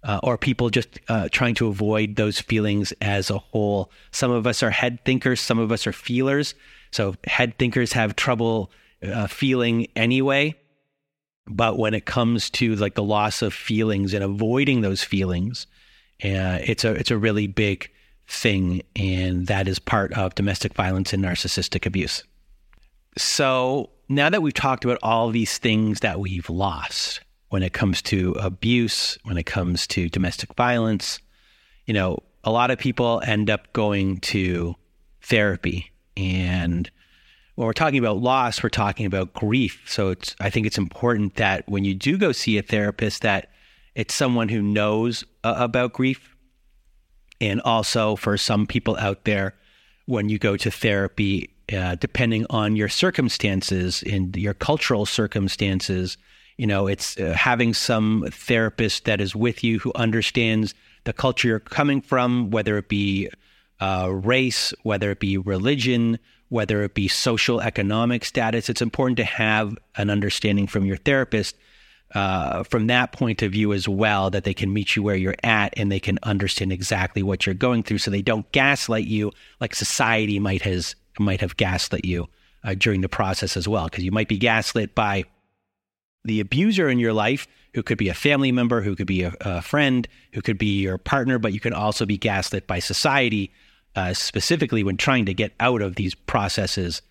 uh, 0.05 0.20
or 0.22 0.38
people 0.38 0.70
just 0.70 1.01
uh, 1.09 1.28
trying 1.30 1.55
to 1.57 1.66
avoid 1.68 2.16
those 2.16 2.40
feelings 2.40 2.92
as 3.01 3.30
a 3.30 3.38
whole. 3.38 3.90
Some 4.11 4.30
of 4.30 4.46
us 4.46 4.62
are 4.62 4.70
head 4.70 5.05
thinkers, 5.05 5.40
some 5.40 5.59
of 5.59 5.72
us 5.72 5.86
are 5.86 5.92
feelers. 5.92 6.55
So 6.92 7.14
head 7.26 7.59
thinkers 7.59 7.92
have 7.92 8.16
trouble 8.16 8.70
uh, 9.03 9.26
feeling 9.26 9.88
anyway. 9.96 10.55
But 11.46 11.78
when 11.78 11.94
it 11.94 12.05
comes 12.05 12.51
to 12.51 12.76
like 12.76 12.94
the 12.94 13.03
loss 13.03 13.42
of 13.42 13.55
feelings 13.55 14.12
and 14.14 14.22
avoiding 14.22 14.82
those 14.82 15.03
feelings, 15.03 15.66
uh, 16.22 16.59
it's 16.62 16.84
a 16.84 16.92
it's 16.92 17.11
a 17.11 17.16
really 17.16 17.46
big 17.46 17.90
thing, 18.26 18.82
and 18.94 19.46
that 19.46 19.66
is 19.66 19.78
part 19.78 20.12
of 20.12 20.34
domestic 20.34 20.74
violence 20.74 21.12
and 21.14 21.24
narcissistic 21.24 21.86
abuse. 21.86 22.22
So 23.16 23.90
now 24.09 24.28
that 24.28 24.42
we've 24.42 24.53
talked 24.55 24.84
about 24.84 24.99
all 25.03 25.30
these 25.30 25.57
things 25.57 26.01
that 26.01 26.20
we've 26.20 26.51
lost, 26.51 27.20
when 27.49 27.62
it 27.62 27.72
comes 27.72 28.03
to 28.03 28.32
abuse, 28.32 29.18
when 29.24 29.38
it 29.38 29.46
comes 29.46 29.86
to 29.88 30.09
domestic 30.09 30.55
violence. 30.55 31.18
You 31.86 31.94
know, 31.94 32.22
a 32.44 32.51
lot 32.51 32.70
of 32.70 32.78
people 32.78 33.22
end 33.26 33.51
up 33.51 33.72
going 33.72 34.18
to 34.20 34.74
therapy. 35.22 35.90
And 36.16 36.90
when 37.55 37.66
we're 37.66 37.72
talking 37.72 37.99
about 37.99 38.18
loss, 38.18 38.62
we're 38.62 38.68
talking 38.68 39.07
about 39.07 39.32
grief. 39.32 39.82
So 39.86 40.11
it's 40.11 40.36
I 40.40 40.51
think 40.51 40.66
it's 40.66 40.78
important 40.78 41.36
that 41.36 41.68
when 41.68 41.84
you 41.84 41.94
do 41.94 42.18
go 42.18 42.32
see 42.32 42.59
a 42.59 42.62
therapist 42.62 43.22
that 43.22 43.51
it's 43.94 44.14
someone 44.14 44.49
who 44.49 44.62
knows 44.62 45.24
uh, 45.42 45.55
about 45.59 45.92
grief. 45.92 46.34
And 47.40 47.61
also 47.62 48.16
for 48.16 48.36
some 48.36 48.66
people 48.66 48.96
out 48.96 49.24
there, 49.24 49.55
when 50.07 50.28
you 50.28 50.38
go 50.38 50.57
to 50.57 50.70
therapy, 50.70 51.51
uh, 51.72 51.96
depending 51.96 52.46
on 52.51 52.76
your 52.76 52.88
circumstances 52.88 54.03
and 54.05 54.36
your 54.36 54.55
cultural 54.55 55.05
circumstances, 55.05 56.16
you 56.59 56.67
know, 56.67 56.87
it's 56.87 57.17
uh, 57.19 57.33
having 57.33 57.73
some 57.73 58.29
therapist 58.31 59.05
that 59.07 59.21
is 59.21 59.35
with 59.35 59.65
you 59.65 59.79
who 59.79 59.93
understands 59.95 60.75
the 61.05 61.13
culture 61.13 61.49
you're 61.49 61.61
coming 61.61 62.03
from, 62.03 62.51
whether 62.51 62.77
it 62.77 62.89
be 62.89 63.31
uh, 63.81 64.11
race, 64.13 64.75
whether 64.83 65.11
it 65.11 65.21
be 65.21 65.39
religion, 65.39 66.19
whether 66.51 66.83
it 66.83 66.95
be 66.95 67.09
social 67.09 67.61
economic 67.61 68.25
status. 68.25 68.69
It's 68.69 68.83
important 68.83 69.17
to 69.19 69.25
have 69.25 69.77
an 69.97 70.11
understanding 70.11 70.67
from 70.67 70.85
your 70.85 70.97
therapist 70.97 71.57
uh, 72.15 72.63
from 72.65 72.87
that 72.87 73.13
point 73.13 73.43
of 73.43 73.53
view 73.53 73.73
as 73.73 73.89
well, 73.89 74.31
that 74.31 74.45
they 74.45 74.55
can 74.55 74.73
meet 74.73 74.97
you 74.97 75.03
where 75.03 75.15
you're 75.15 75.37
at 75.45 75.75
and 75.77 75.93
they 75.93 76.01
can 76.01 76.19
understand 76.23 76.73
exactly 76.73 77.23
what 77.23 77.45
you're 77.45 77.55
going 77.55 77.83
through, 77.83 77.99
so 77.99 78.11
they 78.11 78.23
don't 78.23 78.51
gaslight 78.53 79.07
you 79.07 79.31
like 79.61 79.75
society 79.75 80.39
might 80.39 80.63
has 80.63 80.97
might 81.19 81.41
have 81.41 81.57
gaslit 81.57 82.05
you 82.05 82.27
uh, 82.65 82.75
during 82.75 83.03
the 83.03 83.09
process 83.09 83.57
as 83.57 83.69
well, 83.69 83.85
because 83.85 84.05
you 84.05 84.11
might 84.11 84.29
be 84.29 84.39
gaslit 84.39 84.95
by 84.95 85.25
the 86.25 86.41
abuser 86.41 86.89
in 86.89 86.99
your 86.99 87.12
life, 87.12 87.47
who 87.75 87.83
could 87.83 87.99
be 87.99 88.09
a 88.09 88.14
family 88.14 88.53
member, 88.53 88.83
who 88.83 88.97
could 88.97 89.07
be 89.07 89.23
a, 89.23 89.35
a 89.41 89.62
friend, 89.62 90.09
who 90.33 90.43
could 90.43 90.59
be 90.59 90.81
your 90.81 90.99
partner, 90.99 91.39
but 91.39 91.53
you 91.53 91.61
can 91.61 91.73
also 91.73 92.07
be 92.07 92.19
gaslit 92.19 92.66
by 92.66 92.79
society, 92.79 93.53
uh, 93.97 94.14
specifically 94.14 94.85
when 94.85 94.97
trying 94.97 95.27
to 95.27 95.35
get 95.35 95.53
out 95.61 95.83
of 95.83 95.97
these 95.97 96.14
processes 96.14 97.03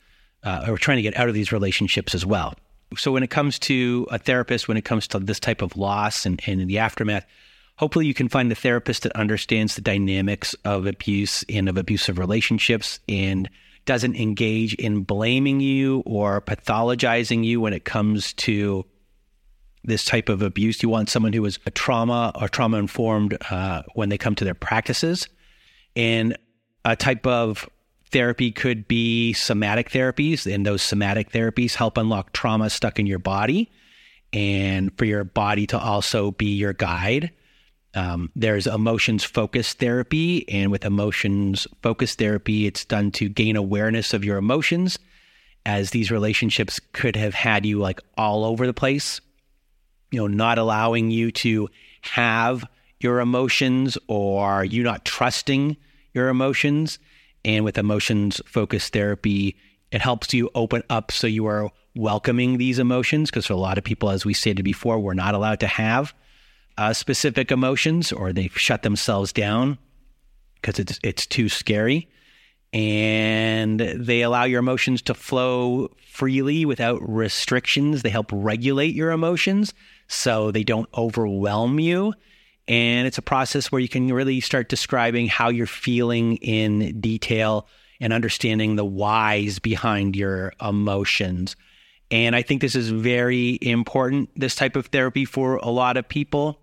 uh, 0.44 0.66
or 0.68 0.78
trying 0.78 0.98
to 0.98 1.02
get 1.02 1.18
out 1.18 1.30
of 1.30 1.34
these 1.34 1.52
relationships 1.52 2.14
as 2.16 2.26
well. 2.26 2.54
So, 2.96 3.12
when 3.12 3.24
it 3.24 3.30
comes 3.30 3.60
to 3.60 4.08
a 4.12 4.18
therapist, 4.18 4.68
when 4.68 4.78
it 4.78 4.86
comes 4.86 5.08
to 5.10 5.20
this 5.20 5.40
type 5.40 5.62
of 5.62 5.76
loss 5.76 6.26
and, 6.26 6.42
and 6.48 6.62
in 6.62 6.68
the 6.68 6.78
aftermath, 6.78 7.26
hopefully 7.76 8.08
you 8.08 8.14
can 8.14 8.30
find 8.30 8.52
a 8.52 8.56
therapist 8.56 9.04
that 9.04 9.12
understands 9.14 9.76
the 9.76 9.82
dynamics 9.82 10.56
of 10.64 10.86
abuse 10.86 11.44
and 11.50 11.68
of 11.68 11.78
abusive 11.78 12.18
relationships 12.18 13.00
and 13.10 13.50
doesn't 13.86 14.16
engage 14.16 14.74
in 14.76 15.02
blaming 15.02 15.60
you 15.60 16.04
or 16.06 16.42
pathologizing 16.42 17.44
you 17.44 17.60
when 17.60 17.74
it 17.74 17.86
comes 17.86 18.34
to 18.34 18.86
this 19.88 20.06
type 20.06 20.30
of 20.30 20.42
abuse. 20.42 20.84
You 20.84 20.90
want 20.90 21.10
someone 21.10 21.34
who 21.34 21.44
is 21.46 21.58
a 21.66 21.72
trauma 21.72 22.32
or 22.40 22.48
trauma 22.48 22.78
informed 22.78 23.38
uh, 23.50 23.82
when 23.96 24.10
they 24.10 24.18
come 24.18 24.36
to 24.36 24.46
their 24.46 24.54
practices. 24.54 25.28
And 25.96 26.38
a 26.86 26.96
type 26.96 27.26
of 27.26 27.68
therapy 28.12 28.52
could 28.52 28.88
be 28.88 29.34
somatic 29.34 29.90
therapies, 29.90 30.52
and 30.54 30.66
those 30.66 30.82
somatic 30.82 31.32
therapies 31.32 31.74
help 31.76 31.98
unlock 31.98 32.34
trauma 32.34 32.70
stuck 32.70 33.00
in 33.00 33.08
your 33.08 33.20
body 33.20 33.72
and 34.34 34.96
for 34.98 35.06
your 35.06 35.24
body 35.24 35.66
to 35.68 35.80
also 35.80 36.32
be 36.32 36.56
your 36.56 36.74
guide. 36.74 37.32
Um, 37.94 38.32
there's 38.36 38.68
emotions 38.68 39.24
focused 39.24 39.80
therapy, 39.80 40.48
and 40.50 40.72
with 40.72 40.86
emotions 40.86 41.66
focused 41.82 42.20
therapy, 42.20 42.68
it's 42.68 42.86
done 42.86 43.12
to 43.14 43.30
gain 43.30 43.56
awareness 43.56 44.14
of 44.14 44.24
your 44.24 44.38
emotions, 44.38 45.00
as 45.66 45.90
these 45.92 46.12
relationships 46.12 46.80
could 46.94 47.16
have 47.16 47.34
had 47.34 47.66
you 47.66 47.80
like 47.80 48.00
all 48.18 48.46
over 48.46 48.68
the 48.68 48.74
place 48.74 49.20
you 50.12 50.20
know, 50.20 50.28
not 50.28 50.58
allowing 50.58 51.12
you 51.12 51.32
to 51.32 51.70
have 52.02 52.66
your 53.00 53.20
emotions 53.20 53.98
or 54.08 54.64
you 54.64 54.84
not 54.84 55.06
trusting 55.06 55.78
your 56.14 56.30
emotions. 56.30 57.00
And 57.46 57.64
with 57.64 57.78
emotions 57.78 58.42
focused 58.46 58.94
therapy, 58.94 59.56
it 59.92 60.02
helps 60.02 60.34
you 60.34 60.50
open 60.56 60.84
up 60.90 61.12
so 61.12 61.28
you 61.28 61.46
are 61.48 61.72
welcoming 61.96 62.58
these 62.58 62.80
emotions. 62.80 63.30
Because 63.30 63.46
for 63.46 63.54
a 63.54 63.58
lot 63.58 63.78
of 63.78 63.84
people, 63.84 64.10
as 64.10 64.26
we 64.26 64.34
stated 64.34 64.64
before, 64.64 65.00
we're 65.00 65.14
not 65.14 65.36
allowed 65.36 65.60
to 65.62 65.68
have 65.68 66.14
uh, 66.78 66.94
specific 66.94 67.52
emotions 67.52 68.12
or 68.12 68.32
they've 68.32 68.58
shut 68.58 68.84
themselves 68.84 69.34
down 69.34 69.78
because 70.56 70.80
it's, 70.80 71.00
it's 71.04 71.26
too 71.26 71.50
scary. 71.50 72.10
And 72.74 73.80
they 73.80 74.22
allow 74.22 74.44
your 74.44 74.60
emotions 74.60 75.02
to 75.04 75.14
flow 75.14 75.96
freely 76.12 76.66
without 76.66 77.00
restrictions. 77.08 78.02
They 78.02 78.10
help 78.10 78.30
regulate 78.32 78.94
your 78.94 79.12
emotions 79.12 79.74
so 80.08 80.52
they 80.52 80.64
don't 80.64 80.90
overwhelm 80.98 81.80
you. 81.80 82.14
And 82.68 83.08
it's 83.08 83.18
a 83.18 83.24
process 83.24 83.72
where 83.72 83.80
you 83.80 83.88
can 83.88 84.12
really 84.12 84.42
start 84.42 84.68
describing 84.68 85.28
how 85.28 85.50
you're 85.50 85.66
feeling 85.66 86.36
in 86.38 87.00
detail 87.00 87.68
and 88.02 88.12
understanding 88.12 88.76
the 88.76 88.86
whys 88.86 89.60
behind 89.60 90.16
your 90.16 90.54
emotions. 90.62 91.56
And 92.12 92.36
I 92.36 92.42
think 92.42 92.62
this 92.62 92.76
is 92.76 92.90
very 92.90 93.58
important, 93.62 94.30
this 94.36 94.56
type 94.56 94.76
of 94.76 94.88
therapy 94.88 95.26
for 95.26 95.58
a 95.58 95.70
lot 95.70 95.98
of 95.98 96.08
people. 96.08 96.60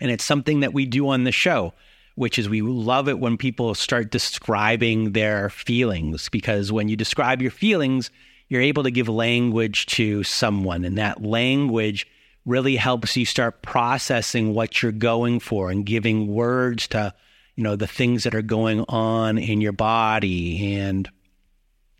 And 0.00 0.10
it's 0.10 0.24
something 0.24 0.60
that 0.60 0.74
we 0.74 0.86
do 0.86 1.08
on 1.08 1.24
the 1.24 1.32
show, 1.32 1.72
which 2.14 2.38
is 2.38 2.48
we 2.48 2.62
love 2.62 3.08
it 3.08 3.18
when 3.18 3.36
people 3.36 3.74
start 3.74 4.10
describing 4.10 5.12
their 5.12 5.50
feelings, 5.50 6.28
because 6.28 6.70
when 6.70 6.88
you 6.88 6.96
describe 6.96 7.42
your 7.42 7.50
feelings, 7.50 8.10
you're 8.48 8.62
able 8.62 8.82
to 8.82 8.90
give 8.90 9.08
language 9.08 9.86
to 9.86 10.22
someone. 10.22 10.84
And 10.84 10.98
that 10.98 11.22
language 11.22 12.06
really 12.44 12.76
helps 12.76 13.16
you 13.16 13.24
start 13.24 13.62
processing 13.62 14.54
what 14.54 14.82
you're 14.82 14.92
going 14.92 15.40
for 15.40 15.70
and 15.70 15.86
giving 15.86 16.28
words 16.28 16.88
to 16.88 17.14
you 17.56 17.62
know 17.62 17.76
the 17.76 17.86
things 17.86 18.24
that 18.24 18.34
are 18.34 18.42
going 18.42 18.84
on 18.88 19.38
in 19.38 19.60
your 19.60 19.72
body 19.72 20.74
and 20.74 21.08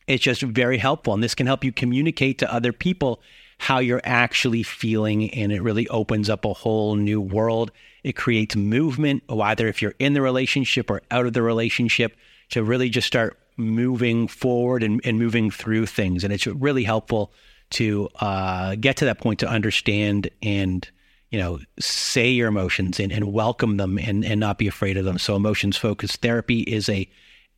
it's 0.06 0.22
just 0.22 0.42
very 0.42 0.76
helpful 0.76 1.14
and 1.14 1.22
this 1.22 1.34
can 1.34 1.46
help 1.46 1.64
you 1.64 1.72
communicate 1.72 2.38
to 2.38 2.52
other 2.52 2.72
people 2.72 3.22
how 3.64 3.78
you're 3.78 4.02
actually 4.04 4.62
feeling 4.62 5.32
and 5.32 5.50
it 5.50 5.62
really 5.62 5.88
opens 5.88 6.28
up 6.28 6.44
a 6.44 6.52
whole 6.52 6.96
new 6.96 7.18
world. 7.18 7.72
It 8.02 8.12
creates 8.12 8.54
movement 8.54 9.22
either 9.30 9.68
if 9.68 9.80
you're 9.80 9.94
in 9.98 10.12
the 10.12 10.20
relationship 10.20 10.90
or 10.90 11.00
out 11.10 11.24
of 11.24 11.32
the 11.32 11.40
relationship 11.40 12.14
to 12.50 12.62
really 12.62 12.90
just 12.90 13.06
start 13.06 13.38
moving 13.56 14.28
forward 14.28 14.82
and, 14.82 15.00
and 15.02 15.18
moving 15.18 15.50
through 15.50 15.86
things. 15.86 16.24
And 16.24 16.30
it's 16.30 16.46
really 16.46 16.84
helpful 16.84 17.32
to 17.70 18.10
uh, 18.20 18.74
get 18.74 18.98
to 18.98 19.06
that 19.06 19.18
point 19.18 19.40
to 19.40 19.48
understand 19.48 20.28
and 20.42 20.86
you 21.30 21.38
know 21.38 21.58
say 21.80 22.28
your 22.28 22.48
emotions 22.48 23.00
and, 23.00 23.10
and 23.10 23.32
welcome 23.32 23.78
them 23.78 23.96
and, 23.96 24.26
and 24.26 24.40
not 24.40 24.58
be 24.58 24.68
afraid 24.68 24.98
of 24.98 25.06
them. 25.06 25.16
So 25.16 25.36
emotions 25.36 25.78
focused 25.78 26.20
therapy 26.20 26.60
is 26.60 26.90
a 26.90 27.08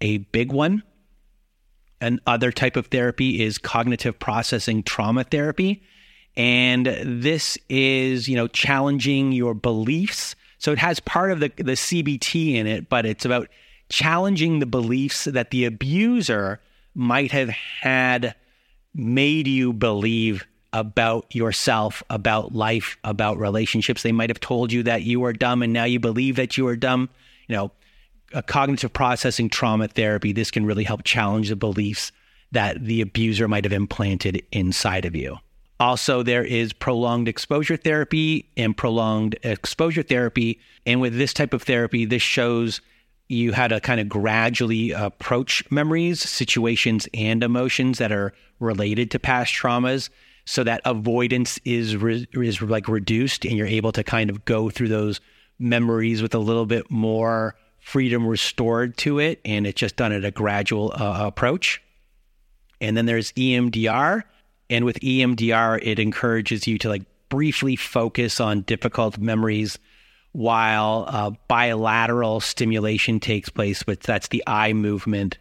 a 0.00 0.18
big 0.18 0.52
one. 0.52 0.84
Another 2.00 2.52
type 2.52 2.76
of 2.76 2.86
therapy 2.86 3.42
is 3.42 3.58
cognitive 3.58 4.20
processing 4.20 4.84
trauma 4.84 5.24
therapy 5.24 5.82
and 6.36 6.86
this 7.02 7.58
is 7.68 8.28
you 8.28 8.36
know 8.36 8.48
challenging 8.48 9.32
your 9.32 9.54
beliefs 9.54 10.34
so 10.58 10.72
it 10.72 10.78
has 10.78 11.00
part 11.00 11.30
of 11.30 11.40
the, 11.40 11.48
the 11.56 11.72
cbt 11.72 12.54
in 12.54 12.66
it 12.66 12.88
but 12.88 13.06
it's 13.06 13.24
about 13.24 13.48
challenging 13.88 14.58
the 14.58 14.66
beliefs 14.66 15.24
that 15.24 15.50
the 15.50 15.64
abuser 15.64 16.60
might 16.94 17.30
have 17.32 17.48
had 17.48 18.34
made 18.94 19.46
you 19.46 19.72
believe 19.72 20.46
about 20.72 21.34
yourself, 21.34 22.02
about 22.10 22.54
life, 22.54 22.98
about 23.04 23.38
relationships. 23.38 24.02
They 24.02 24.12
might 24.12 24.30
have 24.30 24.40
told 24.40 24.72
you 24.72 24.82
that 24.84 25.02
you 25.02 25.20
were 25.20 25.32
dumb 25.32 25.62
and 25.62 25.72
now 25.72 25.84
you 25.84 26.00
believe 26.00 26.36
that 26.36 26.56
you 26.56 26.66
are 26.66 26.76
dumb. 26.76 27.08
You 27.48 27.56
know, 27.56 27.70
a 28.32 28.42
cognitive 28.42 28.92
processing 28.92 29.48
trauma 29.48 29.88
therapy, 29.88 30.32
this 30.32 30.50
can 30.50 30.66
really 30.66 30.84
help 30.84 31.04
challenge 31.04 31.48
the 31.48 31.56
beliefs 31.56 32.12
that 32.52 32.84
the 32.84 33.00
abuser 33.00 33.48
might 33.48 33.64
have 33.64 33.72
implanted 33.72 34.42
inside 34.52 35.04
of 35.04 35.14
you. 35.14 35.38
Also, 35.78 36.22
there 36.22 36.44
is 36.44 36.72
prolonged 36.72 37.28
exposure 37.28 37.76
therapy 37.76 38.48
and 38.56 38.76
prolonged 38.76 39.38
exposure 39.42 40.02
therapy. 40.02 40.58
And 40.86 41.00
with 41.00 41.16
this 41.16 41.34
type 41.34 41.52
of 41.52 41.62
therapy, 41.62 42.04
this 42.04 42.22
shows 42.22 42.80
you 43.28 43.52
had 43.52 43.68
to 43.68 43.80
kind 43.80 44.00
of 44.00 44.08
gradually 44.08 44.92
approach 44.92 45.62
memories, 45.70 46.20
situations, 46.20 47.08
and 47.12 47.42
emotions 47.42 47.98
that 47.98 48.12
are 48.12 48.32
related 48.60 49.10
to 49.10 49.18
past 49.18 49.52
traumas 49.52 50.08
so 50.46 50.62
that 50.64 50.80
avoidance 50.84 51.58
is 51.64 51.96
re- 51.96 52.26
is 52.32 52.62
like 52.62 52.88
reduced 52.88 53.44
and 53.44 53.56
you're 53.56 53.66
able 53.66 53.92
to 53.92 54.04
kind 54.04 54.30
of 54.30 54.44
go 54.44 54.70
through 54.70 54.88
those 54.88 55.20
memories 55.58 56.22
with 56.22 56.34
a 56.34 56.38
little 56.38 56.66
bit 56.66 56.90
more 56.90 57.56
freedom 57.80 58.26
restored 58.26 58.96
to 58.96 59.18
it, 59.18 59.40
and 59.44 59.66
it's 59.66 59.78
just 59.78 59.96
done 59.96 60.12
at 60.12 60.24
a 60.24 60.30
gradual 60.30 60.92
uh, 60.94 61.26
approach. 61.26 61.80
And 62.80 62.96
then 62.96 63.06
there's 63.06 63.32
EMDR, 63.32 64.22
and 64.68 64.84
with 64.84 65.00
EMDR, 65.00 65.80
it 65.82 65.98
encourages 65.98 66.66
you 66.66 66.78
to 66.78 66.88
like 66.88 67.02
briefly 67.28 67.76
focus 67.76 68.40
on 68.40 68.62
difficult 68.62 69.18
memories 69.18 69.78
while 70.32 71.06
uh, 71.08 71.30
bilateral 71.48 72.40
stimulation 72.40 73.20
takes 73.20 73.48
place, 73.48 73.82
but 73.82 74.00
that's 74.00 74.28
the 74.28 74.42
eye 74.46 74.72
movement. 74.72 75.38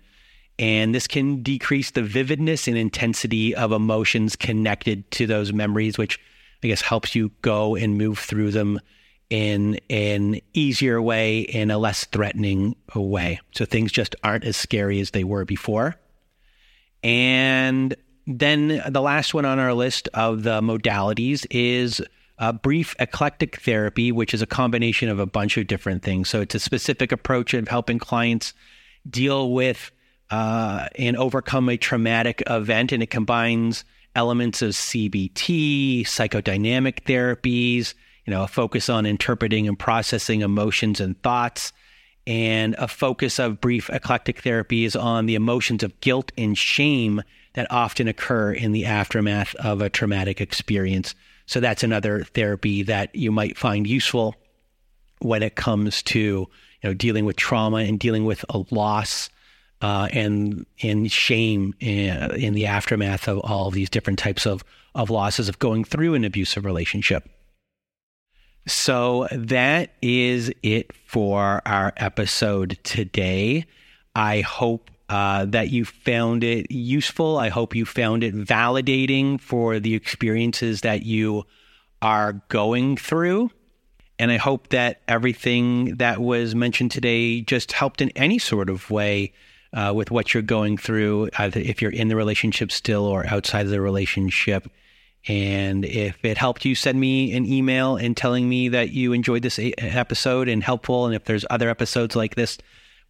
And 0.57 0.95
this 0.95 1.07
can 1.07 1.43
decrease 1.43 1.91
the 1.91 2.01
vividness 2.01 2.67
and 2.67 2.77
intensity 2.77 3.53
of 3.53 3.73
emotions 3.73 4.37
connected 4.37 5.09
to 5.11 5.27
those 5.27 5.51
memories, 5.51 5.97
which 5.97 6.19
I 6.63 6.67
guess 6.67 6.81
helps 6.81 7.13
you 7.13 7.31
go 7.41 7.75
and 7.75 7.97
move 7.97 8.19
through 8.19 8.51
them 8.51 8.79
in 9.29 9.79
an 9.89 10.39
easier 10.53 11.01
way, 11.01 11.41
in 11.41 11.71
a 11.71 11.77
less 11.77 12.05
threatening 12.05 12.75
way. 12.95 13.41
So 13.51 13.65
things 13.65 13.91
just 13.91 14.15
aren't 14.23 14.45
as 14.45 14.55
scary 14.55 14.99
as 15.01 15.11
they 15.11 15.23
were 15.23 15.43
before. 15.45 15.95
And 17.03 17.95
then 18.27 18.81
the 18.89 19.01
last 19.01 19.33
one 19.33 19.45
on 19.45 19.59
our 19.59 19.73
list 19.73 20.09
of 20.13 20.43
the 20.43 20.61
modalities 20.61 21.45
is 21.51 22.01
uh, 22.39 22.51
brief 22.51 22.95
eclectic 22.99 23.61
therapy, 23.61 24.11
which 24.11 24.33
is 24.33 24.41
a 24.41 24.47
combination 24.47 25.09
of 25.09 25.19
a 25.19 25.25
bunch 25.25 25.57
of 25.57 25.67
different 25.67 26.03
things. 26.03 26.29
So 26.29 26.41
it's 26.41 26.55
a 26.55 26.59
specific 26.59 27.11
approach 27.11 27.53
of 27.53 27.67
helping 27.67 27.99
clients 27.99 28.53
deal 29.09 29.51
with 29.51 29.91
uh, 30.31 30.87
and 30.97 31.15
overcome 31.17 31.69
a 31.69 31.77
traumatic 31.77 32.43
event, 32.47 32.91
and 32.91 33.03
it 33.03 33.09
combines 33.09 33.85
elements 34.15 34.61
of 34.61 34.71
CBT, 34.71 36.01
psychodynamic 36.01 37.03
therapies, 37.03 37.93
you 38.25 38.31
know, 38.31 38.43
a 38.43 38.47
focus 38.47 38.89
on 38.89 39.05
interpreting 39.05 39.67
and 39.67 39.77
processing 39.77 40.41
emotions 40.41 40.99
and 40.99 41.21
thoughts. 41.21 41.73
And 42.27 42.73
a 42.79 42.87
focus 42.87 43.37
of 43.37 43.61
brief 43.61 43.87
eclectic 43.91 44.41
therapy 44.41 44.83
is 44.83 44.95
on 44.95 45.27
the 45.27 45.35
emotions 45.35 45.83
of 45.83 45.99
guilt 46.01 46.31
and 46.35 46.57
shame 46.57 47.21
that 47.55 47.71
often 47.71 48.07
occur 48.07 48.51
in 48.51 48.71
the 48.71 48.85
aftermath 48.85 49.55
of 49.55 49.81
a 49.81 49.89
traumatic 49.89 50.39
experience. 50.39 51.15
So 51.45 51.59
that's 51.59 51.83
another 51.83 52.23
therapy 52.23 52.83
that 52.83 53.15
you 53.15 53.31
might 53.31 53.57
find 53.57 53.87
useful 53.87 54.35
when 55.19 55.41
it 55.41 55.55
comes 55.55 56.03
to 56.03 56.19
you 56.19 56.49
know 56.83 56.93
dealing 56.93 57.25
with 57.25 57.37
trauma 57.37 57.77
and 57.77 57.99
dealing 57.99 58.25
with 58.25 58.45
a 58.49 58.63
loss 58.71 59.29
uh, 59.81 60.07
and 60.11 60.65
and 60.83 61.11
shame 61.11 61.73
in, 61.79 62.09
uh, 62.09 62.33
in, 62.37 62.53
the 62.53 62.65
aftermath 62.65 63.27
of 63.27 63.39
all 63.39 63.71
these 63.71 63.89
different 63.89 64.19
types 64.19 64.45
of 64.45 64.63
of 64.93 65.09
losses 65.09 65.49
of 65.49 65.59
going 65.59 65.83
through 65.83 66.13
an 66.13 66.23
abusive 66.23 66.65
relationship. 66.65 67.29
So 68.67 69.27
that 69.31 69.91
is 70.01 70.51
it 70.63 70.91
for 71.05 71.61
our 71.65 71.93
episode 71.97 72.79
today. 72.83 73.65
I 74.15 74.41
hope 74.41 74.89
uh, 75.09 75.45
that 75.45 75.69
you 75.69 75.85
found 75.85 76.43
it 76.43 76.71
useful. 76.71 77.37
I 77.37 77.49
hope 77.49 77.75
you 77.75 77.85
found 77.85 78.23
it 78.23 78.33
validating 78.33 79.39
for 79.39 79.79
the 79.79 79.93
experiences 79.93 80.81
that 80.81 81.05
you 81.05 81.45
are 82.01 82.41
going 82.49 82.97
through. 82.97 83.51
And 84.17 84.31
I 84.31 84.37
hope 84.37 84.69
that 84.69 85.01
everything 85.07 85.95
that 85.95 86.19
was 86.19 86.55
mentioned 86.55 86.91
today 86.91 87.41
just 87.41 87.73
helped 87.73 88.01
in 88.01 88.09
any 88.11 88.39
sort 88.39 88.69
of 88.69 88.89
way 88.89 89.33
uh, 89.73 89.91
with 89.93 90.09
what 90.09 90.33
you're 90.33 90.41
going 90.41 90.77
through, 90.77 91.29
either 91.37 91.59
if 91.59 91.81
you're 91.81 91.91
in 91.91 92.07
the 92.07 92.15
relationship 92.15 92.71
still 92.71 93.05
or 93.05 93.27
outside 93.27 93.65
of 93.65 93.71
the 93.71 93.81
relationship. 93.81 94.71
And 95.27 95.83
if 95.83 96.23
it 96.23 96.37
helped 96.37 96.65
you, 96.65 96.75
send 96.75 96.99
me 96.99 97.33
an 97.33 97.45
email 97.45 97.97
and 97.97 98.15
telling 98.15 98.47
me 98.47 98.69
that 98.69 98.91
you 98.91 99.11
enjoyed 99.11 99.41
this 99.41 99.59
episode 99.77 100.47
and 100.47 100.63
helpful. 100.63 101.05
And 101.05 101.15
if 101.15 101.25
there's 101.25 101.45
other 101.49 101.69
episodes 101.69 102.15
like 102.15 102.35
this 102.35 102.57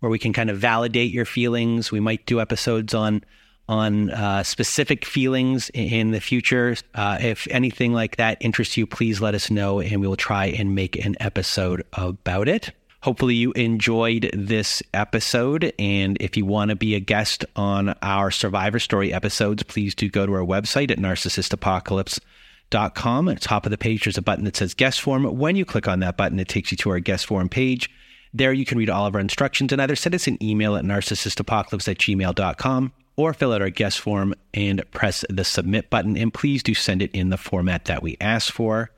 where 0.06 0.12
we 0.12 0.20
can 0.20 0.34
kind 0.34 0.52
of 0.52 0.60
validate 0.60 1.10
your 1.10 1.26
feelings, 1.26 1.92
we 1.92 2.00
might 2.00 2.28
do 2.28 2.40
episodes 2.40 2.94
on 2.94 3.24
on 3.68 4.12
uh, 4.12 4.44
specific 4.44 5.04
feelings 5.04 5.72
in 5.74 6.12
the 6.12 6.20
future. 6.20 6.76
Uh, 6.94 7.18
if 7.20 7.48
anything 7.50 7.92
like 7.92 8.18
that 8.18 8.38
interests 8.40 8.78
you, 8.78 8.86
please 8.86 9.20
let 9.20 9.34
us 9.34 9.50
know 9.50 9.82
and 9.82 10.00
we 10.00 10.08
will 10.08 10.16
try 10.16 10.46
and 10.46 10.76
make 10.76 11.04
an 11.04 11.16
episode 11.20 11.84
about 11.94 12.48
it. 12.48 12.72
Hopefully, 13.02 13.34
you 13.34 13.52
enjoyed 13.54 14.30
this 14.32 14.84
episode. 14.94 15.74
And 15.80 16.18
if 16.20 16.38
you 16.38 16.46
want 16.46 16.70
to 16.70 16.76
be 16.76 16.94
a 16.94 17.00
guest 17.00 17.44
on 17.56 17.96
our 18.04 18.30
Survivor 18.30 18.78
Story 18.78 19.12
episodes, 19.12 19.64
please 19.64 19.96
do 19.96 20.08
go 20.08 20.28
to 20.28 20.34
our 20.34 20.46
website 20.46 20.92
at 20.92 21.00
narcissistapocalypse.com. 21.00 23.30
At 23.30 23.42
the 23.42 23.42
top 23.42 23.66
of 23.66 23.72
the 23.72 23.78
page, 23.80 24.04
there's 24.04 24.20
a 24.20 24.22
button 24.22 24.46
that 24.46 24.56
says 24.56 24.76
guest 24.76 25.02
form. 25.02 25.24
When 25.24 25.56
you 25.56 25.66
click 25.66 25.88
on 25.88 26.02
that 26.02 26.16
button, 26.16 26.40
it 26.40 26.48
takes 26.48 26.70
you 26.70 26.78
to 26.78 26.92
our 26.92 27.00
guest 27.00 27.26
form 27.26 27.50
page. 27.50 27.90
There, 28.36 28.52
you 28.52 28.66
can 28.66 28.78
read 28.78 28.90
all 28.90 29.06
of 29.06 29.16
our 29.16 29.22
instructions 29.22 29.72
and 29.72 29.82
either 29.82 29.96
send 29.96 30.14
us 30.14 30.28
an 30.28 30.38
email 30.44 30.76
at 30.76 30.84
narcissistapocalypse 30.84 31.88
at 31.88 32.00
gmail.com 32.00 32.92
or 33.16 33.34
fill 33.34 33.54
out 33.54 33.62
our 33.62 33.70
guest 33.70 34.02
form 34.02 34.36
and 34.54 34.84
press 34.92 35.24
the 35.30 35.46
submit 35.46 35.90
button. 35.90 36.18
And 36.18 36.34
please 36.34 36.62
do 36.62 36.74
send 36.74 37.02
it 37.02 37.12
in 37.14 37.30
the 37.30 37.38
format 37.38 37.86
that 37.86 38.04
we 38.04 38.18
ask 38.20 38.52
for. 38.52 38.92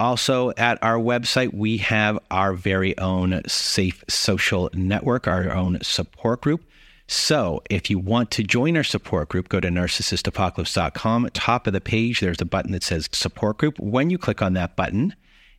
Also, 0.00 0.52
at 0.56 0.82
our 0.82 0.98
website, 0.98 1.54
we 1.54 1.76
have 1.76 2.18
our 2.32 2.54
very 2.54 2.98
own 2.98 3.40
Safe 3.46 4.02
Social 4.08 4.68
Network, 4.74 5.28
our 5.28 5.52
own 5.52 5.78
support 5.80 6.40
group. 6.40 6.64
So, 7.06 7.62
if 7.70 7.88
you 7.88 8.00
want 8.00 8.32
to 8.32 8.42
join 8.42 8.76
our 8.76 8.82
support 8.82 9.28
group, 9.28 9.48
go 9.48 9.60
to 9.60 9.68
narcissistapocalypse.com. 9.68 11.28
Top 11.34 11.68
of 11.68 11.72
the 11.72 11.80
page, 11.80 12.18
there's 12.18 12.40
a 12.40 12.44
button 12.44 12.72
that 12.72 12.82
says 12.82 13.08
support 13.12 13.58
group. 13.58 13.78
When 13.78 14.10
you 14.10 14.18
click 14.18 14.42
on 14.42 14.54
that 14.54 14.74
button, 14.74 15.14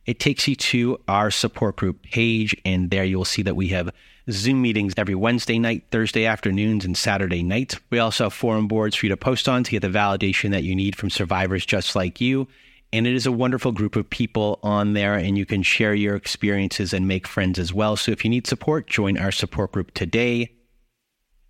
it 0.08 0.18
takes 0.18 0.48
you 0.48 0.56
to 0.56 0.98
our 1.06 1.30
support 1.30 1.76
group 1.76 2.02
page, 2.02 2.56
and 2.64 2.90
there 2.90 3.04
you'll 3.04 3.26
see 3.26 3.42
that 3.42 3.56
we 3.56 3.68
have 3.68 3.90
Zoom 4.30 4.62
meetings 4.62 4.94
every 4.96 5.14
Wednesday 5.14 5.58
night, 5.58 5.84
Thursday 5.90 6.24
afternoons, 6.24 6.86
and 6.86 6.96
Saturday 6.96 7.42
nights. 7.42 7.76
We 7.90 7.98
also 7.98 8.24
have 8.24 8.32
forum 8.32 8.68
boards 8.68 8.96
for 8.96 9.04
you 9.04 9.10
to 9.10 9.18
post 9.18 9.50
on 9.50 9.64
to 9.64 9.70
get 9.70 9.82
the 9.82 9.88
validation 9.88 10.50
that 10.52 10.64
you 10.64 10.74
need 10.74 10.96
from 10.96 11.10
survivors 11.10 11.66
just 11.66 11.94
like 11.94 12.22
you. 12.22 12.48
And 12.90 13.06
it 13.06 13.12
is 13.12 13.26
a 13.26 13.32
wonderful 13.32 13.70
group 13.70 13.96
of 13.96 14.08
people 14.08 14.58
on 14.62 14.94
there, 14.94 15.12
and 15.12 15.36
you 15.36 15.44
can 15.44 15.62
share 15.62 15.92
your 15.92 16.16
experiences 16.16 16.94
and 16.94 17.06
make 17.06 17.26
friends 17.28 17.58
as 17.58 17.74
well. 17.74 17.94
So 17.94 18.10
if 18.10 18.24
you 18.24 18.30
need 18.30 18.46
support, 18.46 18.86
join 18.86 19.18
our 19.18 19.30
support 19.30 19.72
group 19.72 19.92
today. 19.92 20.50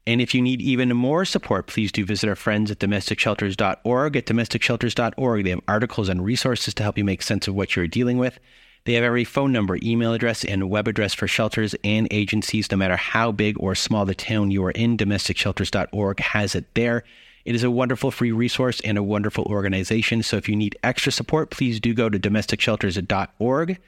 And 0.08 0.22
if 0.22 0.34
you 0.34 0.40
need 0.40 0.62
even 0.62 0.96
more 0.96 1.26
support, 1.26 1.66
please 1.66 1.92
do 1.92 2.02
visit 2.02 2.30
our 2.30 2.34
friends 2.34 2.70
at 2.70 2.78
domesticshelters.org. 2.78 4.16
At 4.16 4.24
domesticshelters.org, 4.24 5.44
they 5.44 5.50
have 5.50 5.60
articles 5.68 6.08
and 6.08 6.24
resources 6.24 6.72
to 6.72 6.82
help 6.82 6.96
you 6.96 7.04
make 7.04 7.20
sense 7.20 7.46
of 7.46 7.54
what 7.54 7.76
you're 7.76 7.86
dealing 7.86 8.16
with. 8.16 8.38
They 8.86 8.94
have 8.94 9.04
every 9.04 9.24
phone 9.24 9.52
number, 9.52 9.78
email 9.82 10.14
address, 10.14 10.46
and 10.46 10.70
web 10.70 10.88
address 10.88 11.12
for 11.12 11.28
shelters 11.28 11.74
and 11.84 12.08
agencies, 12.10 12.70
no 12.70 12.78
matter 12.78 12.96
how 12.96 13.32
big 13.32 13.60
or 13.60 13.74
small 13.74 14.06
the 14.06 14.14
town 14.14 14.50
you 14.50 14.64
are 14.64 14.70
in. 14.70 14.96
Domesticshelters.org 14.96 16.20
has 16.20 16.54
it 16.54 16.64
there. 16.72 17.04
It 17.44 17.54
is 17.54 17.62
a 17.62 17.70
wonderful 17.70 18.10
free 18.10 18.32
resource 18.32 18.80
and 18.80 18.96
a 18.96 19.02
wonderful 19.02 19.44
organization. 19.44 20.22
So 20.22 20.38
if 20.38 20.48
you 20.48 20.56
need 20.56 20.78
extra 20.82 21.12
support, 21.12 21.50
please 21.50 21.80
do 21.80 21.92
go 21.92 22.08
to 22.08 22.18
domesticshelters.org. 22.18 23.78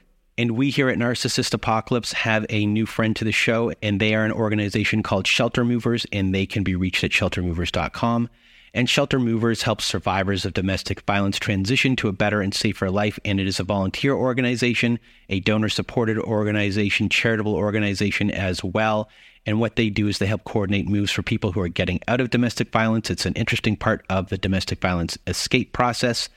And 0.40 0.52
we 0.52 0.70
here 0.70 0.88
at 0.88 0.96
Narcissist 0.96 1.52
Apocalypse 1.52 2.14
have 2.14 2.46
a 2.48 2.64
new 2.64 2.86
friend 2.86 3.14
to 3.14 3.26
the 3.26 3.30
show, 3.30 3.74
and 3.82 4.00
they 4.00 4.14
are 4.14 4.24
an 4.24 4.32
organization 4.32 5.02
called 5.02 5.26
Shelter 5.26 5.66
Movers, 5.66 6.06
and 6.12 6.34
they 6.34 6.46
can 6.46 6.62
be 6.62 6.74
reached 6.74 7.04
at 7.04 7.10
sheltermovers.com. 7.10 8.30
And 8.72 8.88
Shelter 8.88 9.20
Movers 9.20 9.64
helps 9.64 9.84
survivors 9.84 10.46
of 10.46 10.54
domestic 10.54 11.02
violence 11.02 11.38
transition 11.38 11.94
to 11.96 12.08
a 12.08 12.12
better 12.12 12.40
and 12.40 12.54
safer 12.54 12.90
life. 12.90 13.18
And 13.22 13.38
it 13.38 13.46
is 13.46 13.60
a 13.60 13.64
volunteer 13.64 14.14
organization, 14.14 14.98
a 15.28 15.40
donor 15.40 15.68
supported 15.68 16.16
organization, 16.16 17.10
charitable 17.10 17.54
organization 17.54 18.30
as 18.30 18.64
well. 18.64 19.10
And 19.44 19.60
what 19.60 19.76
they 19.76 19.90
do 19.90 20.08
is 20.08 20.20
they 20.20 20.26
help 20.26 20.44
coordinate 20.44 20.88
moves 20.88 21.12
for 21.12 21.22
people 21.22 21.52
who 21.52 21.60
are 21.60 21.68
getting 21.68 22.00
out 22.08 22.22
of 22.22 22.30
domestic 22.30 22.72
violence. 22.72 23.10
It's 23.10 23.26
an 23.26 23.34
interesting 23.34 23.76
part 23.76 24.06
of 24.08 24.30
the 24.30 24.38
domestic 24.38 24.80
violence 24.80 25.18
escape 25.26 25.74
process. 25.74 26.30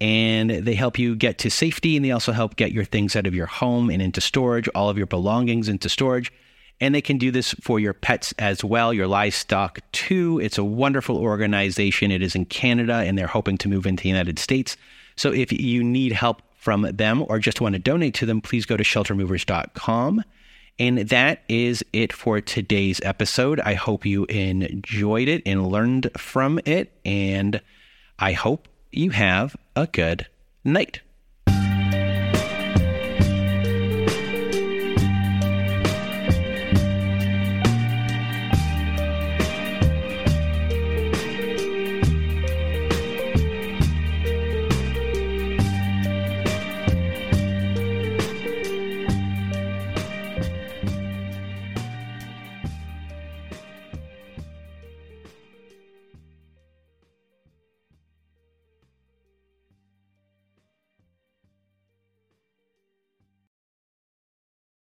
And 0.00 0.50
they 0.50 0.74
help 0.74 0.98
you 0.98 1.14
get 1.14 1.38
to 1.38 1.50
safety 1.50 1.96
and 1.96 2.04
they 2.04 2.10
also 2.10 2.32
help 2.32 2.56
get 2.56 2.72
your 2.72 2.84
things 2.84 3.14
out 3.16 3.26
of 3.26 3.34
your 3.34 3.46
home 3.46 3.90
and 3.90 4.00
into 4.00 4.20
storage, 4.20 4.68
all 4.74 4.88
of 4.88 4.96
your 4.96 5.06
belongings 5.06 5.68
into 5.68 5.88
storage. 5.88 6.32
And 6.80 6.94
they 6.94 7.02
can 7.02 7.18
do 7.18 7.30
this 7.30 7.52
for 7.60 7.78
your 7.78 7.92
pets 7.92 8.32
as 8.38 8.64
well, 8.64 8.94
your 8.94 9.06
livestock 9.06 9.80
too. 9.92 10.40
It's 10.42 10.56
a 10.56 10.64
wonderful 10.64 11.18
organization. 11.18 12.10
It 12.10 12.22
is 12.22 12.34
in 12.34 12.46
Canada 12.46 12.94
and 12.94 13.18
they're 13.18 13.26
hoping 13.26 13.58
to 13.58 13.68
move 13.68 13.86
into 13.86 14.04
the 14.04 14.08
United 14.08 14.38
States. 14.38 14.78
So 15.16 15.32
if 15.32 15.52
you 15.52 15.84
need 15.84 16.12
help 16.12 16.40
from 16.56 16.82
them 16.82 17.24
or 17.28 17.38
just 17.38 17.60
want 17.60 17.74
to 17.74 17.78
donate 17.78 18.14
to 18.14 18.26
them, 18.26 18.40
please 18.40 18.64
go 18.64 18.78
to 18.78 18.84
sheltermovers.com. 18.84 20.24
And 20.78 20.98
that 21.10 21.42
is 21.46 21.84
it 21.92 22.10
for 22.10 22.40
today's 22.40 23.02
episode. 23.04 23.60
I 23.60 23.74
hope 23.74 24.06
you 24.06 24.24
enjoyed 24.24 25.28
it 25.28 25.42
and 25.44 25.66
learned 25.66 26.10
from 26.16 26.58
it. 26.64 26.90
And 27.04 27.60
I 28.18 28.32
hope 28.32 28.66
you 28.92 29.10
have 29.10 29.56
a 29.76 29.86
good 29.86 30.26
night. 30.64 31.00